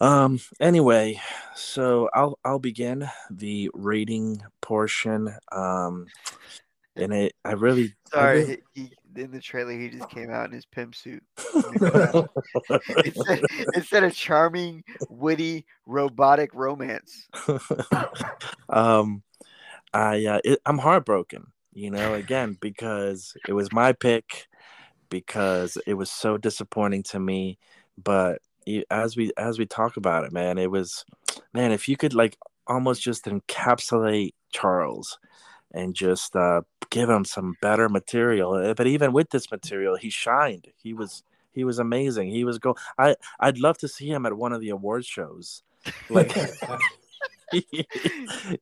Um. 0.00 0.38
Anyway, 0.60 1.20
so 1.56 2.08
I'll 2.14 2.38
I'll 2.44 2.60
begin 2.60 3.08
the 3.32 3.68
rating 3.74 4.44
portion. 4.60 5.34
Um, 5.50 6.06
and 6.94 7.12
it 7.12 7.32
I 7.44 7.54
really 7.54 7.96
sorry 8.12 8.28
I 8.28 8.42
really, 8.42 8.62
he, 8.74 8.92
in 9.16 9.32
the 9.32 9.40
trailer 9.40 9.72
he 9.72 9.88
just 9.88 10.08
came 10.08 10.30
out 10.30 10.46
in 10.46 10.52
his 10.52 10.66
pimp 10.66 10.94
suit. 10.94 11.24
it, 11.36 13.16
said, 13.88 14.04
a 14.04 14.12
charming, 14.12 14.84
witty, 15.08 15.66
robotic 15.84 16.54
romance. 16.54 17.26
um, 18.68 19.24
I 19.92 20.26
uh, 20.26 20.38
it, 20.44 20.60
I'm 20.64 20.78
heartbroken. 20.78 21.48
You 21.72 21.90
know, 21.90 22.14
again 22.14 22.56
because 22.60 23.34
it 23.48 23.52
was 23.52 23.72
my 23.72 23.92
pick, 23.92 24.46
because 25.10 25.76
it 25.86 25.94
was 25.94 26.10
so 26.10 26.38
disappointing 26.38 27.02
to 27.04 27.20
me. 27.20 27.58
But 28.02 28.40
as 28.90 29.16
we 29.16 29.32
as 29.36 29.58
we 29.58 29.66
talk 29.66 29.96
about 29.96 30.24
it, 30.24 30.32
man, 30.32 30.58
it 30.58 30.70
was, 30.70 31.04
man, 31.52 31.72
if 31.72 31.88
you 31.88 31.96
could 31.96 32.14
like 32.14 32.38
almost 32.66 33.02
just 33.02 33.24
encapsulate 33.24 34.32
Charles 34.52 35.18
and 35.72 35.94
just 35.94 36.34
uh, 36.36 36.62
give 36.90 37.08
him 37.08 37.24
some 37.24 37.56
better 37.60 37.88
material. 37.88 38.56
Eh, 38.56 38.74
but 38.74 38.86
even 38.86 39.12
with 39.12 39.30
this 39.30 39.50
material, 39.50 39.96
he 39.96 40.10
shined. 40.10 40.68
He 40.82 40.94
was 40.94 41.22
he 41.52 41.64
was 41.64 41.78
amazing. 41.78 42.30
He 42.30 42.44
was 42.44 42.58
go. 42.58 42.76
I 42.98 43.16
I'd 43.38 43.58
love 43.58 43.78
to 43.78 43.88
see 43.88 44.08
him 44.08 44.26
at 44.26 44.36
one 44.36 44.52
of 44.52 44.60
the 44.60 44.70
award 44.70 45.04
shows. 45.04 45.62
Like, 46.08 46.34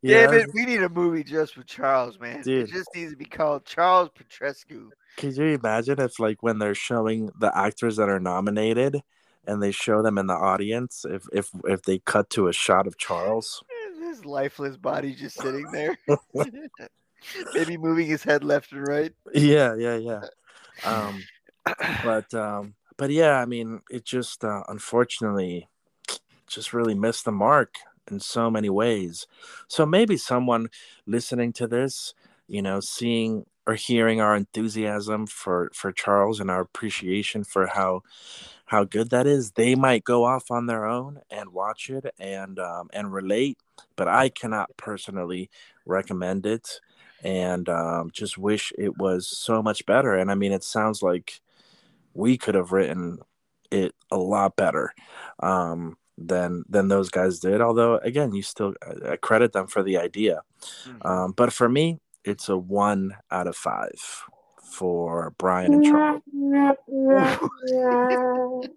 yeah, 0.03 0.27
Damn 0.27 0.47
we 0.55 0.65
need 0.65 0.83
a 0.83 0.89
movie 0.89 1.25
just 1.25 1.55
for 1.55 1.63
Charles, 1.63 2.19
man. 2.19 2.43
Dude. 2.43 2.69
It 2.69 2.73
just 2.73 2.89
needs 2.95 3.13
to 3.13 3.17
be 3.17 3.25
called 3.25 3.65
Charles 3.65 4.11
Petrescu. 4.11 4.89
Could 5.17 5.37
you 5.37 5.47
imagine 5.47 6.01
if, 6.01 6.19
like, 6.19 6.43
when 6.43 6.59
they're 6.59 6.75
showing 6.75 7.31
the 7.39 7.57
actors 7.57 7.97
that 7.97 8.09
are 8.09 8.21
nominated, 8.21 9.03
and 9.47 9.63
they 9.63 9.73
show 9.73 10.03
them 10.03 10.19
in 10.19 10.27
the 10.27 10.35
audience, 10.35 11.05
if 11.09 11.27
if 11.33 11.51
if 11.65 11.83
they 11.83 11.99
cut 12.01 12.29
to 12.31 12.49
a 12.49 12.53
shot 12.53 12.87
of 12.87 12.99
Charles, 12.99 13.65
his 14.01 14.25
lifeless 14.25 14.77
body 14.77 15.15
just 15.15 15.41
sitting 15.41 15.67
there. 15.73 15.97
Maybe 17.55 17.77
moving 17.77 18.07
his 18.07 18.23
head 18.23 18.45
left 18.45 18.71
and 18.73 18.87
right. 18.87 19.13
Yeah, 19.35 19.75
yeah, 19.75 19.97
yeah. 19.97 20.21
Um, 20.85 21.25
but 22.05 22.33
um, 22.35 22.75
but 22.97 23.11
yeah, 23.11 23.41
I 23.41 23.47
mean, 23.47 23.81
it 23.91 24.05
just 24.05 24.45
uh, 24.45 24.63
unfortunately 24.69 25.67
just 26.47 26.73
really 26.73 26.95
missed 26.95 27.25
the 27.25 27.33
mark 27.33 27.75
in 28.11 28.21
so 28.21 28.51
many 28.51 28.71
ways. 28.71 29.27
So 29.69 29.87
maybe 29.87 30.17
someone 30.17 30.69
listening 31.07 31.53
to 31.55 31.67
this, 31.67 32.15
you 32.47 32.63
know, 32.63 32.81
seeing 32.81 33.47
or 33.67 33.75
hearing 33.75 34.21
our 34.21 34.35
enthusiasm 34.35 35.27
for 35.27 35.71
for 35.75 35.93
Charles 35.93 36.41
and 36.41 36.51
our 36.51 36.61
appreciation 36.63 37.45
for 37.45 37.67
how 37.67 38.03
how 38.67 38.85
good 38.85 39.11
that 39.11 39.27
is, 39.27 39.53
they 39.53 39.75
might 39.75 40.05
go 40.05 40.25
off 40.25 40.51
on 40.51 40.67
their 40.67 40.85
own 40.85 41.21
and 41.31 41.53
watch 41.53 41.91
it 41.91 42.07
and 42.19 42.59
um, 42.59 42.89
and 42.93 43.13
relate. 43.13 43.59
But 43.97 44.09
I 44.09 44.29
cannot 44.29 44.77
personally 44.77 45.51
recommend 45.87 46.47
it, 46.47 46.81
and 47.23 47.69
um, 47.69 48.11
just 48.13 48.39
wish 48.39 48.73
it 48.79 48.99
was 48.99 49.29
so 49.29 49.63
much 49.63 49.87
better. 49.87 50.15
And 50.15 50.31
I 50.31 50.35
mean, 50.35 50.53
it 50.53 50.65
sounds 50.65 51.03
like 51.03 51.41
we 52.15 52.37
could 52.39 52.55
have 52.55 52.73
written 52.73 53.19
it 53.71 53.95
a 54.11 54.17
lot 54.17 54.57
better 54.57 54.93
um, 55.41 55.97
than 56.19 56.65
than 56.69 56.89
those 56.89 57.11
guys 57.11 57.39
did. 57.39 57.61
Although, 57.61 57.99
again, 57.99 58.35
you 58.35 58.43
still 58.43 58.75
uh, 58.85 59.17
credit 59.17 59.53
them 59.53 59.69
for 59.69 59.83
the 59.83 59.99
idea. 59.99 60.43
Mm-hmm. 60.85 61.07
Um, 61.07 61.33
but 61.33 61.53
for 61.53 61.69
me, 61.69 62.01
it's 62.25 62.49
a 62.49 62.57
one 62.57 63.17
out 63.31 63.47
of 63.47 63.57
five 63.57 64.25
for 64.63 65.35
Brian 65.39 65.75
and 65.75 65.85
Charles. 65.85 66.23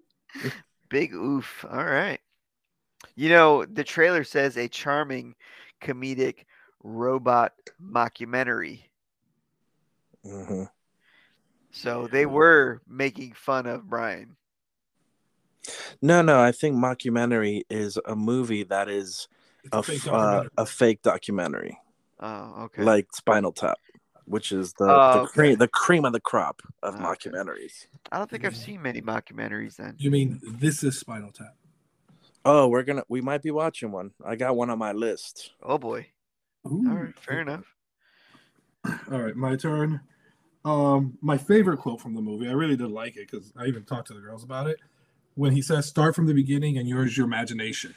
Big 0.88 1.14
oof. 1.14 1.64
All 1.70 1.84
right. 1.84 2.20
You 3.14 3.28
know, 3.28 3.64
the 3.64 3.84
trailer 3.84 4.24
says 4.24 4.56
a 4.56 4.68
charming 4.68 5.34
comedic 5.82 6.44
robot 6.82 7.52
mockumentary. 7.82 8.84
Mm-hmm. 10.24 10.64
So 11.72 12.06
they 12.06 12.26
were 12.26 12.82
making 12.86 13.32
fun 13.32 13.66
of 13.66 13.88
Brian. 13.88 14.36
No, 16.00 16.22
no, 16.22 16.40
I 16.40 16.52
think 16.52 16.76
mockumentary 16.76 17.62
is 17.70 17.98
a 18.04 18.16
movie 18.16 18.64
that 18.64 18.88
is 18.88 19.28
a, 19.70 19.82
fake 19.82 20.06
uh, 20.06 20.44
a 20.56 20.66
fake 20.66 21.02
documentary. 21.02 21.78
Oh, 22.20 22.64
okay. 22.64 22.82
Like 22.82 23.14
Spinal 23.14 23.52
Tap, 23.52 23.78
which 24.24 24.52
is 24.52 24.72
the 24.74 24.84
oh, 24.84 25.12
the 25.12 25.20
okay. 25.20 25.32
cream 25.32 25.58
the 25.58 25.68
cream 25.68 26.04
of 26.04 26.12
the 26.12 26.20
crop 26.20 26.62
of 26.82 26.94
oh, 26.96 26.98
mockumentaries. 26.98 27.86
I 28.10 28.18
don't 28.18 28.30
think 28.30 28.44
I've 28.44 28.56
seen 28.56 28.82
many 28.82 29.00
mockumentaries 29.00 29.76
then. 29.76 29.94
You 29.98 30.10
mean 30.10 30.40
this 30.42 30.82
is 30.82 30.98
Spinal 30.98 31.32
Tap? 31.32 31.54
Oh, 32.44 32.68
we're 32.68 32.82
gonna 32.82 33.04
we 33.08 33.20
might 33.20 33.42
be 33.42 33.50
watching 33.50 33.92
one. 33.92 34.12
I 34.24 34.36
got 34.36 34.56
one 34.56 34.70
on 34.70 34.78
my 34.78 34.92
list. 34.92 35.52
Oh 35.62 35.78
boy. 35.78 36.06
Ooh. 36.66 36.84
All 36.88 36.96
right, 36.96 37.18
fair 37.18 37.40
enough. 37.40 37.64
All 39.10 39.20
right, 39.20 39.36
my 39.36 39.56
turn. 39.56 40.00
Um, 40.64 41.18
my 41.20 41.36
favorite 41.36 41.78
quote 41.78 42.00
from 42.00 42.14
the 42.14 42.20
movie, 42.20 42.48
I 42.48 42.52
really 42.52 42.76
did 42.76 42.90
like 42.90 43.16
it 43.16 43.28
because 43.30 43.52
I 43.56 43.66
even 43.66 43.84
talked 43.84 44.08
to 44.08 44.14
the 44.14 44.20
girls 44.20 44.44
about 44.44 44.68
it. 44.68 44.78
When 45.34 45.52
he 45.52 45.62
says, 45.62 45.86
"Start 45.86 46.14
from 46.14 46.26
the 46.26 46.34
beginning 46.34 46.76
and 46.78 46.88
yours 46.88 47.16
your 47.16 47.26
imagination." 47.26 47.94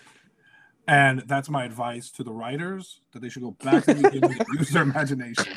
And 0.88 1.24
that's 1.26 1.50
my 1.50 1.66
advice 1.66 2.12
to 2.12 2.24
the 2.24 2.32
writers 2.32 3.00
that 3.12 3.22
they 3.22 3.30
should 3.30 3.42
go 3.42 3.52
back 3.64 3.86
to 3.86 3.94
the 3.94 4.04
beginning 4.04 4.38
and 4.38 4.48
use 4.54 4.70
their 4.70 4.84
imagination. 4.84 5.54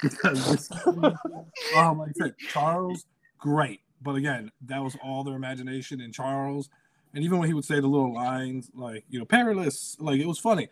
Because 0.00 0.70
um, 0.86 1.98
like 1.98 2.10
I 2.10 2.12
said, 2.16 2.34
Charles, 2.38 3.04
great. 3.38 3.80
But 4.00 4.14
again, 4.14 4.52
that 4.66 4.82
was 4.82 4.96
all 5.02 5.24
their 5.24 5.34
imagination 5.34 6.00
in 6.00 6.12
Charles. 6.12 6.70
And 7.14 7.24
even 7.24 7.38
when 7.38 7.48
he 7.48 7.54
would 7.54 7.64
say 7.64 7.80
the 7.80 7.88
little 7.88 8.14
lines 8.14 8.70
like, 8.74 9.04
you 9.10 9.18
know, 9.18 9.24
perilous, 9.24 9.96
like 9.98 10.20
it 10.20 10.26
was 10.26 10.38
funny 10.38 10.68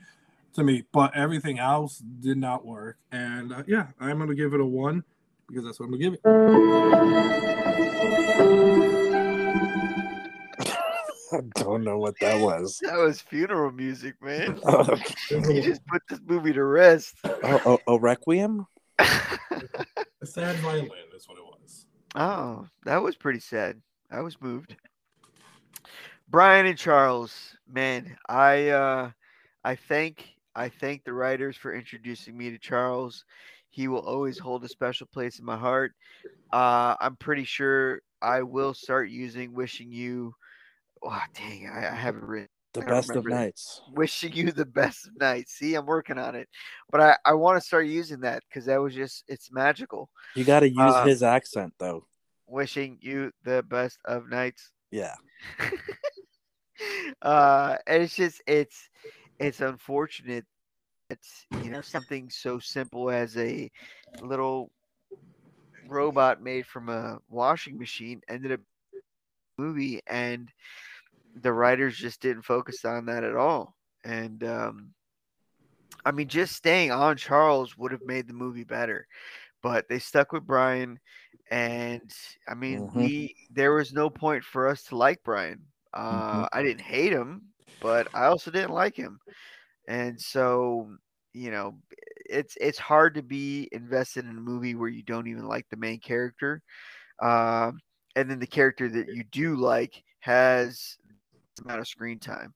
to 0.55 0.63
me. 0.63 0.85
But 0.93 1.17
everything 1.17 1.59
else 1.59 1.99
did 1.99 2.39
not 2.39 2.65
work. 2.65 2.99
And 3.11 3.53
uh, 3.53 3.65
yeah, 3.67 3.89
I'm 4.01 4.19
going 4.19 4.29
to 4.29 4.37
give 4.37 4.55
it 4.55 4.61
a 4.61 4.65
one 4.65 5.03
because 5.49 5.65
that's 5.65 5.81
what 5.81 5.87
I'm 5.87 5.99
going 5.99 6.03
to 6.03 6.11
give 6.11 6.21
it. 8.95 9.08
I 11.33 11.41
don't 11.55 11.85
know 11.85 11.99
what 11.99 12.19
that 12.21 12.41
was. 12.41 12.81
That 12.83 12.99
was 12.99 13.21
funeral 13.21 13.71
music, 13.73 14.15
man. 14.23 14.61
you 15.31 15.63
just 15.63 15.85
put 15.87 16.03
this 16.09 16.21
movie 16.27 16.53
to 16.53 16.65
rest. 16.65 17.17
Oh, 17.25 17.61
oh, 17.65 17.79
oh 17.87 17.99
Requiem? 17.99 18.67
a 18.99 19.07
sad 20.25 20.57
violin 20.57 20.91
is 21.15 21.29
what 21.29 21.39
it 21.39 21.45
was. 21.45 21.87
Oh, 22.15 22.67
that 22.85 23.03
was 23.03 23.17
pretty 23.17 23.41
sad. 23.41 23.81
I 24.11 24.21
was 24.21 24.41
moved. 24.41 24.75
Brian 26.29 26.67
and 26.67 26.79
Charles, 26.79 27.57
man, 27.67 28.17
I 28.29 28.69
uh 28.69 29.11
I 29.65 29.77
thank 29.77 30.29
I 30.55 30.69
thank 30.69 31.05
the 31.05 31.13
writers 31.13 31.57
for 31.57 31.75
introducing 31.75 32.37
me 32.37 32.51
to 32.51 32.59
Charles. 32.59 33.25
He 33.71 33.89
will 33.89 34.01
always 34.01 34.39
hold 34.39 34.65
a 34.65 34.69
special 34.69 35.07
place 35.07 35.39
in 35.39 35.45
my 35.45 35.57
heart. 35.57 35.93
Uh, 36.53 36.97
I'm 37.01 37.17
pretty 37.17 37.45
sure 37.45 38.01
I 38.21 38.43
will 38.43 38.75
start 38.75 39.11
using 39.11 39.53
"Wishing 39.53 39.93
You" 39.93 40.35
Oh, 41.03 41.23
dang, 41.35 41.69
I, 41.69 41.91
I 41.91 41.95
haven't 41.95 42.25
written. 42.25 42.49
The 42.75 42.83
best 42.83 43.11
of 43.11 43.27
nights. 43.27 43.81
Wishing 43.95 44.33
you 44.33 44.53
the 44.53 44.67
best 44.67 45.07
of 45.07 45.17
nights. 45.19 45.55
See, 45.55 45.75
I'm 45.75 45.87
working 45.87 46.19
on 46.19 46.35
it, 46.35 46.49
but 46.91 47.01
I, 47.01 47.17
I 47.25 47.33
want 47.35 47.61
to 47.61 47.67
start 47.67 47.87
using 47.87 48.21
that 48.21 48.43
because 48.49 48.67
that 48.67 48.81
was 48.81 48.95
just 48.95 49.25
it's 49.27 49.51
magical. 49.51 50.11
You 50.37 50.45
got 50.45 50.61
to 50.61 50.69
use 50.69 50.79
uh, 50.79 51.05
his 51.05 51.23
accent 51.23 51.73
though. 51.79 52.07
Wishing 52.47 52.99
you 53.01 53.33
the 53.45 53.63
best 53.63 53.99
of 54.05 54.29
nights. 54.29 54.71
Yeah. 54.91 55.15
uh, 57.23 57.77
and 57.87 58.03
it's 58.03 58.15
just 58.15 58.43
it's 58.47 58.89
it's 59.39 59.61
unfortunate. 59.61 60.45
It's 61.11 61.47
you 61.63 61.71
know 61.71 61.81
something 61.81 62.29
so 62.29 62.59
simple 62.59 63.11
as 63.11 63.37
a 63.39 63.71
little 64.21 64.71
robot 65.89 66.43
made 66.43 66.67
from 66.67 66.91
a 66.91 67.19
washing 67.31 67.79
machine 67.79 68.21
ended 68.29 68.53
up 68.53 68.61
movie 69.59 70.01
and 70.07 70.51
the 71.35 71.53
writers 71.53 71.97
just 71.97 72.21
didn't 72.21 72.43
focus 72.43 72.85
on 72.85 73.07
that 73.07 73.25
at 73.25 73.37
all. 73.37 73.75
And 74.05 74.43
um, 74.45 74.91
I 76.05 76.11
mean, 76.11 76.29
just 76.29 76.55
staying 76.55 76.91
on 76.91 77.17
Charles 77.17 77.77
would 77.77 77.93
have 77.93 78.05
made 78.05 78.29
the 78.29 78.35
movie 78.35 78.65
better, 78.65 79.07
but 79.63 79.89
they 79.89 79.99
stuck 79.99 80.33
with 80.33 80.47
Brian. 80.47 80.99
And 81.51 82.11
I 82.49 82.55
mean, 82.55 82.81
mm-hmm. 82.81 82.99
we 82.99 83.37
there 83.51 83.73
was 83.73 83.93
no 83.93 84.11
point 84.11 84.45
for 84.45 84.69
us 84.69 84.85
to 84.85 84.97
like 84.97 85.23
Brian. 85.25 85.61
Uh, 85.95 86.13
mm-hmm. 86.13 86.45
I 86.53 86.63
didn't 86.63 86.83
hate 86.83 87.13
him, 87.13 87.43
but 87.81 88.09
I 88.15 88.27
also 88.27 88.51
didn't 88.51 88.73
like 88.73 88.97
him. 88.97 89.19
And 89.87 90.21
so, 90.21 90.91
you 91.33 91.51
know, 91.51 91.79
it's 92.29 92.57
it's 92.61 92.79
hard 92.79 93.15
to 93.15 93.23
be 93.23 93.69
invested 93.73 94.27
in 94.27 94.37
a 94.37 94.41
movie 94.41 94.75
where 94.75 94.91
you 94.91 95.03
don't 95.03 95.29
even 95.29 95.47
like 95.47 95.67
the 95.71 95.77
main 95.77 95.99
character. 95.99 96.63
Uh, 97.21 97.73
and 98.17 98.31
then 98.31 98.39
the 98.39 98.47
character 98.47 98.89
that 98.89 99.09
you 99.09 99.25
do 99.25 99.57
like 99.57 100.03
has 100.21 100.99
amount 101.61 101.81
of 101.81 101.89
screen 101.89 102.19
time. 102.19 102.55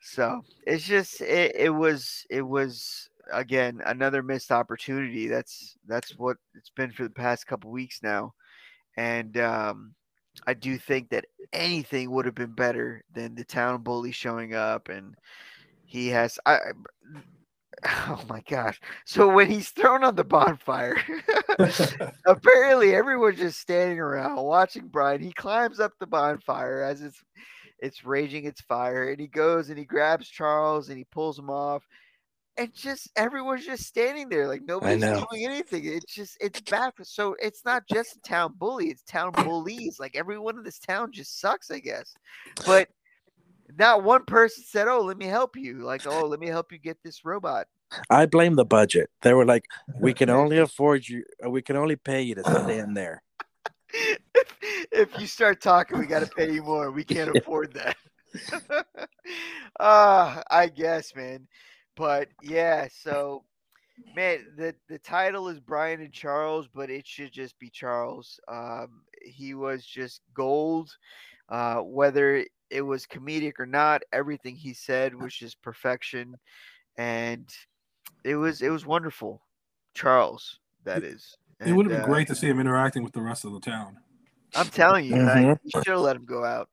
So 0.00 0.42
it's 0.66 0.84
just 0.84 1.20
it, 1.20 1.54
it 1.56 1.70
was 1.70 2.24
it 2.30 2.42
was 2.42 3.08
again 3.32 3.80
another 3.86 4.22
missed 4.22 4.50
opportunity. 4.50 5.28
That's 5.28 5.76
that's 5.86 6.18
what 6.18 6.36
it's 6.54 6.70
been 6.70 6.90
for 6.90 7.04
the 7.04 7.10
past 7.10 7.46
couple 7.46 7.70
weeks 7.70 8.00
now, 8.02 8.32
and 8.96 9.36
um, 9.38 9.94
I 10.46 10.54
do 10.54 10.78
think 10.78 11.10
that 11.10 11.26
anything 11.52 12.10
would 12.10 12.24
have 12.24 12.34
been 12.34 12.54
better 12.54 13.02
than 13.14 13.34
the 13.34 13.44
town 13.44 13.82
bully 13.82 14.12
showing 14.12 14.54
up 14.54 14.88
and 14.88 15.14
he 15.84 16.08
has 16.08 16.38
I 16.46 16.58
Oh 17.84 18.22
my 18.28 18.42
gosh. 18.48 18.78
So 19.06 19.32
when 19.32 19.50
he's 19.50 19.70
thrown 19.70 20.04
on 20.04 20.14
the 20.14 20.24
bonfire, 20.24 20.96
apparently 22.26 22.94
everyone's 22.94 23.38
just 23.38 23.58
standing 23.58 23.98
around 23.98 24.36
watching 24.36 24.88
Brian. 24.88 25.22
He 25.22 25.32
climbs 25.32 25.80
up 25.80 25.92
the 25.98 26.06
bonfire 26.06 26.82
as 26.82 27.00
it's 27.00 27.22
it's 27.80 28.04
raging 28.04 28.44
its 28.44 28.60
fire, 28.60 29.10
and 29.10 29.20
he 29.20 29.26
goes 29.26 29.70
and 29.70 29.78
he 29.78 29.84
grabs 29.84 30.28
Charles 30.28 30.88
and 30.88 30.98
he 30.98 31.04
pulls 31.04 31.38
him 31.38 31.50
off. 31.50 31.86
And 32.56 32.74
just 32.74 33.08
everyone's 33.16 33.64
just 33.64 33.84
standing 33.84 34.28
there 34.28 34.46
like 34.46 34.62
nobody's 34.66 35.02
doing 35.02 35.44
anything. 35.44 35.86
It's 35.86 36.12
just 36.12 36.36
it's 36.40 36.60
bad. 36.60 36.92
For, 36.94 37.04
So 37.04 37.34
it's 37.40 37.64
not 37.64 37.86
just 37.88 38.16
a 38.16 38.20
town 38.20 38.54
bully, 38.58 38.88
it's 38.88 39.02
town 39.02 39.32
bullies. 39.32 39.98
Like 39.98 40.14
everyone 40.14 40.58
in 40.58 40.64
this 40.64 40.78
town 40.78 41.12
just 41.12 41.40
sucks, 41.40 41.70
I 41.70 41.78
guess. 41.78 42.12
But 42.66 42.88
not 43.78 44.02
one 44.02 44.24
person 44.24 44.64
said, 44.66 44.88
"Oh, 44.88 45.00
let 45.00 45.16
me 45.16 45.26
help 45.26 45.56
you." 45.56 45.78
Like, 45.84 46.06
"Oh, 46.06 46.26
let 46.26 46.40
me 46.40 46.48
help 46.48 46.72
you 46.72 46.78
get 46.78 46.98
this 47.02 47.24
robot." 47.24 47.66
I 48.08 48.26
blame 48.26 48.54
the 48.54 48.64
budget. 48.64 49.10
They 49.22 49.32
were 49.32 49.46
like, 49.46 49.64
"We 49.98 50.12
can 50.14 50.28
only 50.28 50.58
afford 50.58 51.08
you. 51.08 51.24
We 51.48 51.62
can 51.62 51.76
only 51.76 51.96
pay 51.96 52.22
you 52.22 52.34
to 52.34 52.44
stand 52.44 52.96
there." 52.96 53.22
if, 54.92 55.18
you 55.18 55.26
start 55.26 55.60
talking, 55.60 55.98
we 55.98 56.06
got 56.06 56.20
to 56.20 56.34
pay 56.34 56.52
you 56.52 56.62
more. 56.62 56.90
We 56.90 57.04
can't 57.04 57.30
afford 57.36 57.74
that. 57.74 57.96
uh, 59.80 60.42
I 60.50 60.68
guess, 60.68 61.14
man. 61.14 61.46
But 61.96 62.28
yeah, 62.42 62.88
so 63.02 63.44
man, 64.14 64.46
the 64.56 64.74
the 64.88 64.98
title 64.98 65.48
is 65.48 65.60
Brian 65.60 66.00
and 66.00 66.12
Charles, 66.12 66.68
but 66.72 66.90
it 66.90 67.06
should 67.06 67.32
just 67.32 67.58
be 67.58 67.70
Charles. 67.70 68.38
Um, 68.48 69.02
he 69.22 69.54
was 69.54 69.84
just 69.84 70.22
gold. 70.34 70.90
Uh, 71.48 71.78
whether 71.78 72.44
it 72.70 72.82
was 72.82 73.06
comedic 73.06 73.54
or 73.58 73.66
not, 73.66 74.02
everything 74.12 74.54
he 74.54 74.72
said 74.72 75.14
was 75.14 75.34
just 75.34 75.60
perfection, 75.62 76.36
and 76.96 77.48
it 78.24 78.36
was 78.36 78.62
it 78.62 78.70
was 78.70 78.86
wonderful. 78.86 79.42
Charles, 79.94 80.60
that 80.84 81.02
is. 81.02 81.36
And, 81.58 81.68
it 81.68 81.72
would 81.74 81.86
have 81.86 81.92
been 81.92 82.04
uh, 82.04 82.06
great 82.06 82.28
to 82.28 82.34
see 82.34 82.46
him 82.46 82.60
interacting 82.60 83.02
with 83.02 83.12
the 83.12 83.20
rest 83.20 83.44
of 83.44 83.52
the 83.52 83.60
town. 83.60 83.98
I'm 84.54 84.68
telling 84.68 85.04
you, 85.04 85.14
mm-hmm. 85.14 85.52
you 85.64 85.82
should 85.82 85.92
have 85.92 86.00
let 86.00 86.16
him 86.16 86.24
go 86.24 86.44
out, 86.44 86.68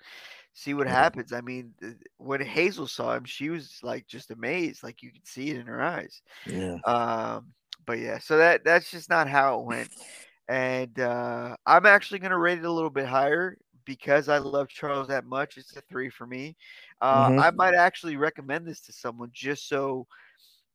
see 0.53 0.73
what 0.73 0.87
happens. 0.87 1.33
I 1.33 1.41
mean, 1.41 1.73
when 2.17 2.41
Hazel 2.41 2.87
saw 2.87 3.15
him, 3.15 3.25
she 3.25 3.49
was 3.49 3.79
like 3.83 4.07
just 4.07 4.31
amazed, 4.31 4.83
like 4.83 5.01
you 5.01 5.11
could 5.11 5.27
see 5.27 5.49
it 5.49 5.57
in 5.57 5.67
her 5.67 5.81
eyes. 5.81 6.21
Yeah. 6.45 6.77
Um, 6.85 7.47
but 7.85 7.99
yeah, 7.99 8.19
so 8.19 8.37
that 8.37 8.63
that's 8.63 8.91
just 8.91 9.09
not 9.09 9.29
how 9.29 9.59
it 9.59 9.65
went. 9.65 9.89
And 10.49 10.99
uh, 10.99 11.55
I'm 11.65 11.85
actually 11.85 12.19
gonna 12.19 12.37
rate 12.37 12.59
it 12.59 12.65
a 12.65 12.71
little 12.71 12.89
bit 12.89 13.05
higher 13.05 13.57
because 13.85 14.29
I 14.29 14.37
love 14.37 14.67
Charles 14.67 15.07
that 15.07 15.25
much. 15.25 15.57
It's 15.57 15.75
a 15.75 15.81
three 15.89 16.09
for 16.09 16.27
me. 16.27 16.55
Uh, 17.01 17.29
mm-hmm. 17.29 17.39
I 17.39 17.51
might 17.51 17.73
actually 17.73 18.17
recommend 18.17 18.65
this 18.67 18.81
to 18.81 18.93
someone 18.93 19.29
just 19.33 19.69
so 19.69 20.07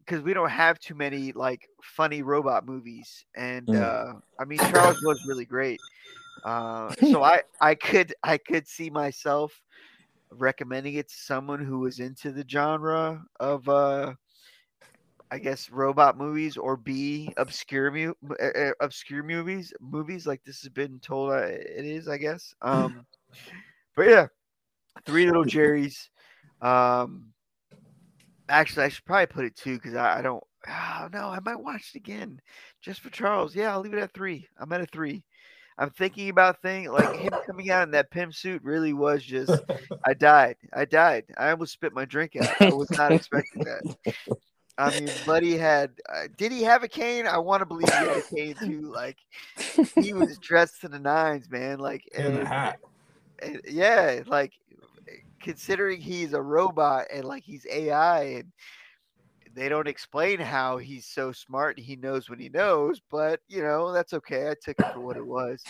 because 0.05 0.23
we 0.23 0.35
don't 0.35 0.51
have 0.51 0.79
too 0.79 0.95
many 0.95 1.33
like 1.33 1.69
funny 1.83 2.23
robot 2.23 2.67
movies, 2.67 3.25
and 3.37 3.67
mm. 3.67 3.81
uh, 3.81 4.19
I 4.41 4.45
mean 4.45 4.59
Charles 4.59 5.01
was 5.03 5.25
really 5.27 5.45
great. 5.45 5.81
Uh, 6.45 6.93
so 7.11 7.23
I 7.23 7.43
I 7.61 7.75
could 7.75 8.15
I 8.23 8.39
could 8.39 8.67
see 8.67 8.91
myself 8.91 9.53
recommending 10.31 10.95
it 10.95 11.09
to 11.09 11.15
someone 11.15 11.65
who 11.65 11.81
was 11.81 12.01
into 12.01 12.33
the 12.33 12.45
genre 12.49 13.23
of 13.39 13.69
uh 13.69 14.15
I 15.31 15.39
guess 15.39 15.71
robot 15.71 16.19
movies 16.19 16.57
or 16.57 16.77
B 16.77 17.33
obscure 17.37 17.91
mu- 17.91 18.15
uh, 18.41 18.71
obscure 18.81 19.23
movies 19.23 19.73
movies 19.81 20.27
like 20.27 20.43
this 20.45 20.61
has 20.63 20.71
been 20.71 20.99
told 21.01 21.33
uh, 21.33 21.37
it 21.47 21.85
is 21.85 22.09
I 22.09 22.19
guess. 22.19 22.55
Um 22.63 23.07
but 23.97 24.09
yeah 24.09 24.27
three 25.07 25.27
little 25.27 25.45
Jerry's 25.47 26.11
um 26.61 27.33
actually 28.49 28.85
I 28.85 28.89
should 28.89 29.05
probably 29.05 29.27
put 29.27 29.45
it 29.45 29.57
two 29.57 29.77
because 29.77 29.95
I, 29.95 30.19
I 30.19 30.23
don't 30.23 30.45
oh 30.69 31.09
no 31.13 31.29
I 31.29 31.41
might 31.41 31.61
watch 31.61 31.93
it 31.95 31.99
again 31.99 32.41
just 32.81 33.01
for 33.01 33.11
Charles 33.11 33.55
yeah 33.55 33.73
I'll 33.73 33.81
leave 33.81 33.95
it 33.95 34.01
at 34.01 34.13
three. 34.13 34.49
I'm 34.59 34.73
at 34.73 34.81
a 34.81 34.87
three 34.87 35.25
I'm 35.79 35.91
thinking 35.91 36.29
about 36.29 36.61
thing 36.63 36.91
like 36.91 37.17
him 37.17 37.33
coming 37.47 37.71
out 37.71 37.85
in 37.85 37.91
that 37.93 38.11
pimp 38.11 38.35
suit 38.35 38.63
really 38.63 38.93
was 38.93 39.23
just 39.23 39.53
I 40.05 40.15
died. 40.15 40.57
I 40.73 40.85
died. 40.85 41.25
I 41.39 41.51
almost 41.51 41.73
spit 41.73 41.93
my 41.93 42.05
drink 42.05 42.37
out. 42.37 42.61
I 42.61 42.73
was 42.73 42.91
not 42.91 43.13
expecting 43.13 43.65
that. 43.65 44.15
I 44.79 44.99
mean, 44.99 45.11
Buddy 45.27 45.57
had 45.57 45.93
uh, 46.09 46.29
did 46.37 46.53
he 46.53 46.63
have 46.63 46.83
a 46.83 46.89
cane? 46.89 47.27
I 47.27 47.39
want 47.39 47.61
to 47.61 47.67
believe 47.67 47.89
he 47.89 47.95
had 47.95 48.17
a 48.17 48.23
cane 48.23 48.55
too. 48.55 48.93
Like 48.93 49.19
he 49.95 50.13
was 50.15 50.39
dressed 50.39 50.81
to 50.83 50.89
the 50.89 50.99
nines, 50.99 51.51
man. 51.51 51.79
Like 51.79 52.09
and, 52.17 52.39
a 52.39 52.45
hat. 52.45 52.79
And, 53.41 53.61
yeah, 53.69 54.23
like 54.27 54.53
considering 55.41 56.01
he's 56.01 56.33
a 56.33 56.41
robot 56.41 57.07
and 57.13 57.25
like 57.25 57.43
he's 57.43 57.67
AI 57.71 58.23
and 58.23 58.53
they 59.55 59.69
don't 59.69 59.89
explain 59.89 60.39
how 60.39 60.79
he's 60.79 61.07
so 61.07 61.33
smart 61.33 61.77
and 61.77 61.87
he 61.87 61.97
knows 61.97 62.29
what 62.29 62.41
he 62.41 62.49
knows, 62.49 63.01
but 63.11 63.41
you 63.49 63.63
know, 63.63 63.93
that's 63.93 64.13
okay. 64.15 64.49
I 64.49 64.55
took 64.63 64.79
it 64.79 64.93
for 64.93 65.01
what 65.01 65.17
it 65.17 65.27
was. 65.27 65.63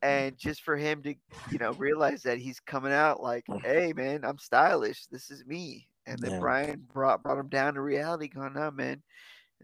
And 0.00 0.36
just 0.36 0.62
for 0.62 0.76
him 0.76 1.02
to, 1.02 1.14
you 1.50 1.58
know, 1.58 1.72
realize 1.72 2.22
that 2.22 2.38
he's 2.38 2.60
coming 2.60 2.92
out 2.92 3.22
like, 3.22 3.44
hey 3.62 3.92
man, 3.92 4.24
I'm 4.24 4.38
stylish. 4.38 5.06
This 5.06 5.30
is 5.30 5.44
me. 5.46 5.86
And 6.06 6.18
then 6.18 6.32
yeah. 6.32 6.38
Brian 6.40 6.86
brought 6.92 7.22
brought 7.22 7.38
him 7.38 7.48
down 7.48 7.74
to 7.74 7.80
reality, 7.80 8.28
going, 8.28 8.54
no, 8.54 8.70
man, 8.70 9.02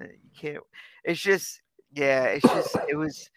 uh, 0.00 0.04
you 0.04 0.30
can't 0.38 0.64
it's 1.04 1.20
just 1.20 1.60
yeah, 1.92 2.24
it's 2.24 2.46
just 2.46 2.76
it 2.88 2.96
was 2.96 3.30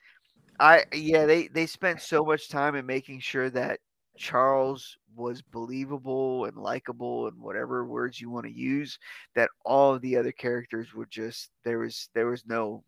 I 0.59 0.85
yeah, 0.93 1.25
they 1.25 1.47
they 1.47 1.65
spent 1.65 2.01
so 2.01 2.23
much 2.23 2.49
time 2.49 2.75
in 2.75 2.85
making 2.85 3.21
sure 3.21 3.49
that 3.49 3.79
Charles 4.21 4.97
was 5.15 5.41
believable 5.41 6.45
and 6.45 6.55
likable 6.55 7.27
and 7.27 7.37
whatever 7.41 7.83
words 7.85 8.21
you 8.21 8.29
want 8.29 8.45
to 8.45 8.53
use 8.53 8.99
that 9.35 9.49
all 9.65 9.95
of 9.95 10.01
the 10.01 10.15
other 10.15 10.31
characters 10.31 10.93
were 10.93 11.07
just 11.07 11.49
there 11.65 11.79
was 11.79 12.09
there 12.13 12.27
was 12.27 12.45
no 12.45 12.83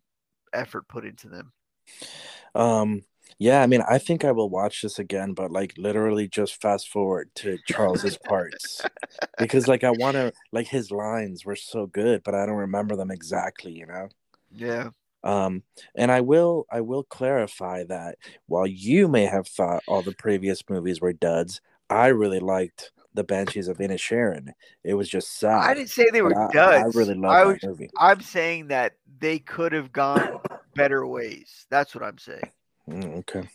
effort 0.52 0.86
put 0.88 1.04
into 1.04 1.28
them. 1.28 1.52
Um 2.54 3.02
yeah 3.38 3.62
i 3.62 3.66
mean 3.66 3.82
i 3.88 3.98
think 3.98 4.24
i 4.24 4.30
will 4.30 4.48
watch 4.48 4.82
this 4.82 4.98
again 4.98 5.32
but 5.32 5.50
like 5.50 5.72
literally 5.76 6.28
just 6.28 6.60
fast 6.60 6.88
forward 6.88 7.28
to 7.34 7.58
charles's 7.66 8.16
parts. 8.18 8.82
Because 9.38 9.66
like 9.66 9.82
i 9.82 9.90
want 9.90 10.14
to 10.14 10.32
like 10.52 10.68
his 10.68 10.92
lines 10.92 11.44
were 11.44 11.56
so 11.56 11.86
good 11.86 12.22
but 12.22 12.34
i 12.34 12.46
don't 12.46 12.54
remember 12.54 12.94
them 12.94 13.10
exactly 13.10 13.72
you 13.72 13.86
know? 13.86 14.08
Yeah 14.52 14.90
um, 15.24 15.62
and 15.94 16.12
I 16.12 16.20
will 16.20 16.66
I 16.70 16.82
will 16.82 17.02
clarify 17.02 17.82
that 17.84 18.18
while 18.46 18.66
you 18.66 19.08
may 19.08 19.24
have 19.24 19.48
thought 19.48 19.82
all 19.88 20.02
the 20.02 20.12
previous 20.12 20.62
movies 20.68 21.00
were 21.00 21.14
duds, 21.14 21.60
I 21.90 22.08
really 22.08 22.40
liked 22.40 22.92
the 23.14 23.24
Banshees 23.24 23.68
of 23.68 23.78
Inisherin. 23.78 24.52
It 24.84 24.94
was 24.94 25.08
just 25.08 25.38
sad. 25.38 25.62
I 25.62 25.74
didn't 25.74 25.90
say 25.90 26.10
they 26.12 26.22
were 26.22 26.34
duds. 26.52 26.56
I, 26.56 26.80
I, 26.80 26.84
really 26.94 27.14
loved 27.14 27.62
that 27.62 27.66
movie. 27.66 27.90
I'm 27.98 28.20
saying 28.20 28.68
that 28.68 28.96
they 29.18 29.38
could 29.38 29.72
have 29.72 29.92
gone 29.92 30.40
better 30.74 31.06
ways. 31.06 31.66
That's 31.70 31.94
what 31.94 32.04
I'm 32.04 32.18
saying. 32.18 32.50
Mm, 32.88 33.18
okay. 33.18 33.48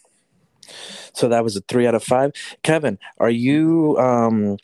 So 1.14 1.28
that 1.30 1.44
was 1.44 1.56
a 1.56 1.62
three 1.62 1.88
out 1.88 1.96
of 1.96 2.04
five. 2.04 2.32
Kevin, 2.64 2.98
are 3.18 3.30
you 3.30 3.98
um, 4.00 4.58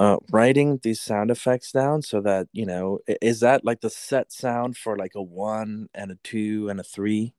uh, 0.00 0.16
writing 0.30 0.80
these 0.82 0.98
sound 0.98 1.30
effects 1.30 1.72
down 1.72 2.00
so 2.00 2.22
that 2.22 2.48
you 2.52 2.64
know 2.64 3.00
is 3.20 3.40
that 3.40 3.66
like 3.66 3.82
the 3.82 3.90
set 3.90 4.32
sound 4.32 4.74
for 4.74 4.96
like 4.96 5.12
a 5.14 5.22
one 5.22 5.90
and 5.94 6.10
a 6.10 6.14
two 6.24 6.70
and 6.70 6.80
a 6.80 6.82
three, 6.82 7.34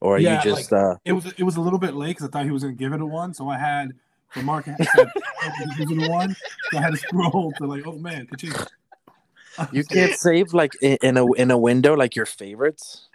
or 0.00 0.16
are 0.16 0.18
yeah, 0.18 0.42
you 0.42 0.50
just? 0.50 0.72
Like, 0.72 0.80
uh... 0.80 0.96
It 1.04 1.12
was 1.12 1.26
it 1.26 1.42
was 1.42 1.56
a 1.56 1.60
little 1.60 1.78
bit 1.78 1.94
late 1.94 2.16
because 2.16 2.26
I 2.26 2.30
thought 2.30 2.46
he 2.46 2.50
was 2.50 2.62
going 2.62 2.74
to 2.74 2.78
give 2.78 2.94
it 2.94 3.02
a 3.02 3.06
one, 3.06 3.34
so 3.34 3.50
I 3.50 3.58
had 3.58 3.92
the 4.34 4.42
Marc 4.42 4.64
had 4.64 4.76
said 4.96 5.10
it 5.44 6.08
a 6.08 6.10
one, 6.10 6.34
so 6.70 6.78
I 6.78 6.80
had 6.80 6.92
to 6.92 6.96
scroll 6.96 7.52
to 7.58 7.66
like, 7.66 7.86
oh 7.86 7.98
man, 7.98 8.26
You 9.72 9.84
can't 9.84 10.14
save 10.14 10.54
like 10.54 10.72
in 10.80 11.18
a 11.18 11.30
in 11.34 11.50
a 11.50 11.58
window 11.58 11.94
like 11.94 12.16
your 12.16 12.26
favorites. 12.26 13.08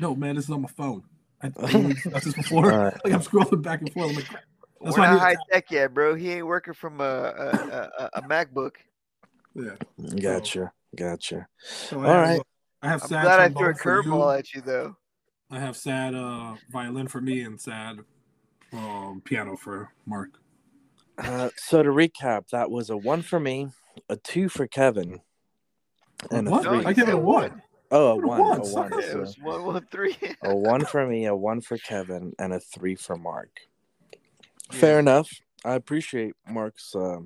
No, 0.00 0.16
man, 0.16 0.34
this 0.34 0.46
is 0.46 0.50
on 0.50 0.62
my 0.62 0.68
phone. 0.68 1.04
I, 1.40 1.46
I 1.46 1.94
that's 2.06 2.24
just 2.24 2.36
before. 2.36 2.70
Right. 2.70 2.96
Like 3.04 3.12
I'm 3.12 3.20
scrolling 3.20 3.62
back 3.62 3.82
and 3.82 3.92
forth. 3.92 4.10
I'm 4.10 4.16
like, 4.16 4.26
that's 4.80 4.96
We're 4.96 5.02
not 5.04 5.20
high 5.20 5.36
tech 5.50 5.70
yet, 5.70 5.94
bro. 5.94 6.14
He 6.14 6.32
ain't 6.32 6.46
working 6.46 6.74
from 6.74 7.00
a 7.00 7.04
a, 7.04 7.90
a, 7.98 8.10
a 8.14 8.22
MacBook. 8.22 8.72
Yeah. 9.54 9.74
Gotcha. 10.20 10.72
Gotcha. 10.96 11.46
So 11.62 11.98
All 11.98 12.06
I 12.06 12.08
have, 12.08 12.28
right. 12.28 12.42
I 12.82 12.88
have. 12.88 13.02
I'm 13.02 13.08
glad 13.08 13.40
I 13.40 13.48
threw 13.48 13.70
a 13.70 13.74
curveball 13.74 14.38
at 14.38 14.54
you, 14.54 14.60
though. 14.60 14.96
I 15.50 15.58
have 15.58 15.76
sad 15.76 16.14
uh, 16.14 16.54
violin 16.70 17.08
for 17.08 17.20
me 17.20 17.40
and 17.40 17.60
sad 17.60 18.00
um, 18.72 19.22
piano 19.24 19.56
for 19.56 19.92
Marc. 20.06 20.30
Uh, 21.16 21.50
so 21.56 21.82
to 21.82 21.90
recap, 21.90 22.48
that 22.50 22.70
was 22.70 22.90
a 22.90 22.96
one 22.96 23.22
for 23.22 23.40
me, 23.40 23.68
a 24.08 24.16
two 24.16 24.48
for 24.48 24.66
Kevin, 24.66 25.20
and 26.30 26.48
what? 26.48 26.66
a 26.66 26.68
three. 26.68 26.84
I 26.84 26.92
give 26.92 27.08
it 27.08 27.14
a 27.14 27.18
one. 27.18 27.62
Oh, 27.90 28.10
a 28.10 28.16
one, 28.16 28.40
a 28.40 28.60
one. 28.60 28.92
Yeah, 29.00 29.12
it 29.12 29.18
was 29.18 29.38
one, 29.38 29.64
one, 29.64 29.86
three. 29.90 30.16
a 30.42 30.54
one 30.54 30.84
for 30.84 31.06
me, 31.06 31.24
a 31.26 31.34
one 31.34 31.60
for 31.60 31.78
Kevin, 31.78 32.34
and 32.38 32.52
a 32.52 32.60
three 32.60 32.94
for 32.94 33.16
Marc. 33.16 33.50
Yeah. 34.72 34.78
Fair 34.78 34.98
enough. 34.98 35.30
I 35.64 35.74
appreciate 35.74 36.34
Marc's 36.48 36.94
uh, 36.94 37.18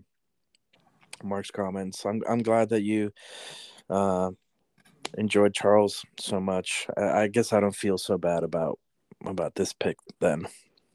Marc's 1.23 1.51
comments. 1.51 2.05
I'm 2.05 2.23
I'm 2.29 2.43
glad 2.43 2.71
that 2.71 2.83
you 2.83 3.13
uh, 3.91 4.31
enjoyed 5.19 5.55
Charles 5.55 6.05
so 6.19 6.41
much. 6.41 6.87
I, 6.97 7.23
I 7.23 7.29
guess 7.29 7.53
I 7.53 7.61
don't 7.61 7.75
feel 7.75 7.99
so 7.99 8.19
bad 8.19 8.43
about 8.43 8.79
about 9.25 9.55
this 9.55 9.73
pick 9.73 9.97
then. 10.21 10.47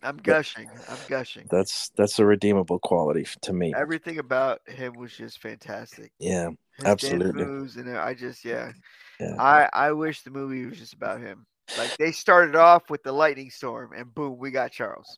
I'm 0.04 0.18
gushing. 0.18 0.70
I'm 0.90 0.98
gushing. 1.08 1.48
That's 1.50 1.90
that's 1.98 2.20
a 2.20 2.26
redeemable 2.26 2.80
quality 2.80 3.26
to 3.42 3.54
me. 3.54 3.74
Everything 3.76 4.20
about 4.20 4.62
him 4.68 4.94
was 4.94 5.16
just 5.16 5.42
fantastic. 5.42 6.12
Yeah, 6.20 6.50
His 6.78 6.86
absolutely. 6.86 7.46
Moves 7.46 7.78
and 7.78 7.98
I 7.98 8.14
just 8.14 8.46
yeah. 8.46 8.72
yeah. 9.20 9.36
I 9.40 9.70
I 9.74 9.92
wish 9.94 10.22
the 10.22 10.32
movie 10.32 10.66
was 10.66 10.78
just 10.78 10.94
about 10.94 11.22
him. 11.22 11.46
Like 11.78 11.98
they 11.98 12.12
started 12.12 12.56
off 12.56 12.90
with 12.90 13.04
the 13.04 13.12
lightning 13.12 13.50
storm, 13.50 13.92
and 13.94 14.14
boom, 14.14 14.38
we 14.38 14.52
got 14.52 14.72
Charles. 14.72 15.18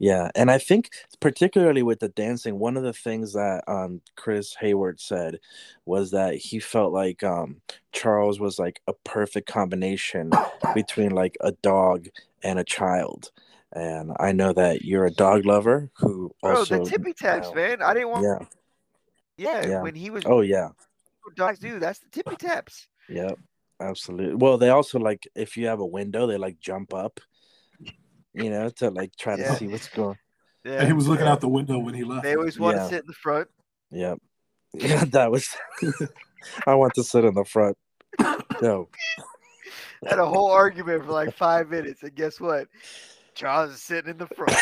Yeah, 0.00 0.30
and 0.34 0.50
I 0.50 0.56
think 0.56 0.88
particularly 1.20 1.82
with 1.82 2.00
the 2.00 2.08
dancing, 2.08 2.58
one 2.58 2.78
of 2.78 2.82
the 2.82 2.94
things 2.94 3.34
that 3.34 3.62
um, 3.68 4.00
Chris 4.16 4.54
Hayward 4.58 4.98
said 4.98 5.40
was 5.84 6.10
that 6.12 6.36
he 6.36 6.58
felt 6.58 6.94
like 6.94 7.22
um, 7.22 7.60
Charles 7.92 8.40
was 8.40 8.58
like 8.58 8.80
a 8.88 8.94
perfect 9.04 9.46
combination 9.46 10.30
between 10.74 11.10
like 11.10 11.36
a 11.42 11.52
dog 11.52 12.06
and 12.42 12.58
a 12.58 12.64
child. 12.64 13.30
And 13.72 14.12
I 14.18 14.32
know 14.32 14.54
that 14.54 14.86
you're 14.86 15.04
a 15.04 15.12
dog 15.12 15.44
lover 15.44 15.90
who 15.98 16.34
Bro, 16.42 16.56
also 16.56 16.82
the 16.82 16.90
tippy 16.90 17.12
taps, 17.12 17.48
you 17.50 17.54
know, 17.54 17.60
man. 17.60 17.82
I 17.82 17.92
didn't 17.92 18.08
want. 18.08 18.24
Yeah. 18.24 18.46
yeah. 19.36 19.68
Yeah. 19.68 19.82
When 19.82 19.94
he 19.94 20.08
was. 20.08 20.24
Oh 20.24 20.40
yeah. 20.40 20.70
Dogs 21.36 21.58
do. 21.58 21.78
That's 21.78 21.98
the 21.98 22.08
tippy 22.08 22.36
taps. 22.36 22.88
Yep. 23.10 23.38
Absolutely. 23.80 24.34
Well, 24.34 24.56
they 24.56 24.70
also 24.70 24.98
like 24.98 25.28
if 25.34 25.58
you 25.58 25.66
have 25.66 25.80
a 25.80 25.86
window, 25.86 26.26
they 26.26 26.38
like 26.38 26.58
jump 26.58 26.94
up. 26.94 27.20
You 28.34 28.50
know, 28.50 28.68
to 28.68 28.90
like 28.90 29.16
try 29.16 29.36
yeah. 29.36 29.52
to 29.52 29.56
see 29.56 29.68
what's 29.68 29.88
going. 29.88 30.16
Yeah. 30.64 30.78
And 30.78 30.86
he 30.86 30.92
was 30.92 31.08
looking 31.08 31.26
out 31.26 31.40
the 31.40 31.48
window 31.48 31.78
when 31.78 31.94
he 31.94 32.04
left. 32.04 32.22
They 32.22 32.36
always 32.36 32.58
want 32.58 32.76
yeah. 32.76 32.82
to 32.82 32.88
sit 32.88 33.00
in 33.00 33.06
the 33.06 33.12
front. 33.12 33.48
Yep. 33.90 34.18
Yeah, 34.72 35.04
that 35.06 35.32
was. 35.32 35.48
I 36.66 36.76
want 36.76 36.94
to 36.94 37.02
sit 37.02 37.24
in 37.24 37.34
the 37.34 37.44
front. 37.44 37.76
No. 38.62 38.88
Had 40.06 40.18
a 40.18 40.26
whole 40.26 40.50
argument 40.50 41.06
for 41.06 41.12
like 41.12 41.34
five 41.34 41.70
minutes, 41.70 42.02
and 42.02 42.14
guess 42.14 42.38
what? 42.38 42.68
Charles 43.34 43.72
is 43.72 43.82
sitting 43.82 44.10
in 44.10 44.18
the 44.18 44.26
front. 44.26 44.54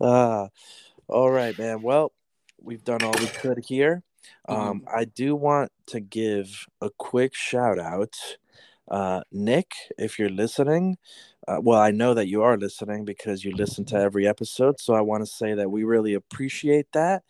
Ah, 0.00 0.44
uh, 0.44 0.48
all 1.08 1.30
right, 1.30 1.56
man. 1.58 1.80
Well, 1.80 2.12
we've 2.60 2.84
done 2.84 3.02
all 3.02 3.14
we 3.18 3.26
could 3.26 3.64
here. 3.64 4.02
Um, 4.48 4.80
mm-hmm. 4.80 4.88
I 4.94 5.04
do 5.04 5.36
want 5.36 5.70
to 5.86 6.00
give 6.00 6.66
a 6.80 6.90
quick 6.90 7.34
shout 7.34 7.78
out. 7.78 8.14
Uh, 8.88 9.22
Nick, 9.32 9.72
if 9.98 10.18
you're 10.18 10.28
listening, 10.28 10.98
Uh, 11.46 11.58
well, 11.60 11.78
I 11.78 11.90
know 11.90 12.14
that 12.14 12.26
you 12.26 12.42
are 12.42 12.56
listening 12.56 13.04
because 13.04 13.44
you 13.44 13.52
listen 13.52 13.84
to 13.86 13.96
every 13.96 14.26
episode. 14.26 14.80
So 14.80 14.94
I 14.94 15.02
want 15.02 15.26
to 15.26 15.30
say 15.30 15.52
that 15.54 15.70
we 15.70 15.84
really 15.84 16.14
appreciate 16.14 16.86
that. 16.92 17.22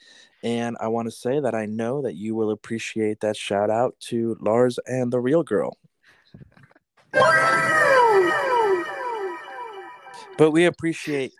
And 0.44 0.76
I 0.78 0.86
want 0.88 1.08
to 1.08 1.10
say 1.10 1.40
that 1.40 1.54
I 1.54 1.66
know 1.66 2.02
that 2.02 2.14
you 2.14 2.36
will 2.36 2.50
appreciate 2.50 3.20
that 3.20 3.36
shout 3.36 3.70
out 3.70 3.96
to 4.10 4.36
Lars 4.40 4.78
and 4.86 5.12
the 5.12 5.18
real 5.18 5.42
girl. 5.42 5.76
But 10.38 10.52
we 10.52 10.66
appreciate 10.66 11.32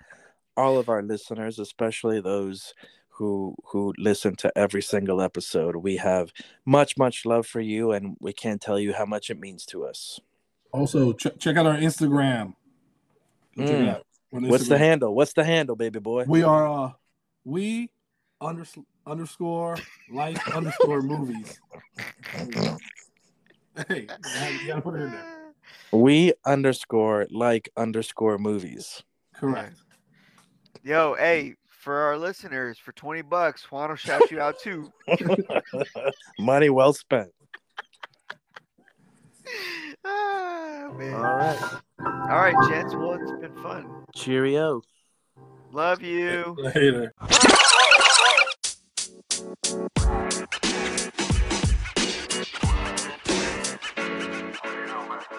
all 0.57 0.79
of 0.79 0.89
our 0.89 1.03
listeners, 1.03 1.59
especially 1.59 2.21
those 2.21 2.75
who 3.17 3.55
who 3.67 3.95
listen 3.99 4.35
to 4.37 4.57
every 4.57 4.83
single 4.83 5.21
episode. 5.21 5.77
We 5.77 5.97
have 5.99 6.33
much 6.65 6.97
much 6.97 7.25
love 7.25 7.47
for 7.47 7.61
you, 7.61 7.93
and 7.93 8.17
we 8.21 8.33
can't 8.33 8.61
tell 8.61 8.79
you 8.79 8.93
how 8.93 9.07
much 9.07 9.31
it 9.31 9.39
means 9.39 9.65
to 9.67 9.85
us. 9.85 10.21
Also, 10.73 11.13
ch- 11.13 11.39
check 11.39 11.57
out 11.57 11.67
our 11.67 11.77
Instagram. 11.77 12.55
Mm. 13.57 13.89
Out 13.89 14.07
What's 14.31 14.67
the 14.69 14.79
handle? 14.79 15.15
What's 15.15 15.33
the 15.33 15.45
handle, 15.45 15.77
baby 15.77 16.01
boy? 16.01 16.25
We 16.27 16.43
are 16.43 16.67
uh 16.67 16.91
we 17.45 17.91
under, 18.41 18.65
underscore 19.07 19.77
life 20.11 20.41
underscore 20.55 21.03
movies. 21.03 21.61
Hey, 23.89 24.07
you 24.61 24.67
gotta 24.67 24.81
put 24.83 24.95
it 24.95 25.03
in 25.03 25.11
there. 25.13 25.53
We 25.93 26.33
underscore 26.45 27.27
like 27.31 27.71
underscore 27.77 28.39
movies. 28.39 29.03
Correct. 29.35 29.77
Yo, 30.83 31.15
hey, 31.15 31.55
for 31.85 31.99
our 31.99 32.17
listeners, 32.17 32.79
for 32.79 32.93
20 32.93 33.21
bucks, 33.23 33.71
Juan 33.71 33.91
will 33.91 33.97
shout 33.97 34.31
you 34.31 34.41
out 34.41 34.59
too. 34.59 34.91
Money 36.39 36.71
well 36.71 36.95
spent. 36.95 37.31
Ah, 40.07 40.85
All 40.87 40.99
right. 40.99 41.59
All 41.99 42.39
right, 42.39 42.55
gents. 42.69 42.95
Well, 42.95 43.15
it's 43.15 43.33
been 43.41 43.55
fun. 43.63 44.05
Cheerio. 44.15 44.83
Love 45.73 46.03
you. 46.03 46.55
Later. 46.59 47.15